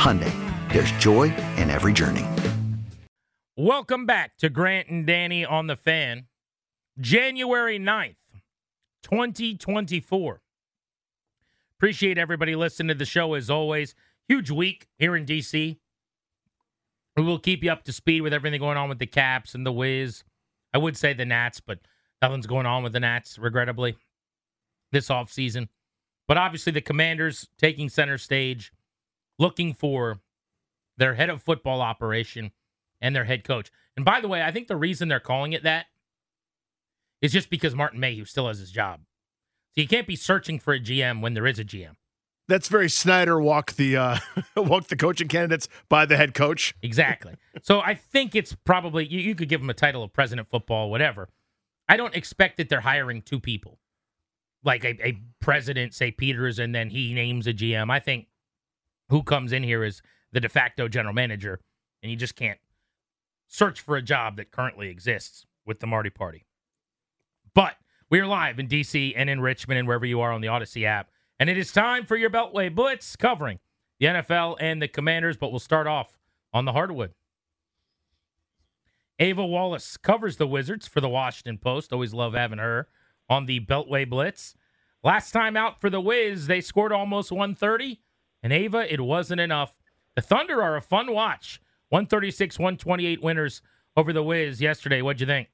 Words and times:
Hyundai, 0.00 0.32
there's 0.72 0.90
joy 0.92 1.24
in 1.58 1.68
every 1.68 1.92
journey. 1.92 2.24
Welcome 3.54 4.06
back 4.06 4.38
to 4.38 4.48
Grant 4.48 4.88
and 4.88 5.06
Danny 5.06 5.44
on 5.44 5.66
the 5.66 5.76
Fan. 5.76 6.24
January 6.98 7.78
9th, 7.78 8.16
2024. 9.02 10.40
Appreciate 11.76 12.16
everybody 12.16 12.56
listening 12.56 12.88
to 12.88 12.94
the 12.94 13.04
show 13.04 13.34
as 13.34 13.50
always. 13.50 13.94
Huge 14.26 14.50
week 14.50 14.86
here 14.98 15.14
in 15.14 15.26
DC. 15.26 15.76
We 17.14 17.22
will 17.22 17.38
keep 17.38 17.62
you 17.62 17.70
up 17.70 17.84
to 17.84 17.92
speed 17.92 18.22
with 18.22 18.32
everything 18.32 18.60
going 18.60 18.78
on 18.78 18.88
with 18.88 19.00
the 19.00 19.06
Caps 19.06 19.54
and 19.54 19.66
the 19.66 19.72
Wiz. 19.72 20.24
I 20.72 20.78
would 20.78 20.96
say 20.96 21.12
the 21.12 21.26
Nats, 21.26 21.60
but 21.60 21.78
nothing's 22.22 22.46
going 22.46 22.64
on 22.64 22.82
with 22.82 22.94
the 22.94 23.00
Nats, 23.00 23.38
regrettably, 23.38 23.98
this 24.92 25.08
offseason. 25.10 25.68
But 26.26 26.38
obviously, 26.38 26.72
the 26.72 26.80
Commanders 26.80 27.48
taking 27.58 27.90
center 27.90 28.16
stage, 28.16 28.72
looking 29.40 29.72
for 29.72 30.20
their 30.98 31.14
head 31.14 31.30
of 31.30 31.42
football 31.42 31.80
operation 31.80 32.52
and 33.00 33.16
their 33.16 33.24
head 33.24 33.42
coach. 33.42 33.72
And 33.96 34.04
by 34.04 34.20
the 34.20 34.28
way, 34.28 34.42
I 34.42 34.52
think 34.52 34.68
the 34.68 34.76
reason 34.76 35.08
they're 35.08 35.18
calling 35.18 35.52
it 35.52 35.64
that 35.64 35.86
is 37.22 37.32
just 37.32 37.50
because 37.50 37.74
Martin 37.74 37.98
Mayhew 37.98 38.24
still 38.26 38.48
has 38.48 38.58
his 38.58 38.70
job. 38.70 39.00
So 39.74 39.80
you 39.80 39.88
can't 39.88 40.06
be 40.06 40.16
searching 40.16 40.58
for 40.58 40.74
a 40.74 40.80
GM 40.80 41.20
when 41.20 41.34
there 41.34 41.46
is 41.46 41.58
a 41.58 41.64
GM. 41.64 41.96
That's 42.48 42.68
very 42.68 42.90
Snyder 42.90 43.40
walk 43.40 43.72
the 43.74 43.96
uh, 43.96 44.18
walk 44.56 44.88
the 44.88 44.96
coaching 44.96 45.28
candidates 45.28 45.68
by 45.88 46.04
the 46.04 46.16
head 46.16 46.34
coach. 46.34 46.74
Exactly. 46.82 47.34
so 47.62 47.80
I 47.80 47.94
think 47.94 48.34
it's 48.34 48.56
probably 48.64 49.06
you, 49.06 49.20
you 49.20 49.34
could 49.34 49.48
give 49.48 49.60
him 49.60 49.70
a 49.70 49.74
title 49.74 50.02
of 50.02 50.12
president 50.12 50.48
football, 50.48 50.90
whatever. 50.90 51.28
I 51.88 51.96
don't 51.96 52.14
expect 52.14 52.56
that 52.56 52.68
they're 52.68 52.80
hiring 52.80 53.22
two 53.22 53.38
people, 53.38 53.78
like 54.64 54.84
a, 54.84 55.06
a 55.06 55.18
president, 55.40 55.94
say 55.94 56.10
Peters, 56.10 56.58
and 56.58 56.74
then 56.74 56.90
he 56.90 57.14
names 57.14 57.46
a 57.46 57.52
GM. 57.52 57.90
I 57.90 58.00
think 58.00 58.26
who 59.10 59.22
comes 59.22 59.52
in 59.52 59.62
here 59.62 59.84
is 59.84 60.02
the 60.32 60.40
de 60.40 60.48
facto 60.48 60.88
general 60.88 61.14
manager, 61.14 61.60
and 62.02 62.10
you 62.10 62.16
just 62.16 62.36
can't 62.36 62.58
search 63.48 63.80
for 63.80 63.96
a 63.96 64.02
job 64.02 64.36
that 64.36 64.50
currently 64.52 64.88
exists 64.88 65.44
with 65.66 65.80
the 65.80 65.86
Marty 65.86 66.10
Party. 66.10 66.46
But 67.54 67.74
we're 68.08 68.26
live 68.26 68.58
in 68.58 68.68
DC 68.68 69.12
and 69.16 69.28
in 69.28 69.40
Richmond 69.40 69.78
and 69.78 69.88
wherever 69.88 70.06
you 70.06 70.20
are 70.20 70.32
on 70.32 70.40
the 70.40 70.48
Odyssey 70.48 70.86
app. 70.86 71.10
And 71.38 71.50
it 71.50 71.58
is 71.58 71.72
time 71.72 72.06
for 72.06 72.16
your 72.16 72.30
Beltway 72.30 72.74
Blitz 72.74 73.16
covering 73.16 73.58
the 73.98 74.06
NFL 74.06 74.56
and 74.60 74.80
the 74.80 74.88
Commanders, 74.88 75.36
but 75.36 75.50
we'll 75.50 75.60
start 75.60 75.86
off 75.86 76.18
on 76.52 76.64
the 76.64 76.72
hardwood. 76.72 77.12
Ava 79.18 79.44
Wallace 79.44 79.96
covers 79.96 80.36
the 80.36 80.46
Wizards 80.46 80.88
for 80.88 81.00
the 81.00 81.08
Washington 81.08 81.58
Post. 81.58 81.92
Always 81.92 82.14
love 82.14 82.34
having 82.34 82.58
her 82.58 82.88
on 83.28 83.46
the 83.46 83.60
Beltway 83.60 84.08
Blitz. 84.08 84.54
Last 85.02 85.32
time 85.32 85.56
out 85.56 85.80
for 85.80 85.90
the 85.90 86.00
Wiz, 86.00 86.46
they 86.46 86.60
scored 86.60 86.92
almost 86.92 87.30
130. 87.30 88.00
And 88.42 88.52
Ava, 88.52 88.92
it 88.92 89.00
wasn't 89.00 89.40
enough. 89.40 89.78
The 90.16 90.22
Thunder 90.22 90.62
are 90.62 90.76
a 90.76 90.82
fun 90.82 91.12
watch. 91.12 91.60
136 91.90 92.58
128 92.58 93.22
winners 93.22 93.62
over 93.96 94.12
the 94.12 94.22
Wiz 94.22 94.60
yesterday. 94.60 95.02
What'd 95.02 95.20
you 95.20 95.26
think? 95.26 95.48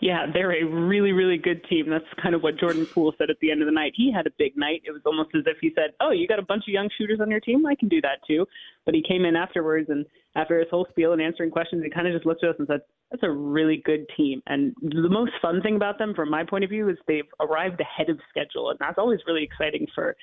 Yeah, 0.00 0.26
they're 0.32 0.52
a 0.52 0.64
really, 0.64 1.10
really 1.10 1.38
good 1.38 1.64
team. 1.68 1.90
That's 1.90 2.04
kind 2.22 2.34
of 2.34 2.42
what 2.42 2.56
Jordan 2.56 2.86
Poole 2.86 3.14
said 3.18 3.30
at 3.30 3.40
the 3.40 3.50
end 3.50 3.62
of 3.62 3.66
the 3.66 3.72
night. 3.72 3.92
He 3.96 4.12
had 4.12 4.28
a 4.28 4.30
big 4.38 4.56
night. 4.56 4.82
It 4.84 4.92
was 4.92 5.02
almost 5.04 5.30
as 5.34 5.42
if 5.46 5.56
he 5.60 5.72
said, 5.74 5.92
"Oh, 6.00 6.12
you 6.12 6.28
got 6.28 6.38
a 6.38 6.42
bunch 6.42 6.64
of 6.68 6.68
young 6.68 6.88
shooters 6.96 7.20
on 7.20 7.30
your 7.30 7.40
team. 7.40 7.66
I 7.66 7.74
can 7.74 7.88
do 7.88 8.00
that 8.02 8.24
too." 8.24 8.46
But 8.84 8.94
he 8.94 9.02
came 9.02 9.24
in 9.24 9.34
afterwards, 9.34 9.90
and 9.90 10.06
after 10.36 10.58
his 10.58 10.68
whole 10.70 10.86
spiel 10.90 11.12
and 11.12 11.20
answering 11.20 11.50
questions, 11.50 11.82
he 11.82 11.90
kind 11.90 12.06
of 12.06 12.12
just 12.14 12.26
looked 12.26 12.44
at 12.44 12.50
us 12.50 12.56
and 12.60 12.68
said, 12.68 12.82
"That's 13.10 13.24
a 13.24 13.30
really 13.30 13.78
good 13.78 14.06
team." 14.16 14.40
And 14.46 14.72
the 14.82 15.08
most 15.08 15.32
fun 15.42 15.60
thing 15.62 15.74
about 15.74 15.98
them, 15.98 16.14
from 16.14 16.30
my 16.30 16.44
point 16.44 16.62
of 16.62 16.70
view, 16.70 16.88
is 16.88 16.96
they've 17.06 17.28
arrived 17.40 17.80
ahead 17.80 18.08
of 18.08 18.20
schedule, 18.30 18.70
and 18.70 18.78
that's 18.78 18.98
always 18.98 19.20
really 19.26 19.42
exciting 19.42 19.88
for 19.96 20.16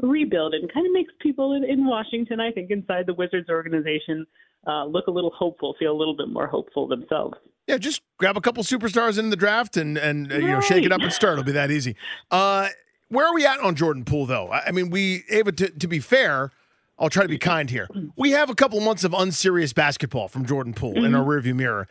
rebuild, 0.00 0.54
and 0.54 0.72
kind 0.72 0.86
of 0.86 0.92
makes 0.92 1.12
people 1.20 1.54
in, 1.54 1.64
in 1.64 1.86
Washington, 1.86 2.40
I 2.40 2.50
think, 2.50 2.70
inside 2.70 3.06
the 3.06 3.14
Wizards 3.14 3.48
organization, 3.48 4.26
uh, 4.66 4.84
look 4.84 5.06
a 5.06 5.10
little 5.10 5.32
hopeful, 5.36 5.74
feel 5.78 5.92
a 5.92 5.98
little 5.98 6.16
bit 6.16 6.28
more 6.28 6.46
hopeful 6.46 6.86
themselves. 6.86 7.36
Yeah, 7.66 7.78
just 7.78 8.02
grab 8.18 8.36
a 8.36 8.40
couple 8.40 8.62
superstars 8.64 9.18
in 9.18 9.30
the 9.30 9.36
draft 9.36 9.76
and 9.76 9.96
and 9.96 10.32
uh, 10.32 10.36
you 10.36 10.48
know 10.48 10.60
shake 10.60 10.84
it 10.84 10.92
up 10.92 11.00
and 11.00 11.12
start. 11.12 11.34
It'll 11.34 11.44
be 11.44 11.52
that 11.52 11.70
easy. 11.70 11.96
Uh, 12.30 12.68
where 13.08 13.26
are 13.26 13.34
we 13.34 13.46
at 13.46 13.60
on 13.60 13.76
Jordan 13.76 14.04
Poole 14.04 14.26
though? 14.26 14.48
I, 14.48 14.66
I 14.66 14.70
mean, 14.72 14.90
we 14.90 15.24
Ava 15.30 15.52
to, 15.52 15.70
to 15.70 15.86
be 15.86 16.00
fair. 16.00 16.50
I'll 16.98 17.10
try 17.10 17.22
to 17.22 17.28
be 17.28 17.38
kind 17.38 17.68
here. 17.68 17.88
We 18.16 18.30
have 18.32 18.48
a 18.48 18.54
couple 18.54 18.80
months 18.80 19.02
of 19.02 19.12
unserious 19.12 19.72
basketball 19.72 20.28
from 20.28 20.44
Jordan 20.44 20.72
Poole 20.72 20.94
mm-hmm. 20.94 21.06
in 21.06 21.14
our 21.14 21.24
rearview 21.24 21.54
mirror. 21.54 21.88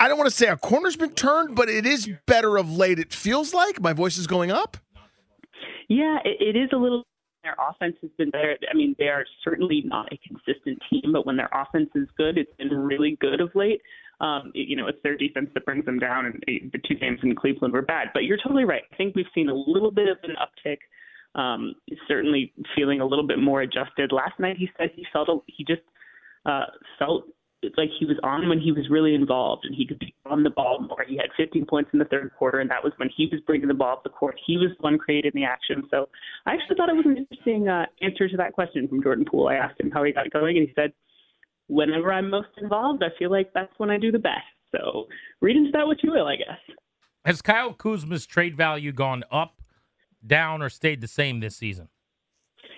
I 0.00 0.08
don't 0.08 0.16
want 0.16 0.30
to 0.30 0.34
say 0.34 0.46
a 0.46 0.56
corner's 0.56 0.96
been 0.96 1.12
turned, 1.12 1.54
but 1.54 1.68
it 1.68 1.86
is 1.86 2.08
better 2.26 2.56
of 2.56 2.70
late. 2.74 2.98
It 2.98 3.12
feels 3.12 3.52
like 3.52 3.80
my 3.80 3.92
voice 3.92 4.16
is 4.16 4.26
going 4.26 4.50
up. 4.50 4.76
Yeah, 5.88 6.18
it, 6.24 6.56
it 6.56 6.58
is 6.58 6.70
a 6.72 6.76
little. 6.76 7.04
Their 7.44 7.56
offense 7.60 7.96
has 8.02 8.10
been 8.18 8.30
better. 8.30 8.56
I 8.68 8.74
mean, 8.74 8.96
they 8.98 9.08
are 9.08 9.24
certainly 9.44 9.82
not 9.84 10.12
a 10.12 10.18
consistent 10.26 10.82
team, 10.90 11.12
but 11.12 11.26
when 11.26 11.36
their 11.36 11.50
offense 11.52 11.90
is 11.94 12.08
good, 12.16 12.36
it's 12.38 12.54
been 12.56 12.70
really 12.70 13.16
good 13.20 13.40
of 13.40 13.54
late 13.54 13.80
um, 14.20 14.52
you 14.54 14.76
know, 14.76 14.86
it's 14.86 14.98
their 15.02 15.16
defense 15.16 15.50
that 15.54 15.64
brings 15.64 15.84
them 15.84 15.98
down, 15.98 16.26
and 16.26 16.72
the 16.72 16.78
two 16.86 16.94
games 16.94 17.18
in 17.22 17.34
Cleveland 17.34 17.74
were 17.74 17.82
bad. 17.82 18.08
But 18.14 18.24
you're 18.24 18.38
totally 18.38 18.64
right. 18.64 18.82
I 18.92 18.96
think 18.96 19.14
we've 19.14 19.26
seen 19.34 19.48
a 19.48 19.54
little 19.54 19.90
bit 19.90 20.08
of 20.08 20.18
an 20.22 20.36
uptick. 20.40 20.78
Um, 21.36 21.74
certainly 22.06 22.52
feeling 22.76 23.00
a 23.00 23.06
little 23.06 23.26
bit 23.26 23.40
more 23.40 23.62
adjusted. 23.62 24.12
Last 24.12 24.38
night 24.38 24.56
he 24.56 24.70
said 24.78 24.90
he 24.94 25.04
felt 25.12 25.42
he 25.48 25.64
just 25.64 25.82
uh, 26.46 26.66
felt 26.96 27.24
like 27.76 27.88
he 27.98 28.06
was 28.06 28.16
on 28.22 28.48
when 28.48 28.60
he 28.60 28.70
was 28.70 28.88
really 28.88 29.16
involved 29.16 29.64
and 29.64 29.74
he 29.74 29.84
could 29.84 29.98
be 29.98 30.13
on 30.26 30.42
the 30.42 30.50
ball 30.50 30.80
more. 30.80 31.04
He 31.06 31.16
had 31.16 31.26
15 31.36 31.66
points 31.66 31.90
in 31.92 31.98
the 31.98 32.04
third 32.06 32.30
quarter, 32.38 32.60
and 32.60 32.70
that 32.70 32.82
was 32.82 32.92
when 32.96 33.10
he 33.14 33.28
was 33.30 33.40
bringing 33.46 33.68
the 33.68 33.74
ball 33.74 33.92
up 33.92 34.04
the 34.04 34.10
court. 34.10 34.36
He 34.46 34.56
was 34.56 34.70
the 34.76 34.82
one 34.82 34.98
creating 34.98 35.32
the 35.34 35.44
action. 35.44 35.84
So 35.90 36.08
I 36.46 36.54
actually 36.54 36.76
thought 36.76 36.88
it 36.88 36.96
was 36.96 37.06
an 37.06 37.16
interesting 37.16 37.68
uh, 37.68 37.86
answer 38.02 38.28
to 38.28 38.36
that 38.38 38.52
question 38.52 38.88
from 38.88 39.02
Jordan 39.02 39.24
Poole. 39.30 39.48
I 39.48 39.54
asked 39.54 39.80
him 39.80 39.90
how 39.90 40.02
he 40.02 40.12
got 40.12 40.30
going, 40.30 40.56
and 40.56 40.66
he 40.66 40.74
said 40.74 40.92
whenever 41.68 42.12
I'm 42.12 42.30
most 42.30 42.48
involved, 42.58 43.02
I 43.02 43.16
feel 43.18 43.30
like 43.30 43.52
that's 43.54 43.72
when 43.78 43.90
I 43.90 43.98
do 43.98 44.10
the 44.10 44.18
best. 44.18 44.44
So 44.72 45.06
read 45.40 45.56
into 45.56 45.70
that 45.72 45.86
what 45.86 46.02
you 46.02 46.10
will, 46.10 46.26
I 46.26 46.36
guess. 46.36 46.76
Has 47.24 47.40
Kyle 47.40 47.72
Kuzma's 47.72 48.26
trade 48.26 48.56
value 48.56 48.92
gone 48.92 49.24
up, 49.30 49.62
down, 50.26 50.62
or 50.62 50.68
stayed 50.68 51.00
the 51.00 51.08
same 51.08 51.40
this 51.40 51.56
season? 51.56 51.88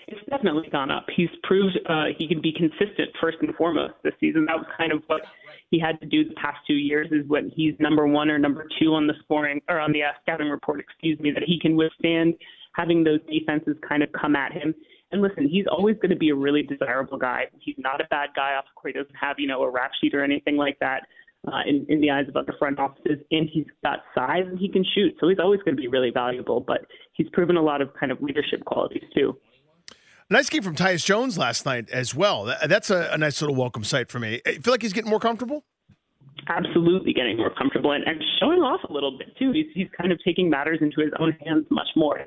It's 0.08 0.20
definitely 0.30 0.68
gone 0.70 0.90
up. 0.90 1.06
He's 1.16 1.30
proved 1.42 1.78
uh, 1.88 2.06
he 2.16 2.28
can 2.28 2.40
be 2.40 2.52
consistent 2.52 3.10
first 3.20 3.38
and 3.40 3.54
foremost 3.56 3.94
this 4.04 4.14
season. 4.20 4.44
That 4.46 4.56
was 4.56 4.66
kind 4.76 4.92
of 4.92 5.02
what 5.08 5.22
he 5.70 5.78
had 5.78 6.00
to 6.00 6.06
do 6.06 6.28
the 6.28 6.34
past 6.34 6.58
two 6.66 6.74
years. 6.74 7.08
Is 7.10 7.26
when 7.28 7.50
he's 7.54 7.74
number 7.78 8.06
one 8.06 8.30
or 8.30 8.38
number 8.38 8.66
two 8.80 8.94
on 8.94 9.06
the 9.06 9.14
scoring 9.24 9.60
or 9.68 9.80
on 9.80 9.92
the 9.92 10.02
uh, 10.02 10.12
scouting 10.22 10.48
report, 10.48 10.80
excuse 10.80 11.18
me, 11.20 11.30
that 11.32 11.42
he 11.44 11.58
can 11.60 11.76
withstand 11.76 12.34
having 12.74 13.04
those 13.04 13.20
defenses 13.30 13.76
kind 13.88 14.02
of 14.02 14.10
come 14.12 14.36
at 14.36 14.52
him. 14.52 14.74
And 15.12 15.22
listen, 15.22 15.48
he's 15.48 15.66
always 15.70 15.96
going 15.96 16.10
to 16.10 16.16
be 16.16 16.30
a 16.30 16.34
really 16.34 16.62
desirable 16.62 17.16
guy. 17.16 17.44
He's 17.58 17.76
not 17.78 18.00
a 18.00 18.04
bad 18.10 18.30
guy 18.34 18.58
court. 18.74 18.94
He 18.94 19.00
doesn't 19.00 19.14
have, 19.14 19.36
you 19.38 19.46
know, 19.46 19.62
a 19.62 19.70
rap 19.70 19.92
sheet 20.00 20.14
or 20.14 20.22
anything 20.22 20.56
like 20.56 20.76
that. 20.80 21.06
uh, 21.46 21.60
in, 21.66 21.86
in 21.88 22.00
the 22.00 22.10
eyes 22.10 22.26
of 22.28 22.36
other 22.36 22.54
front 22.58 22.78
offices, 22.78 23.18
and 23.30 23.48
he's 23.52 23.66
got 23.84 24.00
size 24.14 24.44
and 24.46 24.58
he 24.58 24.68
can 24.68 24.84
shoot. 24.94 25.14
So 25.20 25.28
he's 25.28 25.38
always 25.38 25.60
going 25.62 25.76
to 25.76 25.80
be 25.80 25.88
really 25.88 26.10
valuable, 26.10 26.60
but 26.60 26.86
he's 27.12 27.28
proven 27.32 27.56
a 27.56 27.62
lot 27.62 27.80
of 27.80 27.90
kind 27.98 28.10
of 28.10 28.20
leadership 28.20 28.64
qualities 28.64 29.04
too. 29.14 29.38
Nice 30.28 30.48
game 30.48 30.62
from 30.62 30.74
Tyus 30.74 31.04
Jones 31.04 31.38
last 31.38 31.64
night 31.64 31.88
as 31.90 32.14
well. 32.14 32.52
That's 32.66 32.90
a, 32.90 33.10
a 33.12 33.18
nice 33.18 33.40
little 33.40 33.54
welcome 33.54 33.84
sight 33.84 34.10
for 34.10 34.18
me. 34.18 34.40
I 34.44 34.54
feel 34.54 34.72
like 34.72 34.82
he's 34.82 34.92
getting 34.92 35.10
more 35.10 35.20
comfortable 35.20 35.64
absolutely 36.48 37.12
getting 37.12 37.36
more 37.36 37.52
comfortable 37.54 37.92
and, 37.92 38.04
and 38.04 38.22
showing 38.40 38.60
off 38.60 38.80
a 38.88 38.92
little 38.92 39.16
bit 39.16 39.36
too. 39.38 39.52
He's 39.52 39.66
he's 39.74 39.88
kind 39.98 40.12
of 40.12 40.18
taking 40.24 40.50
matters 40.50 40.78
into 40.80 41.00
his 41.00 41.12
own 41.18 41.36
hands 41.44 41.66
much 41.70 41.88
more. 41.96 42.20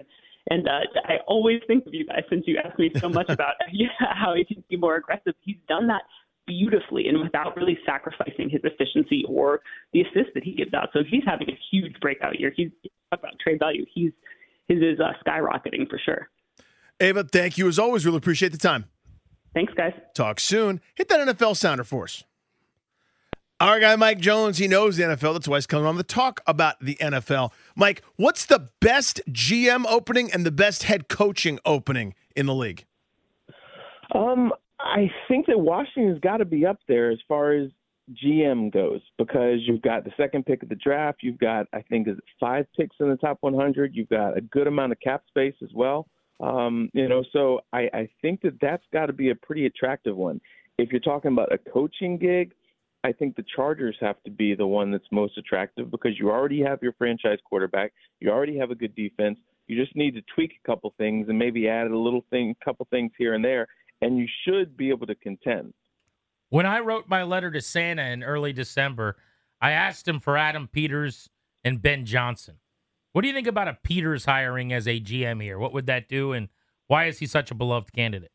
And 0.50 0.68
uh, 0.68 0.82
I 1.06 1.18
always 1.28 1.62
think 1.68 1.86
of 1.86 1.94
you 1.94 2.06
guys 2.06 2.24
since 2.30 2.44
you 2.48 2.58
asked 2.64 2.80
me 2.80 2.92
so 2.98 3.10
much 3.10 3.30
about 3.30 3.54
yeah, 3.72 3.88
how 4.00 4.34
he 4.36 4.44
can 4.46 4.64
be 4.70 4.78
more 4.78 4.96
aggressive. 4.96 5.34
He's 5.42 5.58
done 5.68 5.88
that 5.88 6.02
beautifully 6.48 7.08
and 7.08 7.22
without 7.22 7.56
really 7.56 7.78
sacrificing 7.86 8.50
his 8.50 8.62
efficiency 8.64 9.24
or 9.28 9.62
the 9.94 10.02
assist 10.02 10.34
that 10.34 10.44
he 10.44 10.54
gives 10.54 10.74
out. 10.74 10.90
So 10.94 11.00
he's 11.08 11.24
having 11.26 11.50
a 11.50 11.58
huge 11.72 11.94
breakout 12.02 12.40
year. 12.40 12.52
He's 12.56 12.72
about 13.12 13.34
trade 13.42 13.60
value. 13.60 13.86
He's 13.94 14.12
his 14.68 14.80
is 14.80 15.00
uh, 15.00 15.14
skyrocketing 15.26 15.90
for 15.90 16.00
sure. 16.04 16.30
Ava, 17.00 17.24
thank 17.24 17.58
you 17.58 17.68
as 17.68 17.80
always. 17.80 18.06
Really 18.06 18.18
appreciate 18.18 18.52
the 18.52 18.58
time. 18.58 18.86
Thanks, 19.54 19.74
guys. 19.74 19.94
Talk 20.14 20.40
soon. 20.40 20.82
Hit 20.96 21.10
that 21.10 21.28
NFL 21.28 21.58
sounder 21.58 21.84
for 21.84 22.04
us. 22.04 22.24
Our 23.62 23.82
guy 23.82 23.96
Mike 23.98 24.20
Jones, 24.20 24.58
he 24.58 24.70
knows 24.70 24.96
the 24.96 25.04
NFL. 25.04 25.34
That's 25.34 25.48
why 25.48 25.58
he's 25.58 25.68
coming 25.68 25.86
on 25.86 25.98
to 25.98 26.04
talk 26.04 26.40
about 26.48 26.80
the 26.80 26.96
NFL. 26.96 27.52
Mike, 27.76 28.02
what's 28.16 28.46
the 28.46 28.70
best 28.80 29.20
GM 29.30 29.86
opening 29.86 30.32
and 30.32 30.46
the 30.46 30.52
best 30.52 30.84
head 30.84 31.10
coaching 31.10 31.60
opening 31.66 32.14
in 32.38 32.46
the 32.46 32.56
league? 32.56 32.86
Um, 34.16 34.54
I 34.80 35.12
think 35.28 35.48
that 35.48 35.60
Washington's 35.60 36.22
got 36.22 36.38
to 36.38 36.46
be 36.46 36.66
up 36.66 36.80
there 36.88 37.12
as 37.12 37.20
far 37.28 37.52
as 37.52 37.70
GM 38.24 38.72
goes 38.72 39.02
because 39.18 39.60
you've 39.68 39.82
got 39.82 40.06
the 40.06 40.12
second 40.16 40.46
pick 40.46 40.64
of 40.64 40.70
the 40.70 40.76
draft. 40.76 41.20
You've 41.22 41.38
got, 41.38 41.68
I 41.74 41.82
think, 41.82 42.08
is 42.08 42.18
it 42.18 42.24
five 42.40 42.66
picks 42.78 42.96
in 43.02 43.10
the 43.10 43.18
top 43.18 43.40
100. 43.42 43.94
You've 43.94 44.10
got 44.10 44.38
a 44.38 44.42
good 44.42 44.68
amount 44.68 44.94
of 44.94 45.00
cap 45.02 45.24
space 45.28 45.56
as 45.62 45.70
well. 45.74 46.08
Um, 46.40 46.90
you 46.94 47.08
know, 47.08 47.24
so 47.34 47.62
I, 47.74 47.90
I 47.94 48.10
think 48.22 48.42
that 48.42 48.60
that's 48.62 48.84
got 48.94 49.08
to 49.08 49.14
be 49.14 49.30
a 49.30 49.36
pretty 49.36 49.66
attractive 49.66 50.16
one. 50.16 50.40
If 50.78 50.92
you're 50.92 51.02
talking 51.02 51.32
about 51.32 51.52
a 51.54 51.58
coaching 51.58 52.18
gig, 52.18 52.54
I 53.04 53.12
think 53.12 53.36
the 53.36 53.46
Chargers 53.56 53.96
have 54.02 54.22
to 54.24 54.32
be 54.32 54.56
the 54.56 54.68
one 54.68 54.92
that's 54.92 55.06
most 55.12 55.38
attractive 55.38 55.92
because 55.92 56.18
you 56.20 56.30
already 56.30 56.62
have 56.62 56.80
your 56.82 56.94
franchise 56.94 57.40
quarterback, 57.46 57.94
you 58.20 58.30
already 58.30 58.58
have 58.58 58.72
a 58.72 58.76
good 58.76 58.96
defense. 58.96 59.38
You 59.68 59.82
just 59.82 59.96
need 59.96 60.16
to 60.16 60.22
tweak 60.34 60.54
a 60.64 60.68
couple 60.68 60.94
things 60.98 61.30
and 61.30 61.38
maybe 61.38 61.70
add 61.70 61.88
a 61.88 61.98
little 61.98 62.26
thing, 62.30 62.56
couple 62.64 62.88
things 62.90 63.12
here 63.18 63.36
and 63.36 63.46
there, 63.46 63.68
and 64.02 64.18
you 64.18 64.28
should 64.46 64.76
be 64.76 64.90
able 64.90 65.08
to 65.08 65.16
contend. 65.16 65.74
When 66.50 66.66
I 66.66 66.80
wrote 66.80 67.08
my 67.08 67.24
letter 67.24 67.52
to 67.52 67.62
Santa 67.62 68.02
in 68.02 68.24
early 68.24 68.52
December, 68.52 69.18
I 69.62 69.72
asked 69.72 70.08
him 70.08 70.20
for 70.20 70.38
Adam 70.38 70.68
Peters 70.68 71.30
and 71.64 71.82
Ben 71.82 72.06
Johnson. 72.06 72.56
What 73.20 73.24
do 73.24 73.28
you 73.28 73.34
think 73.34 73.48
about 73.48 73.68
a 73.68 73.78
Peters 73.84 74.24
hiring 74.24 74.72
as 74.72 74.88
a 74.88 74.98
GM 74.98 75.44
here? 75.44 75.60
What 75.60 75.74
would 75.74 75.88
that 75.88 76.08
do, 76.08 76.32
and 76.32 76.48
why 76.88 77.08
is 77.08 77.20
he 77.20 77.26
such 77.26 77.52
a 77.52 77.54
beloved 77.54 77.92
candidate? 77.92 78.32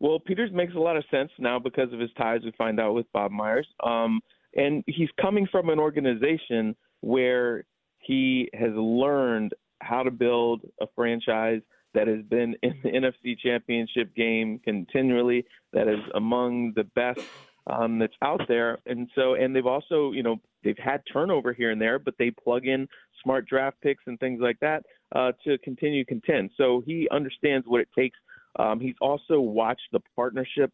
Well, 0.00 0.18
Peters 0.18 0.50
makes 0.52 0.74
a 0.74 0.80
lot 0.80 0.96
of 0.96 1.04
sense 1.12 1.30
now 1.38 1.60
because 1.60 1.92
of 1.92 2.00
his 2.00 2.10
ties. 2.18 2.40
We 2.42 2.50
find 2.58 2.80
out 2.80 2.94
with 2.94 3.06
Bob 3.12 3.30
Myers, 3.30 3.68
um, 3.84 4.20
and 4.56 4.82
he's 4.88 5.10
coming 5.22 5.46
from 5.46 5.68
an 5.68 5.78
organization 5.78 6.74
where 7.02 7.66
he 7.98 8.50
has 8.52 8.72
learned 8.74 9.54
how 9.80 10.02
to 10.02 10.10
build 10.10 10.62
a 10.80 10.86
franchise 10.96 11.60
that 11.92 12.08
has 12.08 12.22
been 12.22 12.56
in 12.64 12.74
the 12.82 12.90
NFC 12.90 13.38
Championship 13.38 14.12
game 14.16 14.58
continually, 14.64 15.46
that 15.72 15.86
is 15.86 16.00
among 16.16 16.72
the 16.74 16.82
best 16.96 17.20
um, 17.66 17.98
that's 17.98 18.14
out 18.22 18.42
there. 18.48 18.78
And 18.86 19.08
so, 19.14 19.34
and 19.34 19.54
they've 19.54 19.66
also, 19.66 20.12
you 20.12 20.22
know, 20.22 20.36
they've 20.62 20.78
had 20.78 21.02
turnover 21.12 21.52
here 21.52 21.70
and 21.70 21.80
there, 21.80 21.98
but 21.98 22.14
they 22.18 22.30
plug 22.30 22.66
in 22.66 22.88
smart 23.22 23.46
draft 23.46 23.80
picks 23.82 24.02
and 24.06 24.18
things 24.20 24.40
like 24.40 24.58
that 24.60 24.84
uh, 25.14 25.32
to 25.44 25.58
continue 25.58 26.04
to 26.04 26.08
contend. 26.08 26.50
So 26.56 26.82
he 26.84 27.08
understands 27.10 27.66
what 27.66 27.80
it 27.80 27.88
takes 27.96 28.18
um, 28.58 28.80
he's 28.80 28.94
also 29.00 29.40
watched 29.40 29.88
the 29.92 30.00
partnership 30.16 30.72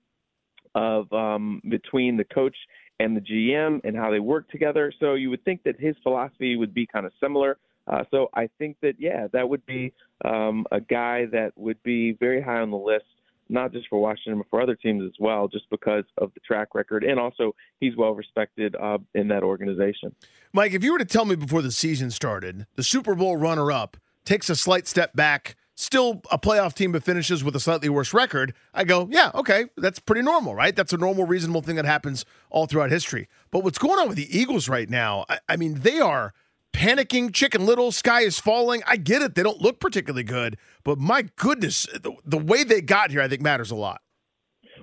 of 0.75 1.13
um, 1.13 1.61
between 1.69 2.17
the 2.17 2.25
coach 2.25 2.57
and 2.99 3.17
the 3.17 3.21
GM 3.21 3.81
and 3.85 3.97
how 3.97 4.11
they 4.11 4.21
work 4.21 4.49
together. 4.51 4.93
So 5.01 5.15
you 5.15 5.31
would 5.31 5.45
think 5.45 5.63
that 5.65 5.81
his 5.81 5.97
philosophy 6.03 6.57
would 6.57 6.75
be 6.75 6.87
kind 6.87 7.07
of 7.07 7.13
similar. 7.21 7.57
Uh, 7.87 8.05
so 8.11 8.29
I 8.35 8.49
think 8.59 8.77
that 8.83 8.95
yeah, 8.99 9.27
that 9.33 9.49
would 9.49 9.65
be 9.67 9.93
um, 10.25 10.67
a 10.71 10.81
guy 10.81 11.27
that 11.33 11.53
would 11.57 11.83
be 11.83 12.13
very 12.13 12.43
high 12.43 12.61
on 12.61 12.71
the 12.71 12.77
list, 12.77 13.05
not 13.51 13.73
just 13.73 13.89
for 13.89 14.01
Washington 14.01 14.39
but 14.39 14.49
for 14.49 14.61
other 14.61 14.75
teams 14.75 15.03
as 15.05 15.15
well, 15.19 15.49
just 15.49 15.69
because 15.71 16.05
of 16.19 16.33
the 16.35 16.41
track 16.41 16.75
record 16.75 17.05
and 17.05 17.19
also 17.19 17.55
he's 17.79 17.97
well 17.97 18.15
respected 18.15 18.77
uh, 18.77 18.99
in 19.15 19.29
that 19.29 19.43
organization. 19.43 20.15
Mike, 20.53 20.73
if 20.73 20.83
you 20.83 20.93
were 20.93 20.99
to 20.99 21.05
tell 21.05 21.25
me 21.25 21.37
before 21.37 21.63
the 21.63 21.73
season 21.73 22.11
started, 22.11 22.67
the 22.77 22.83
Super 22.83 23.15
Bowl 23.15 23.37
runner-up 23.37 23.97
takes 24.25 24.51
a 24.51 24.57
slight 24.57 24.87
step 24.87 25.15
back 25.15 25.57
still 25.81 26.23
a 26.31 26.39
playoff 26.39 26.75
team 26.75 26.93
but 26.93 27.03
finishes 27.03 27.43
with 27.43 27.57
a 27.57 27.61
slightly 27.61 27.89
worse 27.89 28.13
record, 28.13 28.55
I 28.75 28.85
go, 28.85 29.09
yeah, 29.11 29.31
okay, 29.35 29.67
that's 29.77 29.99
pretty 29.99 30.23
normal, 30.23 30.55
right? 30.55 30.77
That's 30.77 30.93
a 30.93 30.99
normal, 30.99 31.27
reasonable 31.27 31.63
thing 31.63 31.77
that 31.77 31.87
happens 31.87 32.25
all 32.51 32.67
throughout 32.67 32.91
history. 32.91 33.29
But 33.51 33.65
what's 33.65 33.79
going 33.79 33.99
on 33.99 34.09
with 34.09 34.17
the 34.17 34.39
Eagles 34.39 34.69
right 34.69 34.89
now, 34.89 35.25
I, 35.29 35.39
I 35.49 35.57
mean, 35.57 35.81
they 35.81 35.99
are 35.99 36.35
panicking, 36.73 37.33
chicken 37.33 37.67
little, 37.67 37.93
sky 37.93 38.23
is 38.23 38.39
falling. 38.39 38.83
I 38.87 38.97
get 38.97 39.23
it. 39.23 39.35
They 39.35 39.43
don't 39.43 39.61
look 39.61 39.81
particularly 39.81 40.25
good, 40.25 40.57
but 40.85 40.99
my 40.99 41.23
goodness, 41.37 41.87
the, 41.93 42.13
the 42.25 42.39
way 42.39 42.65
they 42.65 42.81
got 42.81 43.11
here, 43.11 43.21
I 43.21 43.29
think 43.29 43.43
matters 43.43 43.71
a 43.71 43.77
lot. 43.77 44.01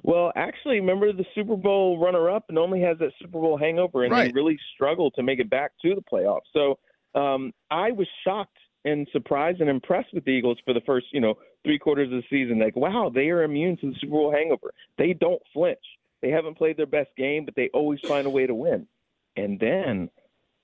Well, 0.04 0.32
actually, 0.36 0.80
remember 0.80 1.12
the 1.12 1.26
Super 1.34 1.56
Bowl 1.56 1.98
runner-up 2.00 2.46
and 2.50 2.58
only 2.58 2.82
has 2.82 2.98
that 3.00 3.12
Super 3.20 3.40
Bowl 3.40 3.58
hangover, 3.58 4.04
and 4.04 4.12
right. 4.12 4.26
they 4.26 4.32
really 4.32 4.58
struggled 4.76 5.14
to 5.16 5.24
make 5.24 5.40
it 5.40 5.50
back 5.50 5.72
to 5.82 5.96
the 5.96 6.02
playoffs. 6.02 6.42
So 6.54 6.78
um, 7.20 7.52
I 7.72 7.92
was 7.92 8.08
shocked 8.24 8.58
and 8.86 9.08
surprised 9.12 9.60
and 9.60 9.70
impressed 9.70 10.14
with 10.14 10.24
the 10.24 10.32
Eagles 10.32 10.60
for 10.64 10.74
the 10.74 10.82
first, 10.82 11.08
you 11.12 11.20
know, 11.20 11.36
three 11.66 11.80
quarters 11.80 12.14
of 12.14 12.22
the 12.22 12.24
season. 12.30 12.60
Like, 12.60 12.76
wow, 12.76 13.12
they 13.14 13.30
are 13.30 13.44
immune 13.44 13.76
to 13.78 13.90
the 13.90 13.96
Super 14.00 14.12
Bowl 14.12 14.32
hangover. 14.32 14.72
They 14.98 15.14
don't 15.14 15.42
flinch. 15.52 15.80
They 16.22 16.30
haven't 16.30 16.58
played 16.58 16.78
their 16.78 16.86
best 16.86 17.10
game, 17.18 17.44
but 17.44 17.56
they 17.56 17.70
always 17.74 18.00
find 18.02 18.26
a 18.26 18.30
way 18.30 18.48
to 18.48 18.56
win. 18.56 18.88
And 19.36 19.60
then 19.60 20.10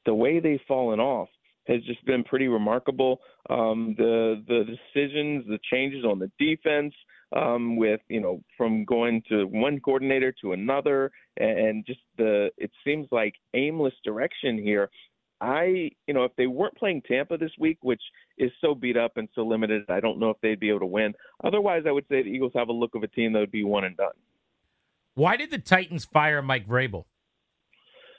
the 0.05 0.13
way 0.13 0.39
they've 0.39 0.59
fallen 0.67 0.99
off 0.99 1.29
has 1.67 1.81
just 1.83 2.05
been 2.05 2.23
pretty 2.23 2.47
remarkable. 2.47 3.21
Um, 3.49 3.95
the 3.97 4.43
the 4.47 4.63
decisions, 4.65 5.45
the 5.47 5.59
changes 5.71 6.03
on 6.05 6.19
the 6.19 6.31
defense, 6.39 6.93
um, 7.35 7.77
with 7.77 8.01
you 8.09 8.21
know 8.21 8.43
from 8.57 8.85
going 8.85 9.23
to 9.29 9.45
one 9.45 9.79
coordinator 9.79 10.33
to 10.41 10.53
another, 10.53 11.11
and, 11.37 11.59
and 11.59 11.85
just 11.85 12.01
the 12.17 12.49
it 12.57 12.71
seems 12.85 13.07
like 13.11 13.35
aimless 13.53 13.93
direction 14.03 14.57
here 14.57 14.89
I, 15.43 15.91
you 16.07 16.13
know, 16.13 16.23
if 16.23 16.31
they 16.37 16.47
weren't 16.47 16.77
playing 16.77 17.01
Tampa 17.05 17.37
this 17.37 17.51
week, 17.59 17.77
which 17.81 18.01
is 18.37 18.49
so 18.61 18.73
beat 18.73 18.95
up 18.95 19.17
and 19.17 19.27
so 19.35 19.41
limited, 19.45 19.83
I 19.89 19.99
don't 19.99 20.17
know 20.17 20.29
if 20.29 20.37
they'd 20.41 20.59
be 20.59 20.69
able 20.69 20.79
to 20.79 20.85
win. 20.85 21.13
Otherwise, 21.43 21.83
I 21.85 21.91
would 21.91 22.05
say 22.07 22.23
the 22.23 22.29
Eagles 22.29 22.53
have 22.55 22.69
a 22.69 22.73
look 22.73 22.95
of 22.95 23.03
a 23.03 23.07
team 23.07 23.33
that 23.33 23.39
would 23.39 23.51
be 23.51 23.65
one 23.65 23.83
and 23.83 23.97
done. 23.97 24.13
Why 25.15 25.35
did 25.35 25.51
the 25.51 25.57
Titans 25.57 26.05
fire 26.05 26.41
Mike 26.41 26.65
Vrabel? 26.65 27.03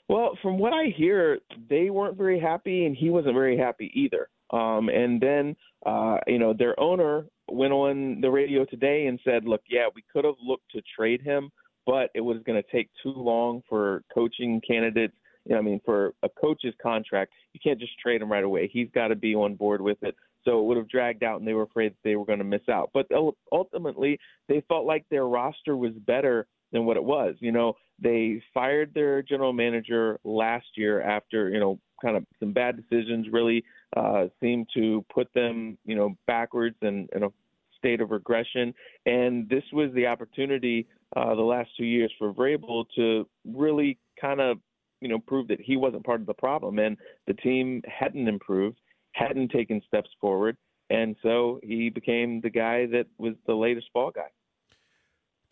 Well, 0.07 0.37
from 0.41 0.59
what 0.59 0.73
I 0.73 0.93
hear, 0.95 1.39
they 1.69 1.89
weren't 1.89 2.17
very 2.17 2.39
happy, 2.39 2.85
and 2.85 2.95
he 2.95 3.09
wasn't 3.09 3.33
very 3.33 3.57
happy 3.57 3.91
either. 3.93 4.29
Um, 4.51 4.89
and 4.89 5.19
then, 5.19 5.55
uh, 5.85 6.17
you 6.27 6.37
know, 6.37 6.53
their 6.53 6.79
owner 6.79 7.25
went 7.47 7.73
on 7.73 8.21
the 8.21 8.29
radio 8.29 8.65
today 8.65 9.07
and 9.07 9.19
said, 9.23 9.45
"Look, 9.45 9.61
yeah, 9.67 9.87
we 9.95 10.03
could 10.13 10.25
have 10.25 10.35
looked 10.43 10.69
to 10.71 10.81
trade 10.95 11.21
him, 11.21 11.49
but 11.85 12.11
it 12.13 12.21
was 12.21 12.37
going 12.43 12.61
to 12.61 12.71
take 12.71 12.89
too 13.01 13.13
long 13.13 13.63
for 13.67 14.03
coaching 14.13 14.61
candidates 14.67 15.15
you 15.45 15.53
know, 15.53 15.59
I 15.59 15.61
mean, 15.61 15.79
for 15.85 16.13
a 16.23 16.29
coach's 16.29 16.73
contract, 16.81 17.31
you 17.53 17.59
can't 17.63 17.79
just 17.79 17.97
trade 17.99 18.21
him 18.21 18.31
right 18.31 18.43
away. 18.43 18.67
He's 18.71 18.89
got 18.93 19.09
to 19.09 19.15
be 19.15 19.35
on 19.35 19.55
board 19.55 19.79
with 19.79 20.01
it. 20.01 20.15
So 20.43 20.59
it 20.59 20.63
would 20.63 20.77
have 20.77 20.89
dragged 20.89 21.23
out, 21.23 21.39
and 21.39 21.47
they 21.47 21.53
were 21.53 21.63
afraid 21.63 21.91
that 21.91 22.03
they 22.03 22.15
were 22.15 22.25
going 22.25 22.39
to 22.39 22.45
miss 22.45 22.67
out. 22.69 22.91
But 22.93 23.07
ultimately, 23.51 24.19
they 24.47 24.63
felt 24.67 24.85
like 24.85 25.05
their 25.09 25.25
roster 25.25 25.75
was 25.75 25.93
better 26.05 26.47
than 26.75 26.85
what 26.85 26.97
it 26.97 27.03
was. 27.03 27.35
You 27.39 27.51
know, 27.51 27.73
they 27.99 28.41
fired 28.53 28.93
their 28.93 29.21
general 29.21 29.53
manager 29.53 30.19
last 30.23 30.67
year 30.75 31.01
after 31.01 31.49
you 31.49 31.59
know 31.59 31.79
kind 32.03 32.17
of 32.17 32.25
some 32.39 32.51
bad 32.51 32.75
decisions 32.75 33.27
really 33.31 33.63
uh, 33.95 34.25
seemed 34.41 34.67
to 34.75 35.03
put 35.13 35.33
them 35.33 35.77
you 35.85 35.95
know 35.95 36.15
backwards 36.27 36.75
and 36.81 37.09
in 37.15 37.23
a 37.23 37.29
state 37.77 38.01
of 38.01 38.11
regression. 38.11 38.73
And 39.05 39.47
this 39.49 39.63
was 39.71 39.91
the 39.93 40.05
opportunity 40.07 40.87
uh, 41.15 41.33
the 41.35 41.41
last 41.41 41.69
two 41.77 41.85
years 41.85 42.11
for 42.19 42.33
Vrabel 42.33 42.85
to 42.95 43.27
really 43.45 43.97
kind 44.19 44.41
of 44.41 44.57
you 45.01 45.09
know, 45.09 45.19
prove 45.19 45.47
that 45.47 45.61
he 45.61 45.77
wasn't 45.77 46.03
part 46.05 46.19
of 46.19 46.25
the 46.25 46.33
problem, 46.33 46.79
and 46.79 46.97
the 47.27 47.33
team 47.33 47.81
hadn't 47.87 48.27
improved, 48.27 48.77
hadn't 49.11 49.51
taken 49.51 49.81
steps 49.87 50.09
forward, 50.19 50.57
and 50.89 51.15
so 51.21 51.59
he 51.63 51.89
became 51.89 52.41
the 52.41 52.49
guy 52.49 52.85
that 52.87 53.05
was 53.17 53.33
the 53.45 53.53
latest 53.53 53.87
fall 53.93 54.09
guy. 54.09 54.29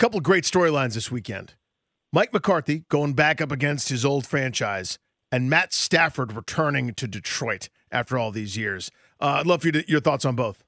Couple 0.04 0.20
great 0.20 0.44
storylines 0.44 0.96
this 0.96 1.10
weekend. 1.10 1.54
Mike 2.12 2.34
McCarthy 2.34 2.84
going 2.90 3.14
back 3.14 3.40
up 3.40 3.54
against 3.54 3.88
his 3.88 4.04
old 4.04 4.28
franchise, 4.28 5.00
and 5.32 5.50
Matt 5.50 5.72
Stafford 5.72 6.34
returning 6.34 6.94
to 6.96 7.08
Detroit 7.08 7.70
after 7.90 8.18
all 8.18 8.30
these 8.30 8.58
years. 8.58 8.92
Uh, 9.22 9.38
I'd 9.40 9.48
love 9.48 9.62
for 9.62 9.70
you 9.70 9.72
to, 9.72 9.90
your 9.90 10.02
thoughts 10.02 10.26
on 10.26 10.36
both. 10.36 10.66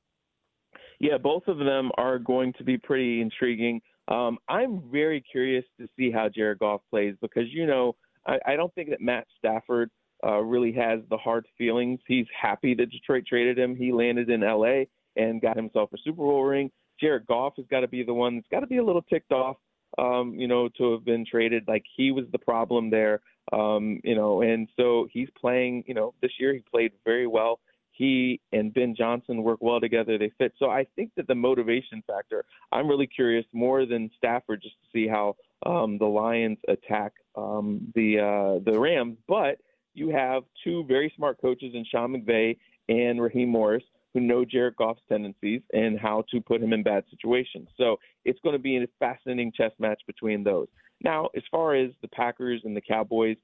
Yeah, 1.01 1.17
both 1.17 1.49
of 1.49 1.57
them 1.57 1.91
are 1.97 2.17
going 2.17 2.53
to 2.53 2.63
be 2.63 2.77
pretty 2.77 3.19
intriguing. 3.19 3.81
Um, 4.07 4.37
I'm 4.47 4.81
very 4.89 5.21
curious 5.29 5.65
to 5.81 5.89
see 5.97 6.11
how 6.11 6.29
Jared 6.29 6.59
Goff 6.59 6.79
plays 6.89 7.15
because 7.21 7.51
you 7.51 7.65
know 7.65 7.97
I, 8.25 8.39
I 8.45 8.55
don't 8.55 8.73
think 8.73 8.89
that 8.91 9.01
Matt 9.01 9.27
Stafford 9.37 9.91
uh, 10.25 10.39
really 10.39 10.71
has 10.71 11.01
the 11.09 11.17
hard 11.17 11.45
feelings. 11.57 11.99
He's 12.07 12.27
happy 12.41 12.73
that 12.75 12.89
Detroit 12.89 13.25
traded 13.27 13.59
him. 13.59 13.75
He 13.75 13.91
landed 13.91 14.29
in 14.29 14.43
L.A. 14.43 14.87
and 15.17 15.41
got 15.41 15.57
himself 15.57 15.89
a 15.91 15.97
Super 16.05 16.21
Bowl 16.21 16.45
ring. 16.45 16.71
Jared 16.99 17.25
Goff 17.25 17.53
has 17.57 17.65
got 17.69 17.81
to 17.81 17.87
be 17.87 18.03
the 18.03 18.13
one 18.13 18.35
that's 18.35 18.47
got 18.49 18.61
to 18.61 18.67
be 18.67 18.77
a 18.77 18.83
little 18.83 19.01
ticked 19.01 19.31
off, 19.31 19.57
um, 19.97 20.35
you 20.37 20.47
know, 20.47 20.69
to 20.77 20.91
have 20.93 21.05
been 21.05 21.25
traded. 21.25 21.67
Like 21.67 21.83
he 21.95 22.11
was 22.11 22.25
the 22.31 22.39
problem 22.39 22.89
there, 22.89 23.21
um, 23.51 23.99
you 24.03 24.15
know, 24.15 24.41
and 24.41 24.67
so 24.77 25.07
he's 25.11 25.29
playing. 25.39 25.83
You 25.87 25.93
know, 25.93 26.13
this 26.21 26.31
year 26.39 26.53
he 26.53 26.59
played 26.59 26.91
very 27.03 27.27
well. 27.27 27.59
He 27.91 28.41
and 28.51 28.73
Ben 28.73 28.93
Johnson 28.97 29.41
work 29.41 29.59
well 29.61 29.79
together. 29.79 30.17
They 30.17 30.31
fit. 30.37 30.53
So 30.59 30.69
I 30.69 30.85
think 30.95 31.11
that 31.15 31.27
the 31.27 31.35
motivation 31.35 32.03
factor. 32.05 32.43
I'm 32.71 32.89
really 32.89 33.07
curious 33.07 33.45
more 33.53 33.85
than 33.85 34.11
Stafford 34.17 34.61
just 34.61 34.75
to 34.75 34.87
see 34.91 35.07
how 35.07 35.37
um, 35.65 35.97
the 35.97 36.05
Lions 36.05 36.57
attack 36.67 37.13
um, 37.35 37.91
the 37.95 38.19
uh, 38.19 38.69
the 38.69 38.77
Rams, 38.77 39.17
but 39.27 39.59
you 39.93 40.09
have 40.09 40.43
two 40.63 40.83
very 40.87 41.11
smart 41.15 41.39
coaches 41.41 41.71
in 41.73 41.85
Sean 41.89 42.13
McVay 42.13 42.57
and 42.89 43.21
Raheem 43.21 43.49
Morris 43.49 43.83
who 44.15 44.21
know 44.21 44.45
Jared 44.45 44.77
Goff's 44.77 45.01
tendencies 45.09 45.61
and 45.73 45.99
how 45.99 46.23
to 46.31 46.39
put 46.39 46.63
him 46.63 46.71
in 46.71 46.81
bad 46.81 47.03
situations. 47.09 47.67
So 47.77 47.97
it's 48.23 48.39
going 48.39 48.53
to 48.53 48.59
be 48.59 48.77
a 48.77 48.87
fascinating 48.97 49.51
chess 49.55 49.71
match 49.77 50.01
between 50.07 50.43
those. 50.43 50.67
Now, 51.03 51.27
as 51.35 51.43
far 51.51 51.75
as 51.75 51.91
the 52.01 52.07
Packers 52.07 52.61
and 52.63 52.75
the 52.75 52.81
Cowboys, 52.81 53.35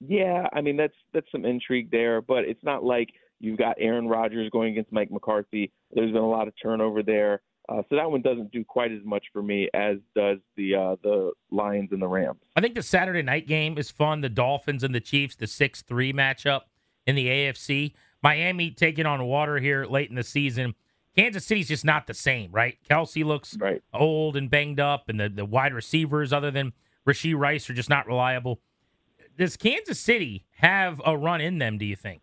yeah, 0.00 0.46
I 0.54 0.62
mean 0.62 0.76
that's 0.76 0.94
that's 1.12 1.30
some 1.30 1.44
intrigue 1.44 1.90
there, 1.90 2.22
but 2.22 2.44
it's 2.44 2.64
not 2.64 2.82
like 2.82 3.10
you've 3.38 3.58
got 3.58 3.76
Aaron 3.78 4.08
Rodgers 4.08 4.50
going 4.50 4.72
against 4.72 4.92
Mike 4.92 5.10
McCarthy. 5.10 5.70
There's 5.92 6.10
been 6.10 6.22
a 6.22 6.28
lot 6.28 6.48
of 6.48 6.54
turnover 6.60 7.02
there. 7.02 7.42
Uh, 7.68 7.82
so 7.88 7.96
that 7.96 8.10
one 8.10 8.20
doesn't 8.20 8.50
do 8.50 8.64
quite 8.64 8.92
as 8.92 9.00
much 9.04 9.24
for 9.32 9.42
me 9.42 9.68
as 9.72 9.96
does 10.16 10.38
the 10.56 10.74
uh, 10.74 10.96
the 11.02 11.32
Lions 11.50 11.90
and 11.92 12.00
the 12.00 12.08
Rams. 12.08 12.40
I 12.56 12.62
think 12.62 12.74
the 12.74 12.82
Saturday 12.82 13.22
night 13.22 13.46
game 13.46 13.76
is 13.76 13.90
fun. 13.90 14.22
The 14.22 14.30
Dolphins 14.30 14.82
and 14.82 14.94
the 14.94 15.00
Chiefs, 15.00 15.36
the 15.36 15.46
six 15.46 15.82
three 15.82 16.14
matchup 16.14 16.62
in 17.06 17.14
the 17.14 17.26
AFC. 17.26 17.92
Miami 18.24 18.70
taking 18.70 19.04
on 19.04 19.22
water 19.26 19.58
here 19.58 19.84
late 19.84 20.08
in 20.08 20.16
the 20.16 20.24
season. 20.24 20.74
Kansas 21.14 21.44
City's 21.44 21.68
just 21.68 21.84
not 21.84 22.06
the 22.06 22.14
same, 22.14 22.50
right? 22.50 22.78
Kelce 22.90 23.22
looks 23.22 23.56
right. 23.58 23.82
old 23.92 24.34
and 24.34 24.50
banged 24.50 24.80
up, 24.80 25.10
and 25.10 25.20
the, 25.20 25.28
the 25.28 25.44
wide 25.44 25.74
receivers, 25.74 26.32
other 26.32 26.50
than 26.50 26.72
Rashee 27.06 27.36
Rice, 27.36 27.68
are 27.68 27.74
just 27.74 27.90
not 27.90 28.06
reliable. 28.06 28.60
Does 29.36 29.58
Kansas 29.58 30.00
City 30.00 30.46
have 30.56 31.02
a 31.04 31.16
run 31.16 31.42
in 31.42 31.58
them, 31.58 31.76
do 31.76 31.84
you 31.84 31.96
think? 31.96 32.22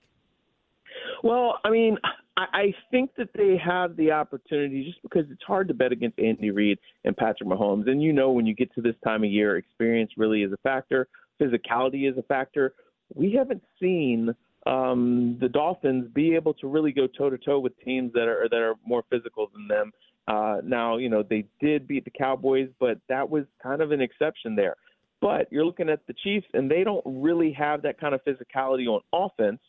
Well, 1.24 1.60
I 1.63 1.70
mean, 1.70 1.98
I, 2.36 2.46
I 2.51 2.74
think 2.89 3.12
that 3.17 3.29
they 3.36 3.55
have 3.63 3.96
the 3.96 4.12
opportunity 4.12 4.84
just 4.84 5.01
because 5.03 5.29
it's 5.29 5.43
hard 5.43 5.67
to 5.67 5.75
bet 5.75 5.91
against 5.91 6.17
Andy 6.17 6.50
Reid 6.50 6.79
and 7.05 7.15
Patrick 7.15 7.48
Mahomes. 7.48 7.88
And 7.88 8.01
you 8.01 8.12
know, 8.12 8.31
when 8.31 8.48
you 8.48 8.55
get 8.55 8.74
to 8.74 8.81
this 8.81 8.96
time 9.03 9.24
of 9.24 9.29
year, 9.29 9.58
experience 9.58 10.12
really 10.17 10.41
is 10.41 10.51
a 10.51 10.58
factor, 10.63 11.08
physicality 11.39 12.12
is 12.12 12.17
a 12.17 12.24
factor. 12.24 12.74
We 13.13 13.34
haven't 13.34 13.63
seen 13.79 14.34
um, 14.65 15.37
the 15.39 15.49
Dolphins 15.49 16.09
be 16.13 16.35
able 16.35 16.53
to 16.55 16.67
really 16.67 16.91
go 16.91 17.07
toe 17.07 17.29
to 17.29 17.37
toe 17.37 17.59
with 17.59 17.73
teams 17.79 18.13
that 18.13 18.27
are 18.27 18.47
that 18.49 18.59
are 18.59 18.75
more 18.85 19.03
physical 19.09 19.49
than 19.53 19.67
them. 19.67 19.91
Uh, 20.27 20.57
now, 20.63 20.97
you 20.97 21.09
know, 21.09 21.23
they 21.23 21.45
did 21.59 21.87
beat 21.87 22.05
the 22.05 22.11
Cowboys, 22.11 22.69
but 22.79 22.99
that 23.09 23.29
was 23.29 23.45
kind 23.61 23.81
of 23.81 23.91
an 23.91 24.01
exception 24.01 24.55
there. 24.55 24.75
But 25.19 25.51
you're 25.51 25.65
looking 25.65 25.89
at 25.89 26.05
the 26.07 26.13
Chiefs, 26.23 26.47
and 26.53 26.69
they 26.69 26.83
don't 26.83 27.03
really 27.05 27.51
have 27.53 27.81
that 27.83 27.99
kind 27.99 28.13
of 28.13 28.21
physicality 28.23 28.87
on 28.87 29.01
offense. 29.13 29.59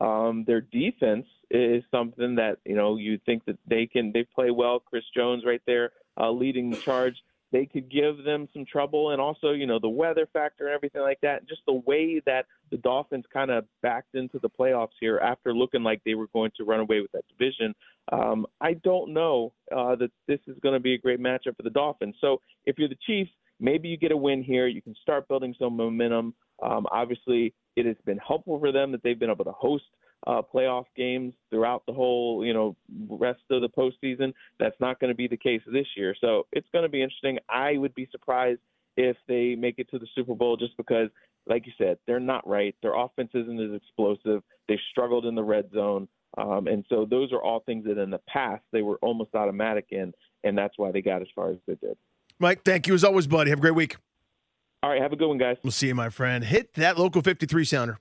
Um, 0.00 0.44
their 0.46 0.60
defense 0.60 1.26
is 1.50 1.82
something 1.90 2.36
that 2.36 2.58
you 2.64 2.76
know 2.76 2.96
you 2.96 3.18
think 3.26 3.44
that 3.46 3.58
they 3.66 3.86
can 3.86 4.12
they 4.12 4.24
play 4.34 4.50
well. 4.50 4.80
Chris 4.80 5.04
Jones 5.14 5.44
right 5.44 5.62
there 5.66 5.90
uh, 6.18 6.30
leading 6.30 6.70
the 6.70 6.76
charge. 6.76 7.16
They 7.50 7.66
could 7.66 7.90
give 7.90 8.24
them 8.24 8.48
some 8.52 8.66
trouble, 8.66 9.10
and 9.10 9.20
also 9.20 9.52
you 9.52 9.66
know 9.66 9.78
the 9.78 9.88
weather 9.88 10.28
factor 10.32 10.66
and 10.66 10.74
everything 10.74 11.02
like 11.02 11.20
that. 11.22 11.48
Just 11.48 11.62
the 11.66 11.80
way 11.86 12.20
that 12.26 12.46
the 12.70 12.76
Dolphins 12.76 13.24
kind 13.32 13.50
of 13.50 13.64
backed 13.82 14.14
into 14.14 14.38
the 14.38 14.50
playoffs 14.50 14.96
here 15.00 15.18
after 15.18 15.54
looking 15.54 15.82
like 15.82 16.02
they 16.04 16.14
were 16.14 16.28
going 16.34 16.50
to 16.56 16.64
run 16.64 16.80
away 16.80 17.00
with 17.00 17.12
that 17.12 17.24
division. 17.28 17.74
Um, 18.12 18.46
I 18.60 18.74
don't 18.74 19.12
know 19.12 19.52
uh, 19.74 19.96
that 19.96 20.10
this 20.26 20.40
is 20.46 20.56
going 20.62 20.74
to 20.74 20.80
be 20.80 20.94
a 20.94 20.98
great 20.98 21.20
matchup 21.20 21.56
for 21.56 21.62
the 21.62 21.70
Dolphins. 21.70 22.16
So 22.20 22.40
if 22.66 22.78
you're 22.78 22.88
the 22.88 22.98
Chiefs, 23.06 23.30
maybe 23.60 23.88
you 23.88 23.96
get 23.96 24.12
a 24.12 24.16
win 24.16 24.42
here. 24.42 24.66
You 24.66 24.82
can 24.82 24.94
start 25.00 25.28
building 25.28 25.54
some 25.58 25.76
momentum. 25.76 26.34
Um, 26.62 26.86
obviously, 26.90 27.54
it 27.76 27.86
has 27.86 27.96
been 28.04 28.18
helpful 28.18 28.58
for 28.58 28.72
them 28.72 28.92
that 28.92 29.02
they've 29.02 29.18
been 29.18 29.30
able 29.30 29.44
to 29.44 29.52
host 29.52 29.84
uh, 30.26 30.42
playoff 30.42 30.84
games 30.96 31.34
throughout 31.50 31.84
the 31.86 31.92
whole, 31.92 32.44
you 32.44 32.52
know, 32.52 32.76
rest 33.08 33.40
of 33.50 33.62
the 33.62 33.68
postseason. 33.68 34.32
That's 34.58 34.78
not 34.80 35.00
going 35.00 35.10
to 35.10 35.16
be 35.16 35.28
the 35.28 35.36
case 35.36 35.62
this 35.66 35.86
year. 35.96 36.14
So 36.20 36.46
it's 36.52 36.66
going 36.72 36.84
to 36.84 36.88
be 36.88 37.02
interesting. 37.02 37.38
I 37.48 37.78
would 37.78 37.94
be 37.94 38.08
surprised 38.10 38.60
if 38.96 39.16
they 39.28 39.54
make 39.54 39.78
it 39.78 39.88
to 39.90 39.98
the 39.98 40.08
Super 40.14 40.34
Bowl 40.34 40.56
just 40.56 40.76
because, 40.76 41.08
like 41.46 41.66
you 41.66 41.72
said, 41.78 41.98
they're 42.06 42.20
not 42.20 42.46
right. 42.48 42.74
Their 42.82 42.94
offense 42.94 43.30
isn't 43.32 43.60
as 43.60 43.76
explosive. 43.76 44.42
They've 44.66 44.78
struggled 44.90 45.24
in 45.24 45.34
the 45.34 45.44
red 45.44 45.70
zone. 45.72 46.08
Um, 46.36 46.66
and 46.66 46.84
so 46.88 47.06
those 47.08 47.32
are 47.32 47.40
all 47.42 47.60
things 47.60 47.84
that 47.86 47.98
in 47.98 48.10
the 48.10 48.20
past 48.28 48.62
they 48.72 48.82
were 48.82 48.98
almost 49.00 49.34
automatic 49.34 49.86
in, 49.90 50.12
and 50.44 50.58
that's 50.58 50.74
why 50.76 50.92
they 50.92 51.00
got 51.00 51.22
as 51.22 51.28
far 51.34 51.50
as 51.50 51.56
they 51.66 51.74
did. 51.76 51.96
Mike, 52.38 52.64
thank 52.64 52.86
you 52.86 52.94
as 52.94 53.02
always, 53.02 53.26
buddy. 53.26 53.50
Have 53.50 53.60
a 53.60 53.62
great 53.62 53.74
week. 53.74 53.96
All 54.82 54.90
right, 54.90 55.00
have 55.00 55.12
a 55.12 55.16
good 55.16 55.26
one, 55.26 55.38
guys. 55.38 55.56
We'll 55.62 55.72
see 55.72 55.88
you, 55.88 55.94
my 55.94 56.10
friend. 56.10 56.44
Hit 56.44 56.74
that 56.74 56.98
local 56.98 57.22
53 57.22 57.64
sounder. 57.64 57.98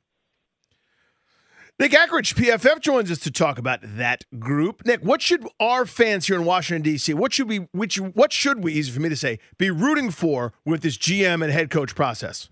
Nick 1.79 1.91
Akridge, 1.91 2.34
PFF, 2.34 2.79
joins 2.81 3.12
us 3.12 3.19
to 3.19 3.29
talk 3.29 3.60
about 3.60 3.79
that 3.84 4.25
group. 4.39 4.84
Nick, 4.86 5.01
what 5.01 5.22
should 5.22 5.48
our 5.60 5.86
fans 5.86 6.25
here 6.25 6.38
in 6.38 6.46
Washington 6.46 6.81
D.C. 6.81 7.13
what 7.13 7.34
should 7.34 7.48
we 7.48 7.67
which 7.72 7.98
what 7.98 8.34
should 8.34 8.63
we 8.63 8.74
easy 8.74 8.91
for 8.91 9.00
me 9.00 9.10
to 9.10 9.15
say 9.15 9.39
be 9.57 9.69
rooting 9.69 10.10
for 10.10 10.53
with 10.65 10.81
this 10.81 10.98
GM 10.98 11.43
and 11.43 11.51
head 11.51 11.69
coach 11.69 11.93
process? 11.93 12.50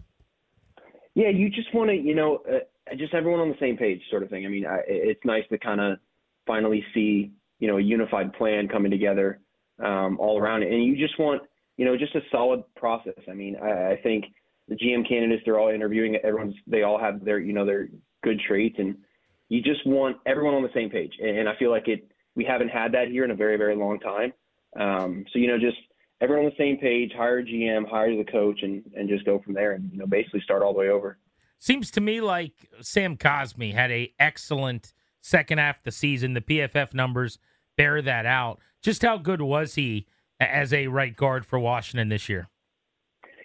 Yeah, 1.15 1.29
you 1.29 1.50
just 1.50 1.74
want 1.74 1.89
to 1.89 1.96
you 1.96 2.13
know 2.13 2.44
uh, 2.48 2.96
just 2.98 3.13
everyone 3.13 3.39
on 3.39 3.50
the 3.50 3.58
same 3.60 3.77
page, 3.77 4.01
sort 4.12 4.22
of 4.22 4.29
thing. 4.29 4.46
I 4.46 4.50
mean, 4.50 4.65
I, 4.65 4.82
it's 4.88 5.25
nice 5.25 5.44
to 5.50 5.58
kind 5.58 5.82
of 5.82 5.98
finally 6.46 6.86
see 6.94 7.32
you 7.60 7.67
know 7.67 7.77
a 7.77 7.82
unified 7.82 8.34
plan 8.34 8.67
coming 8.67 8.91
together 8.91 9.39
um, 9.84 10.20
all 10.20 10.39
around 10.39 10.62
it, 10.63 10.72
and 10.72 10.84
you 10.84 10.96
just 10.96 11.17
want 11.17 11.41
you 11.77 11.86
know, 11.86 11.98
just 11.98 12.15
a 12.15 12.22
solid 12.32 12.63
process. 12.75 13.13
I 13.29 13.34
mean, 13.34 13.58
I, 13.62 13.91
I 13.91 14.00
think 14.01 14.25
the 14.67 14.75
GM 14.75 15.08
candidates 15.08 15.44
they're 15.46 15.60
all 15.60 15.70
interviewing. 15.70 16.15
Everyone's 16.24 16.55
they 16.67 16.84
all 16.84 17.00
have 17.00 17.24
their 17.24 17.39
you 17.39 17.53
know 17.53 17.65
their 17.65 17.89
good 18.24 18.39
traits, 18.48 18.75
and 18.77 18.96
you 19.49 19.61
just 19.61 19.85
want 19.85 20.17
everyone 20.25 20.53
on 20.55 20.63
the 20.63 20.69
same 20.73 20.89
page. 20.89 21.13
And, 21.21 21.47
I 21.47 21.55
feel 21.57 21.71
like 21.71 21.87
it 21.87 22.09
we 22.35 22.43
haven't 22.43 22.69
had 22.69 22.91
that 22.93 23.07
here 23.07 23.23
in 23.23 23.31
a 23.31 23.35
very 23.35 23.57
very 23.57 23.75
long 23.75 23.99
time. 23.99 24.33
Um, 24.77 25.25
so 25.31 25.39
you 25.39 25.47
know, 25.47 25.57
just 25.57 25.77
everyone 26.21 26.45
on 26.45 26.51
the 26.51 26.63
same 26.63 26.77
page. 26.77 27.11
Hire 27.15 27.39
a 27.39 27.43
GM, 27.43 27.87
hire 27.89 28.15
the 28.15 28.29
coach, 28.29 28.59
and 28.63 28.83
and 28.95 29.09
just 29.09 29.25
go 29.25 29.39
from 29.39 29.53
there, 29.53 29.73
and 29.73 29.91
you 29.91 29.97
know, 29.97 30.07
basically 30.07 30.41
start 30.41 30.61
all 30.61 30.73
the 30.73 30.79
way 30.79 30.89
over. 30.89 31.17
Seems 31.59 31.89
to 31.91 32.01
me 32.01 32.21
like 32.21 32.53
Sam 32.81 33.17
Cosmi 33.17 33.73
had 33.73 33.91
a 33.91 34.13
excellent 34.19 34.93
second 35.21 35.57
half 35.57 35.77
of 35.77 35.83
the 35.83 35.91
season. 35.91 36.33
The 36.33 36.41
PFF 36.41 36.93
numbers 36.93 37.39
bear 37.77 38.01
that 38.01 38.25
out. 38.25 38.59
Just 38.81 39.01
how 39.01 39.17
good 39.17 39.41
was 39.41 39.75
he 39.75 40.07
as 40.39 40.73
a 40.73 40.87
right 40.87 41.15
guard 41.15 41.45
for 41.45 41.57
Washington 41.57 42.09
this 42.09 42.27
year? 42.27 42.49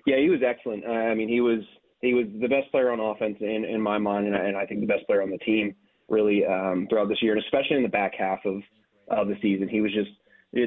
Yeah, 0.06 0.16
he 0.18 0.28
was 0.28 0.40
excellent. 0.44 0.84
Uh, 0.84 0.90
I 0.90 1.14
mean, 1.14 1.28
he 1.28 1.40
was 1.40 1.60
he 2.00 2.14
was 2.14 2.26
the 2.40 2.48
best 2.48 2.70
player 2.70 2.90
on 2.90 3.00
offense 3.00 3.36
in 3.40 3.64
in 3.64 3.80
my 3.80 3.98
mind, 3.98 4.26
and 4.26 4.36
I, 4.36 4.40
and 4.40 4.56
I 4.56 4.66
think 4.66 4.80
the 4.80 4.86
best 4.86 5.06
player 5.06 5.22
on 5.22 5.30
the 5.30 5.38
team 5.38 5.74
really 6.10 6.44
um, 6.44 6.86
throughout 6.88 7.08
this 7.08 7.22
year, 7.22 7.32
and 7.32 7.42
especially 7.42 7.76
in 7.76 7.82
the 7.82 7.88
back 7.88 8.12
half 8.18 8.40
of 8.44 8.62
of 9.08 9.28
the 9.28 9.36
season. 9.42 9.68
He 9.68 9.80
was 9.80 9.92
just 9.92 10.10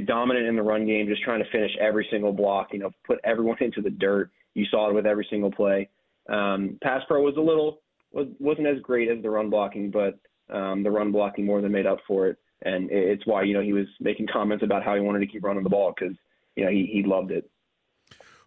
dominant 0.08 0.48
in 0.48 0.56
the 0.56 0.64
run 0.64 0.86
game, 0.86 1.08
just 1.08 1.24
trying 1.24 1.44
to 1.44 1.50
finish 1.52 1.72
every 1.80 2.08
single 2.10 2.34
block. 2.34 2.70
You 2.72 2.80
know, 2.80 2.92
put 3.06 3.20
everyone 3.24 3.58
into 3.62 3.82
the 3.82 3.90
dirt. 3.90 4.32
You 4.54 4.66
saw 4.72 4.90
it 4.90 4.94
with 4.94 5.06
every 5.06 5.28
single 5.30 5.52
play. 5.52 5.90
Um, 6.30 6.78
pass 6.82 7.02
pro 7.08 7.22
was 7.22 7.36
a 7.38 7.42
little 7.42 7.82
was 8.12 8.28
wasn't 8.40 8.68
as 8.68 8.80
great 8.82 9.10
as 9.10 9.22
the 9.22 9.30
run 9.30 9.50
blocking, 9.50 9.92
but 9.92 10.20
um, 10.54 10.84
the 10.84 10.92
run 10.92 11.12
blocking 11.12 11.46
more 11.46 11.62
than 11.62 11.72
made 11.72 11.86
up 11.86 12.00
for 12.08 12.28
it 12.28 12.38
and 12.64 12.90
it's 12.92 13.26
why 13.26 13.44
you 13.44 13.54
know 13.54 13.62
he 13.62 13.74
was 13.74 13.88
making 14.00 14.28
comments 14.32 14.64
about 14.64 14.84
how 14.84 14.96
he 14.96 15.02
wanted 15.02 15.20
to 15.20 15.28
keep 15.28 15.44
running 15.44 15.64
the 15.64 15.70
ball 15.70 15.94
because 15.98 16.16
you 16.56 16.64
know 16.64 16.72
he 16.72 16.90
he 16.92 17.04
loved 17.04 17.32
it. 17.32 17.50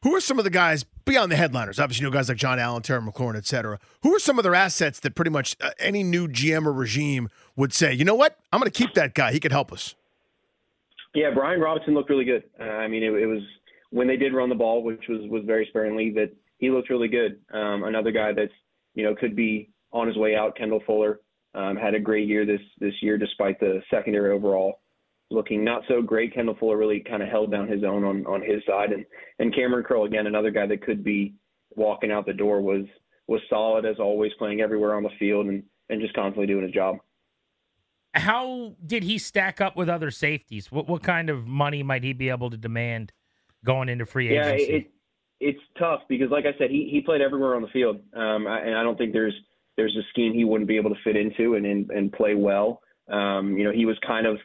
Who 0.03 0.15
are 0.15 0.21
some 0.21 0.39
of 0.39 0.45
the 0.45 0.51
guys 0.51 0.85
beyond 1.05 1.33
the 1.33 1.37
headliners? 1.37 1.81
Obviously, 1.81 2.05
you 2.05 2.11
know 2.11 2.15
guys 2.15 2.29
like 2.29 2.39
John 2.39 2.59
Allen, 2.59 2.83
Terry 2.83 3.01
McLaurin, 3.01 3.37
et 3.37 3.47
cetera. 3.47 3.79
Who 4.03 4.15
are 4.15 4.19
some 4.19 4.39
of 4.39 4.43
their 4.43 4.55
assets 4.55 5.01
that 5.01 5.15
pretty 5.15 5.31
much 5.31 5.57
uh, 5.61 5.71
any 5.79 6.03
new 6.03 6.29
GM 6.29 6.67
or 6.67 6.73
regime 6.73 7.29
would 7.57 7.73
say, 7.73 7.93
you 7.93 8.05
know 8.05 8.15
what, 8.15 8.39
I'm 8.53 8.61
going 8.61 8.71
to 8.71 8.77
keep 8.77 8.95
that 8.95 9.15
guy. 9.15 9.33
He 9.33 9.41
could 9.41 9.53
help 9.53 9.73
us. 9.73 9.95
Yeah, 11.15 11.31
Brian 11.35 11.61
Robinson 11.61 11.95
looked 11.95 12.11
really 12.11 12.25
good. 12.25 12.45
Uh, 12.61 12.65
I 12.65 12.89
mean, 12.89 13.03
it, 13.03 13.13
it, 13.13 13.27
was 13.27 13.43
when 13.91 14.07
they 14.07 14.17
did 14.17 14.35
run 14.35 14.51
the 14.51 14.55
ball, 14.55 14.83
which 14.83 15.05
was 15.09 15.23
was 15.31 15.43
very 15.47 15.67
sparingly, 15.71 16.11
that 16.11 16.31
he 16.59 16.71
looked 16.71 16.91
really 16.91 17.09
good. 17.09 17.41
Um, 17.53 17.85
another 17.85 18.13
guy 18.13 18.33
that's 18.33 18.53
you 18.95 19.05
know 19.05 19.15
could 19.15 19.35
be 19.35 19.71
on 19.93 20.07
his 20.07 20.17
way 20.17 20.37
out, 20.37 20.57
Kendall 20.57 20.83
Fuller. 20.87 21.21
Um, 21.55 21.75
had 21.75 21.95
a 21.95 22.01
great 22.01 22.29
year 22.29 22.45
this 22.45 22.61
this 22.81 22.93
year 23.01 23.17
despite 23.17 23.59
the 23.61 23.81
secondary 23.91 24.31
overall 24.31 24.81
looking 25.31 25.65
not 25.65 25.83
so 25.89 26.03
great. 26.03 26.35
Kendall 26.35 26.57
Fuller 26.59 26.77
really 26.77 27.01
kind 27.01 27.23
of 27.23 27.29
held 27.29 27.51
down 27.51 27.69
his 27.69 27.85
own 27.85 28.05
on 28.05 28.27
on 28.27 28.43
his 28.43 28.63
side, 28.67 28.93
and 28.93 29.05
and 29.39 29.55
Kamren 29.55 29.85
Curl 29.85 30.05
again, 30.05 30.27
another 30.27 30.51
guy 30.51 30.67
that 30.67 30.83
could 30.83 31.03
be 31.03 31.35
walking 31.75 32.11
out 32.11 32.27
the 32.27 32.33
door 32.33 32.61
was 32.61 32.85
was 33.27 33.41
solid 33.51 33.85
as 33.85 33.99
always, 33.99 34.33
playing 34.39 34.61
everywhere 34.61 34.95
on 34.95 35.03
the 35.03 35.11
field 35.19 35.47
and 35.47 35.63
and 35.89 36.01
just 36.01 36.15
constantly 36.15 36.47
doing 36.47 36.65
his 36.65 36.73
job. 36.73 36.99
How 38.15 38.75
did 38.85 39.03
he 39.05 39.19
stack 39.19 39.61
up 39.61 39.77
with 39.77 39.89
other 39.89 40.11
safeties? 40.11 40.73
What 40.73 40.89
what 40.89 41.03
kind 41.03 41.29
of 41.29 41.47
money 41.47 41.83
might 41.83 42.05
he 42.05 42.13
be 42.13 42.31
able 42.31 42.51
to 42.51 42.57
demand 42.57 43.13
going 43.65 43.89
into 43.89 44.07
free 44.07 44.29
agency? 44.29 44.65
Yeah, 44.65 44.77
it, 44.79 44.91
it's 45.39 45.61
tough 45.79 46.01
because, 46.09 46.31
like 46.31 46.45
I 46.47 46.57
said, 46.59 46.71
he 46.71 46.89
he 46.91 47.01
played 47.01 47.21
everywhere 47.21 47.57
on 47.57 47.63
the 47.63 47.69
field, 47.69 47.97
um, 48.15 48.47
and 48.47 48.75
I 48.75 48.83
don't 48.83 48.97
think 48.97 49.13
there's 49.13 49.35
there's 49.77 49.95
a 49.97 50.07
scheme 50.11 50.33
he 50.33 50.45
wouldn't 50.45 50.69
be 50.69 50.77
able 50.77 50.91
to 50.91 51.01
fit 51.05 51.17
into 51.17 51.55
and 51.55 51.67
and, 51.67 51.91
and 51.91 52.13
play 52.13 52.35
well. 52.35 52.81
Um, 53.11 53.57
you 53.59 53.65
know, 53.65 53.73
he 53.73 53.85
was 53.85 53.99
kind 54.07 54.27
of 54.27 54.39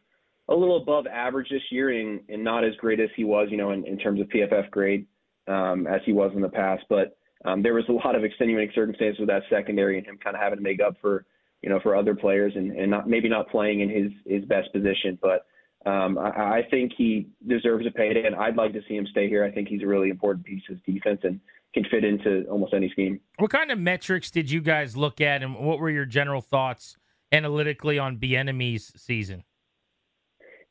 a 0.52 0.56
little 0.56 0.78
above 0.78 1.08
average 1.08 1.50
this 1.50 1.62
year 1.70 1.90
and, 1.90 2.22
and 2.30 2.44
not 2.44 2.64
as 2.64 2.76
great 2.76 3.00
as 3.00 3.10
he 3.16 3.24
was, 3.24 3.48
you 3.50 3.58
know, 3.58 3.72
in, 3.72 3.86
in 3.86 3.98
terms 3.98 4.20
of 4.20 4.28
PFF 4.28 4.70
grade 4.70 5.06
um, 5.48 5.88
as 5.88 6.02
he 6.06 6.14
was 6.14 6.32
in 6.36 6.42
the 6.42 6.50
past. 6.50 6.84
But 6.90 7.18
um, 7.46 7.64
there 7.64 7.74
was 7.74 7.86
a 7.90 7.94
lot 7.94 8.16
of 8.16 8.24
extenuating 8.24 8.72
circumstances 8.76 9.20
with 9.20 9.30
that 9.30 9.44
secondary 9.50 9.98
and 9.98 10.06
him 10.06 10.18
kind 10.24 10.36
of 10.36 10.42
having 10.42 10.58
to 10.58 10.64
make 10.64 10.82
up 10.82 10.96
for, 11.02 11.26
you 11.62 11.70
know, 11.70 11.80
for 11.82 11.96
other 11.96 12.16
players 12.16 12.54
and, 12.56 12.72
and 12.72 12.92
not 12.92 13.08
maybe 13.08 13.30
not 13.30 13.50
playing 13.50 13.82
in 13.82 13.90
his 13.90 14.12
his 14.26 14.46
best 14.46 14.72
position. 14.74 15.18
But 15.22 15.46
um, 15.90 16.18
I, 16.18 16.30
I 16.30 16.62
think 16.70 16.92
he 16.96 17.30
deserves 17.48 17.86
a 17.88 17.92
payday, 17.92 18.26
and 18.26 18.36
I'd 18.36 18.56
like 18.56 18.74
to 18.74 18.82
see 18.88 18.96
him 18.96 19.08
stay 19.10 19.28
here. 19.28 19.44
I 19.44 19.52
think 19.52 19.68
he's 19.68 19.82
a 19.82 19.88
really 19.88 20.10
important 20.10 20.46
piece 20.46 20.62
of 20.70 20.84
defense 20.86 21.22
and 21.24 21.40
can 21.74 21.86
fit 21.90 22.04
into 22.04 22.46
almost 22.50 22.74
any 22.74 22.90
scheme. 22.90 23.20
What 23.38 23.52
kind 23.52 23.72
of 23.72 23.80
metrics 23.80 24.30
did 24.30 24.52
you 24.52 24.62
guys 24.62 24.96
look 24.96 25.22
at, 25.22 25.42
and 25.42 25.56
what 25.56 25.80
were 25.80 25.90
your 25.90 26.06
general 26.06 26.42
thoughts 26.42 26.98
analytically 27.32 27.98
on 27.98 28.18
Bieniemy's 28.18 28.92
season? 28.96 29.44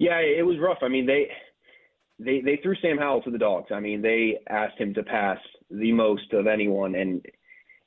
Yeah, 0.00 0.18
it 0.18 0.44
was 0.44 0.56
rough. 0.58 0.78
I 0.80 0.88
mean, 0.88 1.04
they 1.04 1.28
they 2.18 2.40
they 2.40 2.58
threw 2.62 2.74
Sam 2.76 2.96
Howell 2.96 3.22
to 3.22 3.30
the 3.30 3.36
dogs. 3.38 3.68
I 3.70 3.80
mean, 3.80 4.00
they 4.00 4.38
asked 4.48 4.78
him 4.78 4.94
to 4.94 5.02
pass 5.02 5.36
the 5.70 5.92
most 5.92 6.32
of 6.32 6.46
anyone, 6.46 6.94
and 6.94 7.22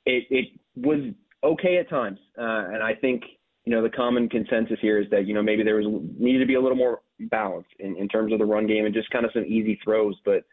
it 0.06 0.24
it 0.30 0.46
was 0.76 1.00
okay 1.42 1.78
at 1.78 1.90
times. 1.90 2.20
Uh, 2.38 2.70
and 2.72 2.84
I 2.84 2.94
think 2.94 3.24
you 3.64 3.72
know 3.72 3.82
the 3.82 3.90
common 3.90 4.28
consensus 4.28 4.78
here 4.80 5.00
is 5.00 5.10
that 5.10 5.26
you 5.26 5.34
know 5.34 5.42
maybe 5.42 5.64
there 5.64 5.74
was 5.74 5.86
needed 6.16 6.38
to 6.38 6.46
be 6.46 6.54
a 6.54 6.60
little 6.60 6.78
more 6.78 7.00
balance 7.18 7.66
in, 7.80 7.96
in 7.96 8.06
terms 8.08 8.32
of 8.32 8.38
the 8.38 8.44
run 8.44 8.68
game 8.68 8.84
and 8.86 8.94
just 8.94 9.10
kind 9.10 9.24
of 9.24 9.32
some 9.34 9.44
easy 9.44 9.80
throws. 9.82 10.14
But 10.24 10.44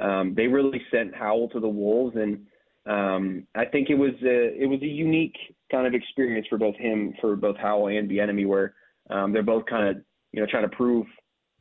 um, 0.00 0.34
they 0.36 0.46
really 0.46 0.80
sent 0.92 1.16
Howell 1.16 1.48
to 1.48 1.58
the 1.58 1.68
wolves, 1.68 2.14
and 2.14 2.46
um, 2.86 3.44
I 3.56 3.64
think 3.64 3.90
it 3.90 3.98
was 3.98 4.14
a, 4.22 4.54
it 4.56 4.66
was 4.66 4.80
a 4.82 4.86
unique 4.86 5.36
kind 5.68 5.84
of 5.84 5.94
experience 5.94 6.46
for 6.48 6.58
both 6.58 6.76
him, 6.76 7.14
for 7.20 7.34
both 7.34 7.56
Howell 7.56 7.88
and 7.88 8.08
Bieniemy, 8.08 8.46
where 8.46 8.74
um, 9.10 9.32
they're 9.32 9.42
both 9.42 9.66
kind 9.66 9.88
of 9.88 10.04
you 10.32 10.40
know 10.40 10.46
trying 10.50 10.68
to 10.68 10.76
prove 10.76 11.06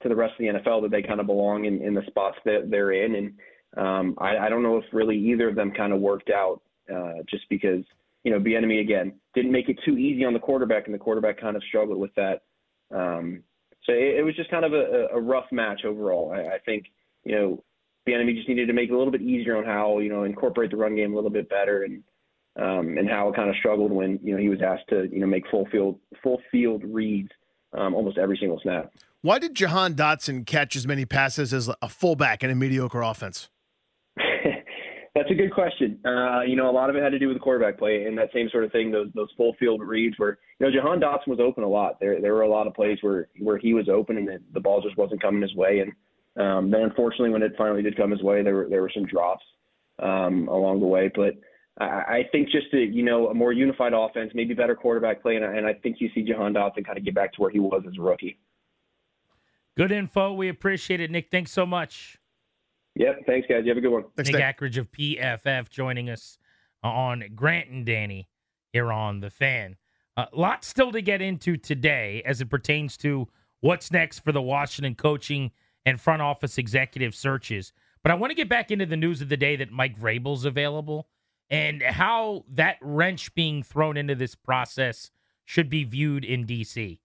to 0.02 0.10
the 0.10 0.16
rest 0.16 0.34
of 0.34 0.40
the 0.40 0.60
NFL 0.60 0.84
that 0.84 0.92
they 0.92 1.02
kind 1.02 1.20
of 1.20 1.26
belong 1.26 1.66
in, 1.66 1.82
in 1.82 1.94
the 1.94 2.04
spots 2.08 2.38
that 2.46 2.70
they're 2.70 2.92
in, 2.92 3.16
and 3.16 3.34
um, 3.78 4.16
I, 4.20 4.38
I 4.38 4.50
don't 4.50 4.64
know 4.64 4.78
if 4.78 4.86
really 4.94 5.18
either 5.18 5.50
of 5.50 5.56
them 5.56 5.72
kind 5.72 5.94
of 5.94 6.00
worked 6.00 6.30
out, 6.30 6.62
uh, 6.94 7.24
just 7.30 7.48
because 7.50 7.84
you 8.24 8.32
know 8.32 8.40
Bieniemy 8.40 8.82
again 8.82 9.14
didn't 9.34 9.52
make 9.52 9.70
it 9.70 9.80
too 9.86 9.98
easy 9.98 10.24
on 10.26 10.34
the 10.34 10.40
quarterback, 10.40 10.86
and 10.86 10.94
the 10.94 11.00
quarterback 11.00 11.40
kind 11.40 11.56
of 11.56 11.64
struggled 11.68 12.00
with 12.00 12.14
that. 12.16 12.44
Um, 12.94 13.44
so 13.84 13.94
it, 13.94 14.20
it 14.20 14.26
was 14.26 14.36
just 14.36 14.52
kind 14.52 14.66
of 14.66 14.74
a, 14.74 15.08
a 15.14 15.20
rough 15.20 15.52
match 15.52 15.82
overall. 15.86 16.32
I, 16.32 16.56
I 16.56 16.60
think 16.66 16.86
you 17.24 17.36
know 17.36 17.64
Bieniemy 18.08 18.36
just 18.36 18.48
needed 18.48 18.68
to 18.68 18.74
make 18.74 18.90
it 18.90 18.94
a 18.94 18.98
little 18.98 19.12
bit 19.12 19.22
easier 19.22 19.58
on 19.58 19.66
Howell, 19.66 20.02
you 20.02 20.10
know, 20.10 20.24
incorporate 20.24 20.72
the 20.72 20.78
run 20.78 20.96
game 20.96 21.14
a 21.14 21.16
little 21.16 21.30
bit 21.30 21.50
better, 21.50 21.84
and 21.84 22.04
um, 22.56 22.98
and 22.98 23.10
Howell 23.10 23.34
kind 23.34 23.50
of 23.50 23.56
struggled 23.58 23.92
when 23.92 24.20
you 24.24 24.34
know 24.34 24.42
he 24.42 24.50
was 24.50 24.62
asked 24.62 24.90
to 24.90 25.08
you 25.12 25.20
know 25.20 25.28
make 25.28 25.48
full 25.50 25.68
field 25.72 26.00
full 26.24 26.42
field 26.52 26.84
reads 26.86 27.30
um, 27.74 27.94
almost 27.94 28.18
every 28.18 28.38
single 28.38 28.60
snap. 28.62 28.92
Why 29.22 29.40
did 29.40 29.56
Jahan 29.56 29.96
Dotson 29.96 30.46
catch 30.46 30.76
as 30.76 30.88
many 30.88 31.06
passes 31.06 31.54
as 31.54 31.70
a 31.82 31.90
fullback 31.90 32.44
in 32.44 32.50
a 32.50 32.56
mediocre 32.56 33.02
offense? 33.02 33.50
That's 35.16 35.32
a 35.32 35.34
good 35.34 35.52
question. 35.52 36.00
Uh, 36.06 36.42
you 36.42 36.56
know, 36.56 36.70
a 36.70 36.72
lot 36.72 36.92
of 36.92 36.96
it 36.96 37.02
had 37.02 37.12
to 37.12 37.20
do 37.20 37.28
with 37.28 37.36
the 37.36 37.42
quarterback 37.42 37.80
play 37.80 38.06
and 38.06 38.18
that 38.18 38.30
same 38.34 38.50
sort 38.52 38.64
of 38.64 38.72
thing. 38.72 38.92
Those 38.92 39.08
those 39.16 39.30
full 39.36 39.56
field 39.60 39.82
reads 39.82 40.18
where 40.18 40.38
you 40.60 40.66
know 40.66 40.72
Jahan 40.72 41.00
Dotson 41.00 41.28
was 41.28 41.40
open 41.40 41.64
a 41.64 41.68
lot. 41.68 42.00
There 42.00 42.22
there 42.22 42.36
were 42.36 42.44
a 42.44 42.50
lot 42.50 42.68
of 42.68 42.76
plays 42.76 43.00
where 43.02 43.28
where 43.40 43.58
he 43.58 43.74
was 43.74 43.90
open 43.90 44.18
and 44.18 44.28
the, 44.28 44.38
the 44.54 44.60
ball 44.60 44.82
just 44.82 44.98
wasn't 44.98 45.22
coming 45.22 45.42
his 45.42 45.56
way. 45.56 45.80
And 45.80 45.92
um, 46.40 46.70
then 46.70 46.82
unfortunately, 46.82 47.32
when 47.32 47.42
it 47.42 47.54
finally 47.58 47.82
did 47.82 47.98
come 47.98 48.12
his 48.12 48.22
way, 48.22 48.44
there 48.44 48.54
were 48.54 48.68
there 48.70 48.82
were 48.82 48.92
some 48.94 49.08
drops 49.08 49.44
um, 50.00 50.48
along 50.50 50.80
the 50.80 50.86
way. 50.86 51.12
But 51.14 51.34
I, 51.80 51.86
I 51.86 52.24
think 52.32 52.50
just 52.50 52.74
a, 52.74 52.80
you 52.80 53.04
know 53.04 53.28
a 53.28 53.34
more 53.34 53.54
unified 53.54 53.94
offense, 53.94 54.32
maybe 54.34 54.54
better 54.54 54.76
quarterback 54.76 55.22
play, 55.22 55.36
and, 55.36 55.46
and 55.46 55.66
I 55.66 55.74
think 55.74 55.98
you 56.00 56.10
see 56.14 56.24
Jahan 56.24 56.54
Dotson 56.54 56.86
kind 56.86 56.98
of 56.98 57.06
get 57.06 57.16
back 57.16 57.34
to 57.34 57.42
where 57.42 57.52
he 57.52 57.60
was 57.60 57.84
as 57.88 57.98
a 57.98 58.02
rookie. 58.02 58.40
Good 59.76 59.92
info. 59.92 60.34
We 60.34 60.50
appreciate 60.50 61.00
it, 61.00 61.12
Nick. 61.12 61.30
Thanks 61.30 61.52
so 61.52 61.66
much. 61.66 62.18
Yep. 62.96 63.28
Thanks, 63.28 63.48
guys. 63.48 63.62
You 63.64 63.70
have 63.70 63.78
a 63.78 63.82
good 63.82 63.92
one. 63.92 64.06
Thanks, 64.16 64.32
Nick 64.32 64.40
Nick. 64.40 64.58
Akridge 64.58 64.78
of 64.78 64.92
PFF 64.92 65.70
joining 65.70 66.10
us 66.10 66.40
on 66.84 67.24
Grant 67.36 67.70
and 67.70 67.86
Danny 67.86 68.28
here 68.74 68.92
on 68.92 69.20
The 69.20 69.30
Fan. 69.30 69.76
A 70.16 70.22
uh, 70.22 70.26
lot 70.34 70.66
still 70.66 70.92
to 70.92 71.02
get 71.02 71.22
into 71.22 71.58
today 71.58 72.24
as 72.26 72.42
it 72.42 72.50
pertains 72.50 72.98
to 72.98 73.28
what's 73.60 73.92
next 73.92 74.20
for 74.20 74.32
the 74.32 74.42
Washington 74.42 74.96
coaching 74.96 75.52
and 75.86 76.02
front 76.02 76.24
office 76.24 76.58
executive 76.58 77.14
searches. 77.14 77.72
But 78.02 78.12
I 78.12 78.16
want 78.16 78.32
to 78.32 78.36
get 78.36 78.50
back 78.50 78.72
into 78.72 78.88
the 78.88 78.98
news 78.98 79.22
of 79.22 79.30
the 79.30 79.38
day 79.38 79.56
that 79.58 79.72
Mike 79.72 80.00
Vrabel's 80.00 80.44
available 80.44 81.08
and 81.50 81.82
how 81.82 82.44
that 82.50 82.78
wrench 82.82 83.34
being 83.34 83.64
thrown 83.64 83.98
into 83.98 84.16
this 84.16 84.36
process 84.36 85.12
should 85.46 85.70
be 85.70 85.84
viewed 85.84 86.26
in 86.26 86.46
DC. 86.46 87.00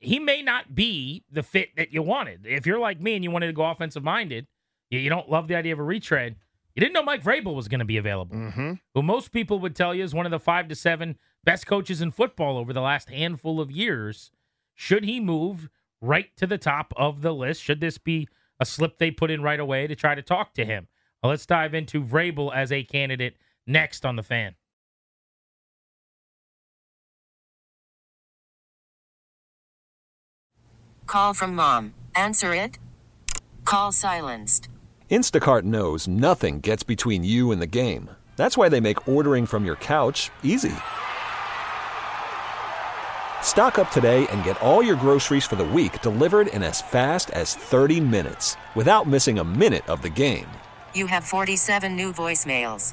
He 0.00 0.18
may 0.18 0.42
not 0.42 0.74
be 0.74 1.24
the 1.30 1.42
fit 1.42 1.70
that 1.76 1.92
you 1.92 2.02
wanted. 2.02 2.46
If 2.46 2.66
you're 2.66 2.78
like 2.78 3.00
me 3.00 3.14
and 3.14 3.24
you 3.24 3.30
wanted 3.30 3.48
to 3.48 3.52
go 3.52 3.64
offensive 3.64 4.04
minded, 4.04 4.46
you 4.90 5.08
don't 5.08 5.30
love 5.30 5.48
the 5.48 5.56
idea 5.56 5.72
of 5.72 5.78
a 5.78 5.84
retread. 5.84 6.36
You 6.74 6.80
didn't 6.80 6.94
know 6.94 7.02
Mike 7.02 7.24
Vrabel 7.24 7.54
was 7.54 7.66
going 7.66 7.80
to 7.80 7.84
be 7.84 7.96
available, 7.96 8.36
mm-hmm. 8.36 8.72
who 8.94 9.02
most 9.02 9.32
people 9.32 9.58
would 9.58 9.74
tell 9.74 9.94
you 9.94 10.04
is 10.04 10.14
one 10.14 10.26
of 10.26 10.30
the 10.30 10.38
five 10.38 10.68
to 10.68 10.76
seven 10.76 11.18
best 11.42 11.66
coaches 11.66 12.00
in 12.00 12.10
football 12.10 12.56
over 12.56 12.72
the 12.72 12.80
last 12.80 13.10
handful 13.10 13.60
of 13.60 13.70
years. 13.70 14.30
Should 14.74 15.04
he 15.04 15.18
move 15.18 15.68
right 16.00 16.34
to 16.36 16.46
the 16.46 16.58
top 16.58 16.92
of 16.96 17.22
the 17.22 17.32
list? 17.32 17.62
Should 17.62 17.80
this 17.80 17.98
be 17.98 18.28
a 18.60 18.64
slip 18.64 18.98
they 18.98 19.10
put 19.10 19.30
in 19.30 19.42
right 19.42 19.58
away 19.58 19.88
to 19.88 19.96
try 19.96 20.14
to 20.14 20.22
talk 20.22 20.54
to 20.54 20.64
him? 20.64 20.86
Well, 21.22 21.30
let's 21.30 21.46
dive 21.46 21.74
into 21.74 22.02
Vrabel 22.02 22.54
as 22.54 22.70
a 22.70 22.84
candidate 22.84 23.36
next 23.68 24.04
on 24.04 24.16
the 24.16 24.22
fan. 24.22 24.54
Call 31.06 31.32
from 31.32 31.54
mom. 31.54 31.94
Answer 32.14 32.54
it. 32.54 32.78
Call 33.64 33.92
silenced. 33.92 34.68
Instacart 35.10 35.62
knows 35.62 36.06
nothing 36.06 36.60
gets 36.60 36.82
between 36.82 37.24
you 37.24 37.50
and 37.50 37.62
the 37.62 37.66
game. 37.66 38.10
That's 38.36 38.58
why 38.58 38.68
they 38.68 38.78
make 38.78 39.08
ordering 39.08 39.46
from 39.46 39.64
your 39.64 39.76
couch 39.76 40.30
easy. 40.42 40.74
Stock 43.42 43.78
up 43.78 43.90
today 43.90 44.26
and 44.28 44.44
get 44.44 44.60
all 44.60 44.82
your 44.82 44.96
groceries 44.96 45.46
for 45.46 45.56
the 45.56 45.64
week 45.64 46.02
delivered 46.02 46.48
in 46.48 46.62
as 46.62 46.82
fast 46.82 47.30
as 47.30 47.54
30 47.54 48.00
minutes 48.00 48.58
without 48.74 49.08
missing 49.08 49.38
a 49.38 49.44
minute 49.44 49.88
of 49.88 50.02
the 50.02 50.10
game. 50.10 50.46
You 50.94 51.06
have 51.06 51.24
47 51.24 51.96
new 51.96 52.12
voicemails. 52.12 52.92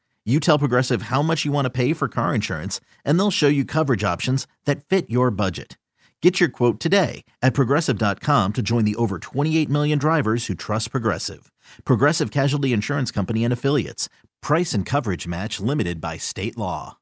You 0.23 0.39
tell 0.39 0.59
Progressive 0.59 1.03
how 1.03 1.23
much 1.23 1.45
you 1.45 1.51
want 1.51 1.65
to 1.65 1.71
pay 1.71 1.93
for 1.93 2.07
car 2.07 2.35
insurance, 2.35 2.79
and 3.03 3.17
they'll 3.17 3.31
show 3.31 3.47
you 3.47 3.65
coverage 3.65 4.03
options 4.03 4.45
that 4.65 4.85
fit 4.85 5.09
your 5.09 5.31
budget. 5.31 5.79
Get 6.21 6.39
your 6.39 6.49
quote 6.49 6.79
today 6.79 7.25
at 7.41 7.55
progressive.com 7.55 8.53
to 8.53 8.61
join 8.61 8.85
the 8.85 8.95
over 8.97 9.17
28 9.17 9.67
million 9.67 9.97
drivers 9.97 10.45
who 10.45 10.53
trust 10.53 10.91
Progressive. 10.91 11.51
Progressive 11.85 12.29
Casualty 12.29 12.71
Insurance 12.71 13.09
Company 13.09 13.43
and 13.43 13.51
Affiliates. 13.51 14.07
Price 14.43 14.75
and 14.75 14.85
coverage 14.85 15.27
match 15.27 15.59
limited 15.59 15.99
by 15.99 16.17
state 16.17 16.55
law. 16.55 16.97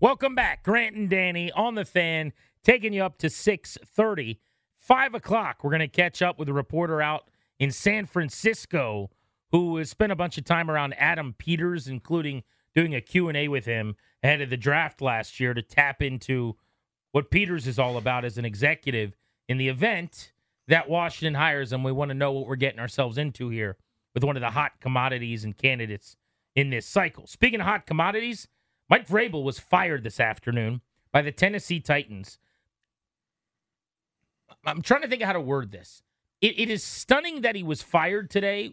Welcome 0.00 0.34
back, 0.34 0.62
Grant 0.62 0.94
and 0.94 1.08
Danny 1.08 1.50
on 1.52 1.74
the 1.74 1.84
fan, 1.84 2.32
taking 2.62 2.92
you 2.92 3.02
up 3.02 3.16
to 3.18 3.28
6:30. 3.28 4.38
Five 4.88 5.12
o'clock, 5.12 5.62
we're 5.62 5.70
going 5.70 5.80
to 5.80 5.86
catch 5.86 6.22
up 6.22 6.38
with 6.38 6.48
a 6.48 6.54
reporter 6.54 7.02
out 7.02 7.28
in 7.58 7.70
San 7.70 8.06
Francisco 8.06 9.10
who 9.52 9.76
has 9.76 9.90
spent 9.90 10.12
a 10.12 10.16
bunch 10.16 10.38
of 10.38 10.46
time 10.46 10.70
around 10.70 10.94
Adam 10.94 11.34
Peters, 11.36 11.88
including 11.88 12.42
doing 12.74 12.94
a 12.94 13.02
Q&A 13.02 13.48
with 13.48 13.66
him 13.66 13.96
ahead 14.22 14.40
of 14.40 14.48
the 14.48 14.56
draft 14.56 15.02
last 15.02 15.38
year 15.40 15.52
to 15.52 15.60
tap 15.60 16.00
into 16.00 16.56
what 17.12 17.30
Peters 17.30 17.66
is 17.66 17.78
all 17.78 17.98
about 17.98 18.24
as 18.24 18.38
an 18.38 18.46
executive 18.46 19.14
in 19.46 19.58
the 19.58 19.68
event 19.68 20.32
that 20.68 20.88
Washington 20.88 21.34
hires 21.34 21.70
him. 21.70 21.82
We 21.82 21.92
want 21.92 22.08
to 22.08 22.14
know 22.14 22.32
what 22.32 22.46
we're 22.46 22.56
getting 22.56 22.80
ourselves 22.80 23.18
into 23.18 23.50
here 23.50 23.76
with 24.14 24.24
one 24.24 24.38
of 24.38 24.40
the 24.40 24.52
hot 24.52 24.80
commodities 24.80 25.44
and 25.44 25.54
candidates 25.54 26.16
in 26.56 26.70
this 26.70 26.86
cycle. 26.86 27.26
Speaking 27.26 27.60
of 27.60 27.66
hot 27.66 27.84
commodities, 27.84 28.48
Mike 28.88 29.06
Vrabel 29.06 29.44
was 29.44 29.58
fired 29.58 30.02
this 30.02 30.18
afternoon 30.18 30.80
by 31.12 31.20
the 31.20 31.30
Tennessee 31.30 31.78
Titans. 31.78 32.38
I'm 34.64 34.82
trying 34.82 35.02
to 35.02 35.08
think 35.08 35.22
of 35.22 35.26
how 35.26 35.32
to 35.34 35.40
word 35.40 35.70
this. 35.72 36.02
It, 36.40 36.58
it 36.58 36.70
is 36.70 36.84
stunning 36.84 37.40
that 37.42 37.56
he 37.56 37.62
was 37.62 37.82
fired 37.82 38.30
today. 38.30 38.72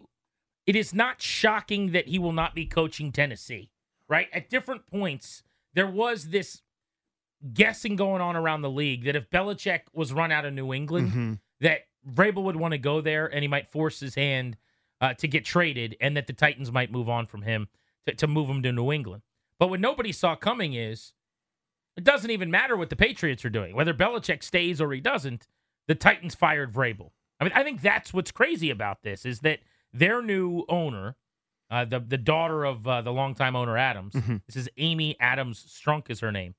It 0.66 0.76
is 0.76 0.92
not 0.94 1.22
shocking 1.22 1.92
that 1.92 2.08
he 2.08 2.18
will 2.18 2.32
not 2.32 2.54
be 2.54 2.66
coaching 2.66 3.12
Tennessee, 3.12 3.70
right? 4.08 4.28
At 4.32 4.50
different 4.50 4.86
points, 4.86 5.42
there 5.74 5.86
was 5.86 6.28
this 6.30 6.62
guessing 7.52 7.96
going 7.96 8.20
on 8.22 8.34
around 8.36 8.62
the 8.62 8.70
league 8.70 9.04
that 9.04 9.16
if 9.16 9.30
Belichick 9.30 9.80
was 9.92 10.12
run 10.12 10.32
out 10.32 10.44
of 10.44 10.54
New 10.54 10.72
England, 10.72 11.08
Mm-hmm. 11.10 11.32
that 11.60 11.80
Vrabel 12.08 12.42
would 12.44 12.56
want 12.56 12.72
to 12.72 12.78
go 12.78 13.00
there 13.00 13.26
and 13.26 13.42
he 13.42 13.48
might 13.48 13.68
force 13.68 14.00
his 14.00 14.14
hand 14.14 14.56
uh, 15.00 15.12
to 15.14 15.28
get 15.28 15.44
traded, 15.44 15.94
and 16.00 16.16
that 16.16 16.26
the 16.26 16.32
Titans 16.32 16.72
might 16.72 16.90
move 16.90 17.08
on 17.08 17.26
from 17.26 17.42
him 17.42 17.68
to, 18.06 18.14
to 18.14 18.26
move 18.26 18.48
him 18.48 18.62
to 18.62 18.72
New 18.72 18.90
England. 18.92 19.22
But 19.58 19.68
what 19.68 19.78
nobody 19.80 20.10
saw 20.12 20.34
coming 20.36 20.72
is 20.72 21.12
it 21.96 22.04
doesn't 22.04 22.30
even 22.30 22.50
matter 22.50 22.76
what 22.76 22.88
the 22.90 22.96
Patriots 22.96 23.44
are 23.44 23.50
doing, 23.50 23.74
whether 23.76 23.92
Belichick 23.92 24.42
stays 24.42 24.80
or 24.80 24.92
he 24.92 25.00
doesn't. 25.00 25.48
The 25.88 25.94
Titans 25.94 26.34
fired 26.34 26.72
Vrabel. 26.72 27.10
I 27.40 27.44
mean, 27.44 27.52
I 27.54 27.62
think 27.62 27.82
that's 27.82 28.12
what's 28.14 28.30
crazy 28.30 28.70
about 28.70 29.02
this 29.02 29.24
is 29.26 29.40
that 29.40 29.60
their 29.92 30.22
new 30.22 30.64
owner, 30.68 31.16
uh, 31.70 31.84
the 31.84 32.00
the 32.00 32.18
daughter 32.18 32.64
of 32.64 32.86
uh, 32.86 33.02
the 33.02 33.12
longtime 33.12 33.54
owner 33.56 33.76
Adams, 33.76 34.14
Mhm. 34.14 34.42
this 34.46 34.56
is 34.56 34.68
Amy 34.76 35.16
Adams 35.20 35.64
Strunk 35.68 36.10
is 36.10 36.20
her 36.20 36.32
name. 36.32 36.54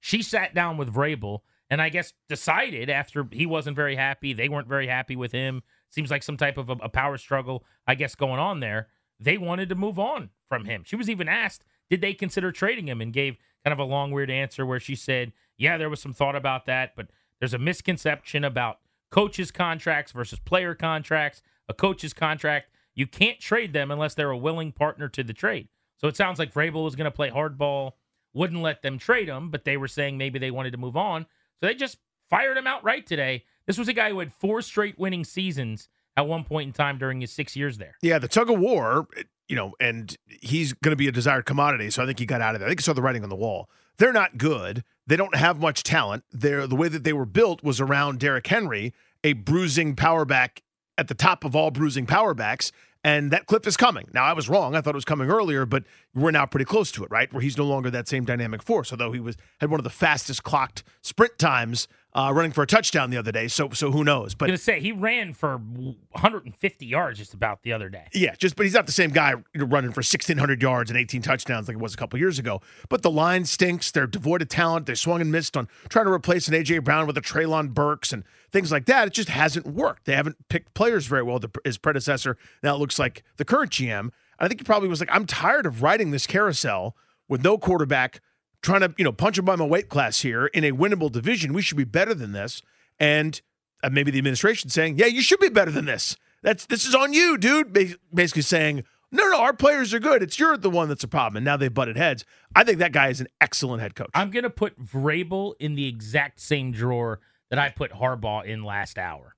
She 0.00 0.22
sat 0.22 0.54
down 0.54 0.76
with 0.76 0.92
Vrabel 0.94 1.40
and 1.68 1.80
I 1.80 1.88
guess 1.88 2.12
decided 2.28 2.88
after 2.90 3.26
he 3.30 3.46
wasn't 3.46 3.76
very 3.76 3.96
happy, 3.96 4.32
they 4.32 4.48
weren't 4.48 4.68
very 4.68 4.86
happy 4.86 5.14
with 5.16 5.32
him. 5.32 5.62
Seems 5.90 6.10
like 6.10 6.22
some 6.22 6.36
type 6.36 6.56
of 6.56 6.70
a, 6.70 6.74
a 6.82 6.88
power 6.88 7.16
struggle, 7.18 7.64
I 7.86 7.94
guess, 7.94 8.14
going 8.14 8.38
on 8.40 8.60
there. 8.60 8.88
They 9.18 9.38
wanted 9.38 9.68
to 9.68 9.74
move 9.74 9.98
on 9.98 10.30
from 10.48 10.64
him. 10.64 10.82
She 10.84 10.96
was 10.96 11.10
even 11.10 11.28
asked, 11.28 11.62
did 11.90 12.00
they 12.00 12.14
consider 12.14 12.50
trading 12.52 12.88
him, 12.88 13.00
and 13.00 13.12
gave 13.12 13.36
kind 13.64 13.72
of 13.72 13.78
a 13.78 13.84
long, 13.84 14.10
weird 14.10 14.30
answer 14.30 14.64
where 14.64 14.80
she 14.80 14.94
said, 14.94 15.32
yeah, 15.58 15.76
there 15.76 15.90
was 15.90 16.00
some 16.00 16.14
thought 16.14 16.34
about 16.36 16.64
that, 16.66 16.96
but 16.96 17.08
there's 17.40 17.54
a 17.54 17.58
misconception 17.58 18.44
about 18.44 18.78
coaches' 19.10 19.50
contracts 19.50 20.12
versus 20.12 20.38
player 20.38 20.74
contracts. 20.74 21.42
A 21.68 21.74
coach's 21.74 22.12
contract, 22.12 22.70
you 22.94 23.06
can't 23.06 23.40
trade 23.40 23.72
them 23.72 23.90
unless 23.90 24.14
they're 24.14 24.30
a 24.30 24.36
willing 24.36 24.72
partner 24.72 25.08
to 25.08 25.22
the 25.22 25.32
trade. 25.32 25.68
So 25.98 26.08
it 26.08 26.16
sounds 26.16 26.38
like 26.38 26.54
Vrabel 26.54 26.84
was 26.84 26.96
going 26.96 27.04
to 27.04 27.10
play 27.10 27.30
hardball, 27.30 27.92
wouldn't 28.32 28.62
let 28.62 28.82
them 28.82 28.98
trade 28.98 29.28
him, 29.28 29.50
but 29.50 29.64
they 29.64 29.76
were 29.76 29.88
saying 29.88 30.16
maybe 30.18 30.38
they 30.38 30.50
wanted 30.50 30.72
to 30.72 30.78
move 30.78 30.96
on. 30.96 31.26
So 31.60 31.66
they 31.66 31.74
just 31.74 31.98
fired 32.28 32.56
him 32.56 32.66
outright 32.66 33.06
today. 33.06 33.44
This 33.66 33.78
was 33.78 33.88
a 33.88 33.92
guy 33.92 34.10
who 34.10 34.18
had 34.18 34.32
four 34.32 34.62
straight 34.62 34.98
winning 34.98 35.24
seasons 35.24 35.88
at 36.16 36.26
one 36.26 36.44
point 36.44 36.68
in 36.68 36.72
time 36.72 36.98
during 36.98 37.20
his 37.20 37.32
six 37.32 37.54
years 37.54 37.78
there. 37.78 37.96
Yeah, 38.02 38.18
the 38.18 38.28
tug 38.28 38.50
of 38.50 38.58
war, 38.58 39.06
you 39.48 39.56
know, 39.56 39.74
and 39.80 40.16
he's 40.26 40.72
going 40.72 40.92
to 40.92 40.96
be 40.96 41.08
a 41.08 41.12
desired 41.12 41.44
commodity. 41.44 41.90
So 41.90 42.02
I 42.02 42.06
think 42.06 42.18
he 42.18 42.26
got 42.26 42.40
out 42.40 42.54
of 42.54 42.60
there. 42.60 42.68
I 42.68 42.70
think 42.70 42.80
he 42.80 42.84
saw 42.84 42.92
the 42.92 43.02
writing 43.02 43.22
on 43.22 43.28
the 43.28 43.36
wall. 43.36 43.68
They're 43.98 44.12
not 44.12 44.38
good. 44.38 44.82
They 45.10 45.16
don't 45.16 45.34
have 45.34 45.58
much 45.58 45.82
talent. 45.82 46.22
They're, 46.30 46.68
the 46.68 46.76
way 46.76 46.86
that 46.86 47.02
they 47.02 47.12
were 47.12 47.26
built 47.26 47.64
was 47.64 47.80
around 47.80 48.20
Derrick 48.20 48.46
Henry, 48.46 48.94
a 49.24 49.32
bruising 49.32 49.96
power 49.96 50.24
back 50.24 50.62
at 50.96 51.08
the 51.08 51.14
top 51.14 51.44
of 51.44 51.56
all 51.56 51.72
bruising 51.72 52.06
power 52.06 52.32
backs. 52.32 52.70
And 53.02 53.30
that 53.30 53.46
cliff 53.46 53.66
is 53.66 53.76
coming. 53.78 54.08
Now, 54.12 54.24
I 54.24 54.34
was 54.34 54.48
wrong. 54.48 54.74
I 54.74 54.82
thought 54.82 54.94
it 54.94 54.96
was 54.96 55.06
coming 55.06 55.30
earlier, 55.30 55.64
but 55.64 55.84
we're 56.14 56.30
now 56.30 56.44
pretty 56.44 56.66
close 56.66 56.92
to 56.92 57.04
it, 57.04 57.10
right? 57.10 57.32
Where 57.32 57.40
he's 57.40 57.56
no 57.56 57.64
longer 57.64 57.90
that 57.90 58.08
same 58.08 58.24
dynamic 58.26 58.62
force, 58.62 58.92
although 58.92 59.12
he 59.12 59.20
was 59.20 59.36
had 59.58 59.70
one 59.70 59.80
of 59.80 59.84
the 59.84 59.90
fastest 59.90 60.42
clocked 60.42 60.82
sprint 61.00 61.38
times 61.38 61.88
uh, 62.12 62.32
running 62.34 62.50
for 62.50 62.62
a 62.62 62.66
touchdown 62.66 63.10
the 63.10 63.16
other 63.16 63.32
day. 63.32 63.48
So, 63.48 63.70
so 63.70 63.90
who 63.90 64.02
knows? 64.04 64.34
But 64.34 64.48
I 64.48 64.52
was 64.52 64.60
to 64.60 64.64
say, 64.64 64.80
he 64.80 64.92
ran 64.92 65.32
for 65.32 65.56
150 65.56 66.86
yards 66.86 67.18
just 67.18 67.34
about 67.34 67.62
the 67.62 67.72
other 67.72 67.88
day. 67.88 68.06
Yeah, 68.12 68.34
just 68.36 68.56
but 68.56 68.66
he's 68.66 68.74
not 68.74 68.86
the 68.86 68.92
same 68.92 69.10
guy 69.10 69.34
running 69.54 69.92
for 69.92 70.00
1600 70.00 70.60
yards 70.60 70.90
and 70.90 70.98
18 70.98 71.22
touchdowns 71.22 71.68
like 71.68 71.76
it 71.76 71.80
was 71.80 71.94
a 71.94 71.96
couple 71.96 72.18
years 72.18 72.38
ago. 72.38 72.60
But 72.88 73.02
the 73.02 73.10
line 73.10 73.44
stinks. 73.44 73.90
They're 73.90 74.06
devoid 74.06 74.42
of 74.42 74.48
talent. 74.48 74.86
They 74.86 74.94
swung 74.94 75.20
and 75.20 75.30
missed 75.30 75.56
on 75.56 75.68
trying 75.88 76.06
to 76.06 76.12
replace 76.12 76.48
an 76.48 76.54
AJ 76.54 76.84
Brown 76.84 77.06
with 77.06 77.16
a 77.16 77.22
Treylon 77.22 77.72
Burks 77.72 78.12
and 78.12 78.24
things 78.52 78.72
like 78.72 78.86
that. 78.86 79.08
It 79.08 79.12
just 79.14 79.28
hasn't 79.28 79.66
worked. 79.66 80.06
They 80.06 80.14
haven't 80.14 80.36
picked 80.48 80.74
players 80.74 81.06
very 81.06 81.22
well. 81.22 81.38
The, 81.38 81.50
his 81.64 81.78
predecessor 81.78 82.36
now 82.62 82.74
it 82.74 82.78
looks 82.78 82.98
like 82.98 83.22
the 83.36 83.44
current 83.44 83.70
GM. 83.72 84.10
I 84.38 84.48
think 84.48 84.60
he 84.60 84.64
probably 84.64 84.88
was 84.88 85.00
like, 85.00 85.10
I'm 85.12 85.26
tired 85.26 85.66
of 85.66 85.82
riding 85.82 86.10
this 86.10 86.26
carousel 86.26 86.96
with 87.28 87.44
no 87.44 87.58
quarterback, 87.58 88.20
trying 88.62 88.80
to 88.80 88.94
you 88.96 89.04
know 89.04 89.12
punch 89.12 89.38
him 89.38 89.44
by 89.44 89.56
my 89.56 89.66
weight 89.66 89.88
class 89.88 90.20
here 90.20 90.46
in 90.46 90.64
a 90.64 90.72
winnable 90.72 91.10
division. 91.10 91.52
We 91.52 91.62
should 91.62 91.76
be 91.76 91.84
better 91.84 92.14
than 92.14 92.32
this. 92.32 92.62
And 92.98 93.40
uh, 93.82 93.90
maybe 93.90 94.10
the 94.10 94.18
administration 94.18 94.70
saying, 94.70 94.98
yeah, 94.98 95.06
you 95.06 95.22
should 95.22 95.40
be 95.40 95.48
better 95.48 95.70
than 95.70 95.86
this. 95.86 96.16
That's 96.42 96.66
this 96.66 96.86
is 96.86 96.94
on 96.94 97.12
you, 97.12 97.36
dude. 97.36 97.72
Basically 98.14 98.42
saying, 98.42 98.84
no, 99.12 99.28
no, 99.28 99.40
our 99.40 99.52
players 99.52 99.92
are 99.92 99.98
good. 99.98 100.22
It's 100.22 100.38
you're 100.38 100.56
the 100.56 100.70
one 100.70 100.88
that's 100.88 101.04
a 101.04 101.08
problem. 101.08 101.38
And 101.38 101.44
now 101.44 101.56
they've 101.56 101.72
butted 101.72 101.96
heads. 101.96 102.24
I 102.54 102.64
think 102.64 102.78
that 102.78 102.92
guy 102.92 103.08
is 103.08 103.20
an 103.20 103.28
excellent 103.40 103.82
head 103.82 103.94
coach. 103.94 104.10
I'm 104.14 104.30
going 104.30 104.44
to 104.44 104.50
put 104.50 104.80
Vrabel 104.80 105.54
in 105.58 105.74
the 105.74 105.86
exact 105.86 106.40
same 106.40 106.72
drawer 106.72 107.20
that 107.50 107.58
I 107.58 107.68
put 107.68 107.92
Harbaugh 107.92 108.44
in 108.44 108.64
last 108.64 108.98
hour. 108.98 109.34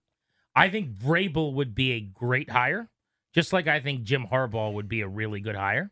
I 0.55 0.68
think 0.68 0.92
Vrabel 0.92 1.55
would 1.55 1.75
be 1.75 1.92
a 1.92 2.01
great 2.01 2.51
hire, 2.51 2.90
just 3.35 3.53
like 3.53 3.66
I 3.66 3.81
think 3.81 4.03
Jim 4.03 4.27
Harbaugh 4.31 4.72
would 4.72 4.88
be 4.88 5.01
a 5.01 5.09
really 5.09 5.40
good 5.40 5.57
hire. 5.57 5.90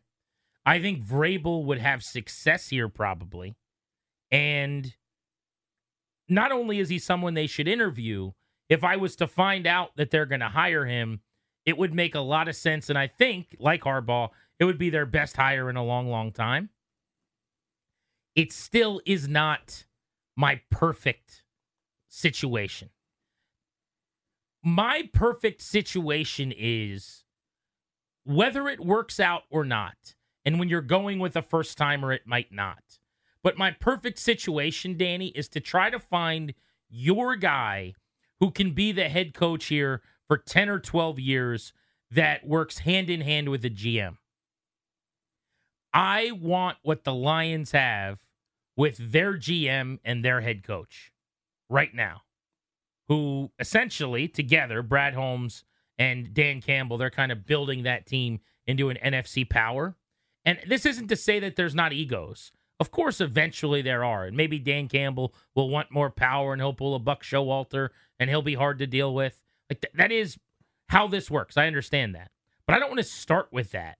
I 0.65 0.79
think 0.79 1.03
Vrabel 1.03 1.63
would 1.65 1.79
have 1.79 2.03
success 2.03 2.69
here 2.69 2.87
probably. 2.87 3.55
And 4.29 4.95
not 6.29 6.51
only 6.51 6.79
is 6.79 6.89
he 6.89 6.99
someone 6.99 7.33
they 7.33 7.47
should 7.47 7.67
interview, 7.67 8.31
if 8.69 8.83
I 8.83 8.95
was 8.95 9.15
to 9.17 9.27
find 9.27 9.67
out 9.67 9.97
that 9.97 10.11
they're 10.11 10.25
going 10.25 10.39
to 10.41 10.49
hire 10.49 10.85
him, 10.85 11.21
it 11.65 11.77
would 11.77 11.93
make 11.93 12.15
a 12.15 12.21
lot 12.21 12.47
of 12.47 12.55
sense. 12.55 12.89
And 12.89 12.97
I 12.97 13.07
think, 13.07 13.55
like 13.59 13.81
Harbaugh, 13.81 14.29
it 14.59 14.65
would 14.65 14.77
be 14.77 14.89
their 14.89 15.05
best 15.05 15.35
hire 15.35 15.69
in 15.69 15.75
a 15.75 15.83
long, 15.83 16.09
long 16.09 16.31
time. 16.31 16.69
It 18.35 18.53
still 18.53 19.01
is 19.05 19.27
not 19.27 19.85
my 20.37 20.61
perfect 20.69 21.40
situation. 22.11 22.89
My 24.63 25.09
perfect 25.13 25.61
situation 25.61 26.53
is 26.55 27.23
whether 28.25 28.67
it 28.67 28.79
works 28.79 29.19
out 29.19 29.43
or 29.49 29.65
not. 29.65 30.15
And 30.45 30.59
when 30.59 30.69
you're 30.69 30.81
going 30.81 31.19
with 31.19 31.35
a 31.35 31.41
first 31.41 31.77
timer, 31.77 32.11
it 32.11 32.27
might 32.27 32.51
not. 32.51 32.99
But 33.43 33.57
my 33.57 33.71
perfect 33.71 34.19
situation, 34.19 34.97
Danny, 34.97 35.27
is 35.29 35.47
to 35.49 35.59
try 35.59 35.89
to 35.89 35.99
find 35.99 36.53
your 36.89 37.35
guy 37.35 37.93
who 38.39 38.51
can 38.51 38.73
be 38.73 38.91
the 38.91 39.09
head 39.09 39.33
coach 39.33 39.65
here 39.65 40.01
for 40.27 40.37
10 40.37 40.69
or 40.69 40.79
12 40.79 41.19
years 41.19 41.73
that 42.11 42.45
works 42.45 42.79
hand 42.79 43.09
in 43.09 43.21
hand 43.21 43.49
with 43.49 43.61
the 43.61 43.69
GM. 43.69 44.17
I 45.93 46.31
want 46.31 46.77
what 46.83 47.03
the 47.03 47.13
Lions 47.13 47.71
have 47.71 48.19
with 48.75 49.11
their 49.11 49.33
GM 49.33 49.99
and 50.03 50.23
their 50.23 50.41
head 50.41 50.63
coach 50.63 51.10
right 51.71 51.93
now, 51.93 52.21
who 53.07 53.51
essentially 53.59 54.27
together, 54.27 54.81
Brad 54.83 55.13
Holmes 55.13 55.63
and 55.97 56.33
Dan 56.33 56.61
Campbell, 56.61 56.97
they're 56.97 57.09
kind 57.09 57.31
of 57.31 57.45
building 57.45 57.83
that 57.83 58.05
team 58.05 58.39
into 58.67 58.89
an 58.89 58.97
NFC 59.03 59.49
power. 59.49 59.95
And 60.45 60.59
this 60.67 60.85
isn't 60.85 61.07
to 61.07 61.15
say 61.15 61.39
that 61.39 61.55
there's 61.55 61.75
not 61.75 61.93
egos. 61.93 62.51
Of 62.79 62.91
course, 62.91 63.21
eventually 63.21 63.81
there 63.81 64.03
are. 64.03 64.25
And 64.25 64.35
maybe 64.35 64.57
Dan 64.57 64.87
Campbell 64.87 65.35
will 65.55 65.69
want 65.69 65.91
more 65.91 66.09
power 66.09 66.51
and 66.51 66.61
he'll 66.61 66.73
pull 66.73 66.95
a 66.95 66.99
Buck 66.99 67.23
Showalter 67.23 67.89
and 68.19 68.29
he'll 68.29 68.41
be 68.41 68.55
hard 68.55 68.79
to 68.79 68.87
deal 68.87 69.13
with. 69.13 69.41
Like 69.69 69.81
th- 69.81 69.93
that 69.95 70.11
is 70.11 70.37
how 70.89 71.07
this 71.07 71.29
works. 71.29 71.57
I 71.57 71.67
understand 71.67 72.15
that. 72.15 72.31
But 72.65 72.75
I 72.75 72.79
don't 72.79 72.89
want 72.89 72.99
to 72.99 73.03
start 73.03 73.49
with 73.51 73.71
that. 73.71 73.97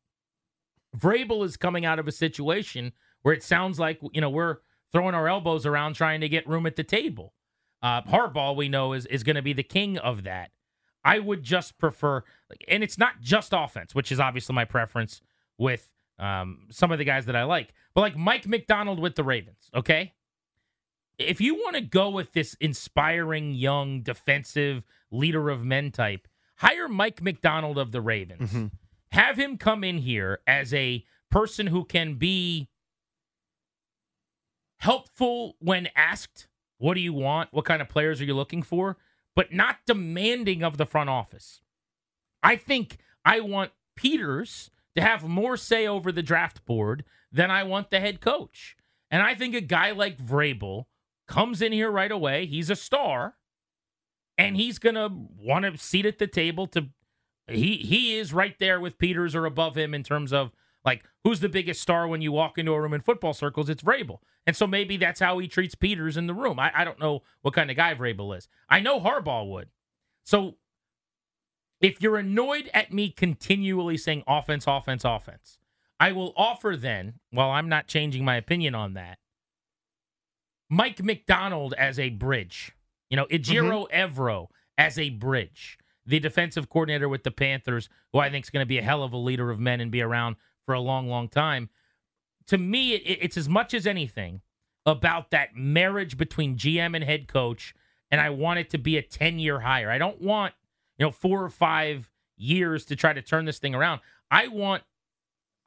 Vrabel 0.98 1.46
is 1.46 1.58
coming 1.58 1.86
out 1.86 2.00
of 2.00 2.08
a 2.08 2.12
situation 2.12 2.92
where 3.22 3.34
it 3.34 3.44
sounds 3.44 3.80
like, 3.80 4.00
you 4.14 4.20
know, 4.20 4.30
we're 4.30 4.58
throwing 4.92 5.16
our 5.16 5.28
elbows 5.28 5.66
around 5.66 5.94
trying 5.94 6.22
to 6.22 6.30
get 6.30 6.48
room 6.48 6.66
at 6.66 6.76
the 6.76 6.84
table. 6.84 7.34
Uh, 7.82 8.02
Harbaugh, 8.04 8.56
we 8.56 8.70
know, 8.70 8.94
is, 8.94 9.06
is 9.08 9.24
going 9.24 9.36
to 9.36 9.42
be 9.42 9.54
the 9.54 9.64
king 9.64 9.98
of 9.98 10.24
that. 10.24 10.52
I 11.04 11.20
would 11.20 11.42
just 11.42 11.78
prefer, 11.80 12.24
and 12.68 12.84
it's 12.84 12.98
not 12.98 13.22
just 13.22 13.54
offense, 13.54 13.96
which 13.96 14.12
is 14.12 14.20
obviously 14.20 14.54
my 14.54 14.66
preference 14.66 15.22
with 15.58 15.90
um, 16.20 16.68
some 16.70 16.92
of 16.92 17.00
the 17.00 17.06
guys 17.06 17.26
that 17.26 17.36
I 17.36 17.44
like, 17.44 17.74
but 17.96 18.02
like 18.02 18.16
Mike 18.16 18.48
Macdonald 18.48 19.00
with 19.00 19.16
the 19.16 19.24
Ravens, 19.24 19.70
okay? 19.76 20.14
If 21.18 21.42
you 21.42 21.56
want 21.56 21.76
to 21.76 21.82
go 21.82 22.10
with 22.10 22.34
this 22.34 22.56
inspiring, 22.60 23.54
young, 23.54 24.02
defensive 24.02 24.86
leader 25.10 25.50
of 25.50 25.66
men 25.66 25.92
type, 25.92 26.28
hire 26.58 26.88
Mike 26.88 27.22
Macdonald 27.22 27.80
of 27.80 27.92
the 27.92 28.02
Ravens. 28.02 28.52
Mm-hmm. 28.52 28.68
Have 29.12 29.38
him 29.38 29.58
come 29.58 29.84
in 29.84 29.98
here 29.98 30.40
as 30.46 30.74
a 30.74 31.04
person 31.30 31.68
who 31.68 31.84
can 31.84 32.16
be 32.16 32.70
helpful 34.78 35.56
when 35.60 35.90
asked, 35.96 36.48
What 36.82 36.96
do 36.96 37.00
you 37.00 37.14
want? 37.14 37.50
What 37.52 37.66
kind 37.66 37.80
of 37.80 37.90
players 37.90 38.20
are 38.20 38.26
you 38.26 38.34
looking 38.34 38.64
for? 38.64 38.98
But 39.36 39.54
not 39.54 39.78
demanding 39.86 40.64
of 40.64 40.78
the 40.78 40.86
front 40.88 41.12
office. 41.12 41.62
I 42.42 42.56
think 42.56 42.98
I 43.24 43.40
want 43.40 43.72
Peters 43.96 44.72
to 44.96 45.02
have 45.04 45.24
more 45.24 45.58
say 45.58 45.86
over 45.86 46.12
the 46.12 46.24
draft 46.24 46.66
board 46.66 47.06
than 47.32 47.52
I 47.52 47.64
want 47.64 47.92
the 47.92 48.00
head 48.00 48.20
coach. 48.20 48.76
And 49.12 49.22
I 49.22 49.36
think 49.36 49.54
a 49.54 49.62
guy 49.62 49.92
like 49.92 50.18
Vrabel 50.18 50.86
comes 51.28 51.62
in 51.62 51.72
here 51.72 51.92
right 51.92 52.12
away. 52.12 52.48
He's 52.48 52.72
a 52.72 52.76
star, 52.76 53.36
and 54.36 54.58
he's 54.58 54.80
gonna 54.80 55.08
want 55.08 55.66
a 55.66 55.78
seat 55.78 56.08
at 56.08 56.18
the 56.18 56.26
table 56.26 56.66
to. 56.68 56.88
He 57.48 57.78
he 57.78 58.18
is 58.18 58.34
right 58.34 58.56
there 58.60 58.80
with 58.80 58.98
Peters 58.98 59.36
or 59.36 59.46
above 59.46 59.78
him 59.78 59.94
in 59.94 60.02
terms 60.02 60.34
of 60.34 60.52
like 60.84 61.04
who's 61.24 61.40
the 61.40 61.50
biggest 61.50 61.82
star 61.82 62.08
when 62.08 62.22
you 62.22 62.32
walk 62.32 62.58
into 62.58 62.74
a 62.74 62.82
room 62.82 62.94
in 62.94 63.02
football 63.02 63.34
circles. 63.34 63.70
It's 63.70 63.84
Vrabel, 63.84 64.20
and 64.46 64.56
so 64.56 64.68
maybe 64.68 64.98
that's 64.98 65.20
how 65.20 65.38
he 65.40 65.48
treats 65.48 65.76
Peters 65.76 66.18
in 66.18 66.28
the 66.28 66.34
room. 66.34 66.60
I, 66.60 66.72
I 66.74 66.84
don't 66.84 67.00
know 67.00 67.22
what 67.42 67.54
kind 67.54 67.70
of 67.70 67.78
guy 67.78 67.94
Vrabel 67.94 68.38
is. 68.38 68.48
I 68.70 68.80
know 68.80 69.00
Harbaugh 69.00 69.50
would. 69.50 69.70
So 70.24 70.56
if 71.80 72.02
you're 72.02 72.18
annoyed 72.18 72.70
at 72.74 72.94
me 72.94 73.10
continually 73.10 73.98
saying 73.98 74.24
offense, 74.28 74.66
offense, 74.68 75.04
offense, 75.04 75.58
I 76.00 76.12
will 76.12 76.34
offer 76.36 76.76
then, 76.76 77.16
while 77.32 77.50
I'm 77.50 77.70
not 77.70 77.88
changing 77.88 78.26
my 78.26 78.36
opinion 78.36 78.76
on 78.76 78.94
that, 78.94 79.18
Mike 80.70 81.04
Macdonald 81.04 81.74
as 81.78 82.00
a 82.00 82.10
bridge. 82.10 82.72
You 83.10 83.18
know, 83.18 83.26
Ejiro 83.26 83.90
mm-hmm. 83.90 84.20
Evero 84.20 84.48
as 84.78 84.98
a 84.98 85.10
bridge. 85.10 85.78
The 86.06 86.20
defensive 86.20 86.70
coordinator 86.70 87.10
with 87.10 87.24
the 87.24 87.32
Panthers, 87.32 87.90
who 88.14 88.20
I 88.20 88.30
think 88.30 88.46
is 88.46 88.50
going 88.50 88.64
to 88.64 88.68
be 88.68 88.78
a 88.80 88.84
hell 88.84 89.04
of 89.04 89.14
a 89.14 89.18
leader 89.18 89.52
of 89.52 89.60
men 89.60 89.82
and 89.82 89.92
be 89.92 90.02
around 90.02 90.38
for 90.66 90.74
a 90.74 90.80
long, 90.80 91.08
long 91.08 91.28
time. 91.28 91.70
To 92.48 92.58
me, 92.58 92.94
it, 92.94 93.20
it's 93.22 93.38
as 93.38 93.48
much 93.48 93.74
as 93.74 93.88
anything 93.88 94.42
about 94.86 95.32
that 95.32 95.56
marriage 95.56 96.18
between 96.18 96.58
GM 96.58 96.96
and 96.96 97.04
head 97.04 97.28
coach, 97.28 97.74
and 98.10 98.20
I 98.20 98.30
want 98.30 98.60
it 98.60 98.70
to 98.72 98.78
be 98.78 98.98
a 98.98 99.02
10 99.02 99.40
year 99.40 99.62
hire. 99.62 99.90
I 99.90 99.98
don't 99.98 100.22
want, 100.22 100.54
you 100.98 101.06
know, 101.06 101.12
four 101.12 101.44
or 101.44 101.50
five 101.50 102.10
years 102.38 102.86
to 102.86 102.96
try 102.96 103.14
to 103.14 103.22
turn 103.22 103.46
this 103.46 103.60
thing 103.60 103.76
around. 103.76 104.02
I 104.30 104.48
want 104.48 104.84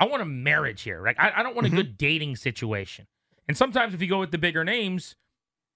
I 0.01 0.07
want 0.07 0.23
a 0.23 0.27
marriage 0.27 0.83
here. 0.83 1.01
Right? 1.01 1.17
I, 1.19 1.33
I 1.37 1.43
don't 1.43 1.55
want 1.55 1.67
a 1.67 1.71
mm-hmm. 1.71 1.77
good 1.77 1.97
dating 1.97 2.37
situation. 2.37 3.07
And 3.47 3.57
sometimes 3.57 3.95
if 3.95 4.03
you 4.03 4.09
go 4.09 4.19
with 4.19 4.33
the 4.33 4.39
bigger 4.39 4.65
names, 4.65 5.17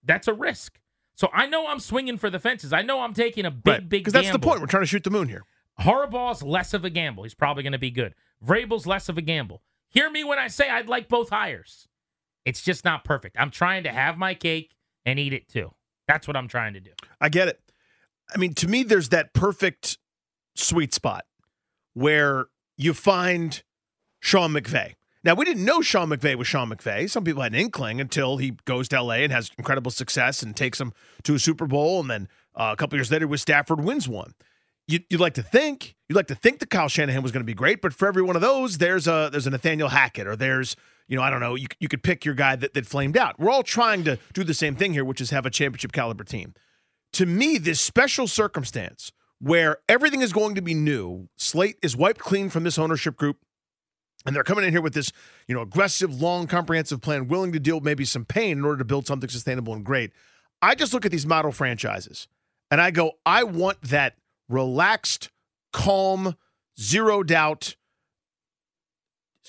that's 0.05 0.27
a 0.27 0.33
risk. 0.33 0.81
So 1.15 1.29
I 1.33 1.47
know 1.47 1.67
I'm 1.67 1.81
swinging 1.81 2.17
for 2.17 2.31
the 2.31 2.39
fences. 2.39 2.73
I 2.73 2.83
know 2.83 3.01
I'm 3.01 3.15
taking 3.15 3.45
a 3.45 3.51
big, 3.51 3.67
Right. 3.67 3.89
big 3.89 4.01
Because 4.05 4.13
that's 4.13 4.31
the 4.31 4.39
point. 4.39 4.61
We're 4.61 4.67
trying 4.67 4.83
to 4.83 4.87
shoot 4.87 5.05
the 5.05 5.11
moon 5.11 5.29
here. 5.29 5.45
Harbaugh's 5.81 6.43
less 6.43 6.75
of 6.75 6.85
a 6.85 6.91
gamble. 6.91 7.23
He's 7.23 7.35
probably 7.35 7.63
going 7.63 7.73
to 7.73 7.79
be 7.79 7.91
good. 7.91 8.15
Vrabel's 8.45 8.87
less 8.87 9.09
of 9.09 9.19
a 9.19 9.23
gamble. 9.23 9.63
Hear 9.89 10.11
me 10.11 10.25
when 10.25 10.39
I 10.39 10.49
say 10.49 10.69
I'd 10.69 10.89
like 10.89 11.09
both 11.09 11.31
hires. 11.31 11.89
It's 12.45 12.63
just 12.63 12.85
not 12.85 13.05
perfect. 13.05 13.37
I'm 13.39 13.51
trying 13.51 13.85
to 13.85 13.91
have 13.91 14.17
my 14.19 14.35
cake 14.35 14.75
and 15.05 15.19
eat 15.19 15.33
it 15.33 15.49
too. 15.49 15.73
That's 16.07 16.27
what 16.27 16.37
I'm 16.37 16.49
trying 16.49 16.75
to 16.75 16.81
do. 16.81 16.91
I 17.21 17.29
get 17.29 17.49
it. 17.49 17.61
I 18.35 18.39
mean, 18.39 18.55
to 18.55 18.69
me, 18.69 18.83
there's 18.83 19.11
that 19.11 19.33
perfect 19.33 19.99
sweet 20.55 20.93
spot 20.93 21.25
where 21.95 22.47
you 22.77 22.95
find 22.95 23.63
Sean 24.21 24.53
McVay. 24.53 24.95
Now, 25.25 25.35
we 25.35 25.45
didn't 25.45 25.65
know 25.65 25.81
Sean 25.81 26.09
McVay 26.09 26.37
was 26.37 26.47
Sean 26.47 26.71
McVay. 26.71 27.11
Some 27.11 27.25
people 27.25 27.43
had 27.43 27.53
an 27.53 27.59
inkling 27.59 28.01
until 28.01 28.37
he 28.37 28.53
goes 28.65 28.89
to 28.89 29.03
LA 29.03 29.15
and 29.15 29.33
has 29.33 29.51
incredible 29.59 29.91
success 29.91 30.43
and 30.43 30.55
takes 30.55 30.79
them 30.79 30.93
to 31.25 31.35
a 31.35 31.39
Super 31.39 31.67
Bowl. 31.67 32.01
And 32.01 32.11
then 32.11 32.29
uh, 32.55 32.71
a 32.73 32.77
couple 32.77 32.97
years 32.97 33.11
later 33.11 33.27
with 33.27 33.41
Stafford 33.41 33.83
wins 33.83 34.09
one. 34.09 34.35
You, 34.89 35.01
you'd 35.11 35.21
like 35.21 35.35
to 35.35 35.43
think 35.43 35.95
you'd 36.09 36.17
like 36.17 36.29
to 36.29 36.35
think 36.35 36.61
that 36.61 36.71
Kyle 36.71 36.89
Shanahan 36.89 37.23
was 37.23 37.31
going 37.31 37.43
to 37.43 37.47
be 37.47 37.55
great, 37.55 37.81
but 37.83 37.93
for 37.93 38.09
every 38.09 38.23
one 38.23 38.35
of 38.37 38.43
those, 38.43 38.79
there's 38.79 39.07
a 39.07 39.29
there's 39.31 39.47
a 39.47 39.51
Nathaniel 39.51 39.91
Hackett 39.91 40.27
or 40.27 40.35
there's 40.35 40.75
you 41.07 41.17
know 41.17 41.23
I 41.23 41.31
don't 41.31 41.41
know 41.41 41.55
you 41.55 41.67
you 41.79 41.89
could 41.89 42.03
pick 42.03 42.25
your 42.25 42.35
guy 42.35 42.57
that 42.57 42.75
that 42.75 42.87
flamed 42.87 43.17
out. 43.17 43.39
We're 43.39 43.51
all 43.51 43.63
trying 43.63 44.05
to 44.05 44.19
do 44.33 44.43
the 44.45 44.55
same 44.55 44.75
thing 44.75 44.95
here, 44.95 45.05
which 45.05 45.21
is 45.21 45.31
have 45.31 45.47
a 45.47 45.51
championship 45.51 45.93
caliber 45.93 46.25
team 46.25 46.55
to 47.15 47.27
me, 47.27 47.59
this 47.59 47.81
special 47.81 48.27
circumstance 48.27 49.13
where 49.41 49.79
everything 49.89 50.21
is 50.21 50.33
going 50.33 50.55
to 50.57 50.63
be 50.63 50.75
new, 50.75 51.29
slate 51.37 51.77
is 51.83 51.97
wiped 51.97 52.21
clean 52.21 52.51
from 52.51 52.65
this 52.65 52.79
ownership 52.79 53.17
group, 53.17 53.39
and 54.27 54.35
they're 54.35 54.45
coming 54.45 54.65
in 54.65 54.73
here 54.73 54.83
with 54.83 54.95
this, 54.95 55.13
you 55.47 55.55
know, 55.55 55.63
aggressive, 55.63 56.21
long, 56.21 56.47
comprehensive 56.47 57.01
plan, 57.01 57.29
willing 57.29 57.53
to 57.53 57.61
deal 57.61 57.77
with 57.77 57.85
maybe 57.85 58.05
some 58.05 58.25
pain 58.25 58.59
in 58.59 58.65
order 58.65 58.79
to 58.79 58.85
build 58.85 59.07
something 59.07 59.29
sustainable 59.29 59.73
and 59.75 59.85
great. 59.85 60.13
I 60.61 60.75
just 60.75 60.93
look 60.93 61.07
at 61.07 61.13
these 61.13 61.27
model 61.27 61.53
franchises 61.53 62.27
and 62.71 62.81
I 62.81 62.91
go, 62.91 63.13
I 63.25 63.45
want 63.45 63.81
that 63.83 64.15
relaxed, 64.49 65.31
calm, 65.73 66.37
zero 66.81 67.23
doubt, 67.23 67.77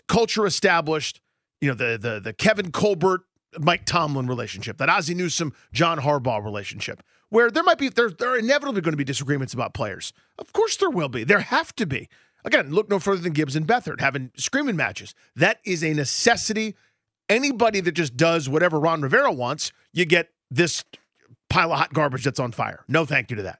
culture 0.07 0.45
established, 0.45 1.21
you 1.61 1.69
know, 1.69 1.75
the 1.75 1.97
the 1.97 2.19
the 2.19 2.33
Kevin 2.33 2.71
Colbert 2.71 3.21
Mike 3.57 3.85
Tomlin 3.85 4.27
relationship, 4.27 4.77
that 4.77 4.89
Ozzie 4.89 5.15
Newsome 5.15 5.53
John 5.71 5.99
Harbaugh 5.99 6.43
relationship, 6.43 7.01
where 7.29 7.49
there 7.49 7.63
might 7.63 7.77
be 7.77 7.89
there 7.89 8.09
there 8.09 8.29
are 8.29 8.37
inevitably 8.37 8.81
going 8.81 8.93
to 8.93 8.97
be 8.97 9.03
disagreements 9.03 9.53
about 9.53 9.73
players. 9.73 10.13
Of 10.37 10.53
course 10.53 10.77
there 10.77 10.89
will 10.89 11.09
be. 11.09 11.23
There 11.23 11.39
have 11.39 11.73
to 11.77 11.85
be. 11.85 12.09
Again, 12.45 12.71
look 12.71 12.89
no 12.89 12.99
further 12.99 13.21
than 13.21 13.33
Gibbs 13.33 13.55
and 13.55 13.67
Beathard 13.67 13.99
having 13.99 14.31
screaming 14.37 14.75
matches. 14.75 15.13
That 15.35 15.59
is 15.65 15.83
a 15.83 15.93
necessity. 15.93 16.75
Anybody 17.27 17.79
that 17.81 17.91
just 17.91 18.17
does 18.17 18.49
whatever 18.49 18.79
Ron 18.79 19.01
Rivera 19.01 19.31
wants, 19.31 19.71
you 19.93 20.05
get 20.05 20.29
this 20.49 20.83
pile 21.49 21.71
of 21.71 21.79
hot 21.79 21.93
garbage 21.93 22.23
that's 22.23 22.39
on 22.39 22.51
fire. 22.51 22.83
No 22.87 23.05
thank 23.05 23.29
you 23.29 23.35
to 23.37 23.43
that. 23.43 23.59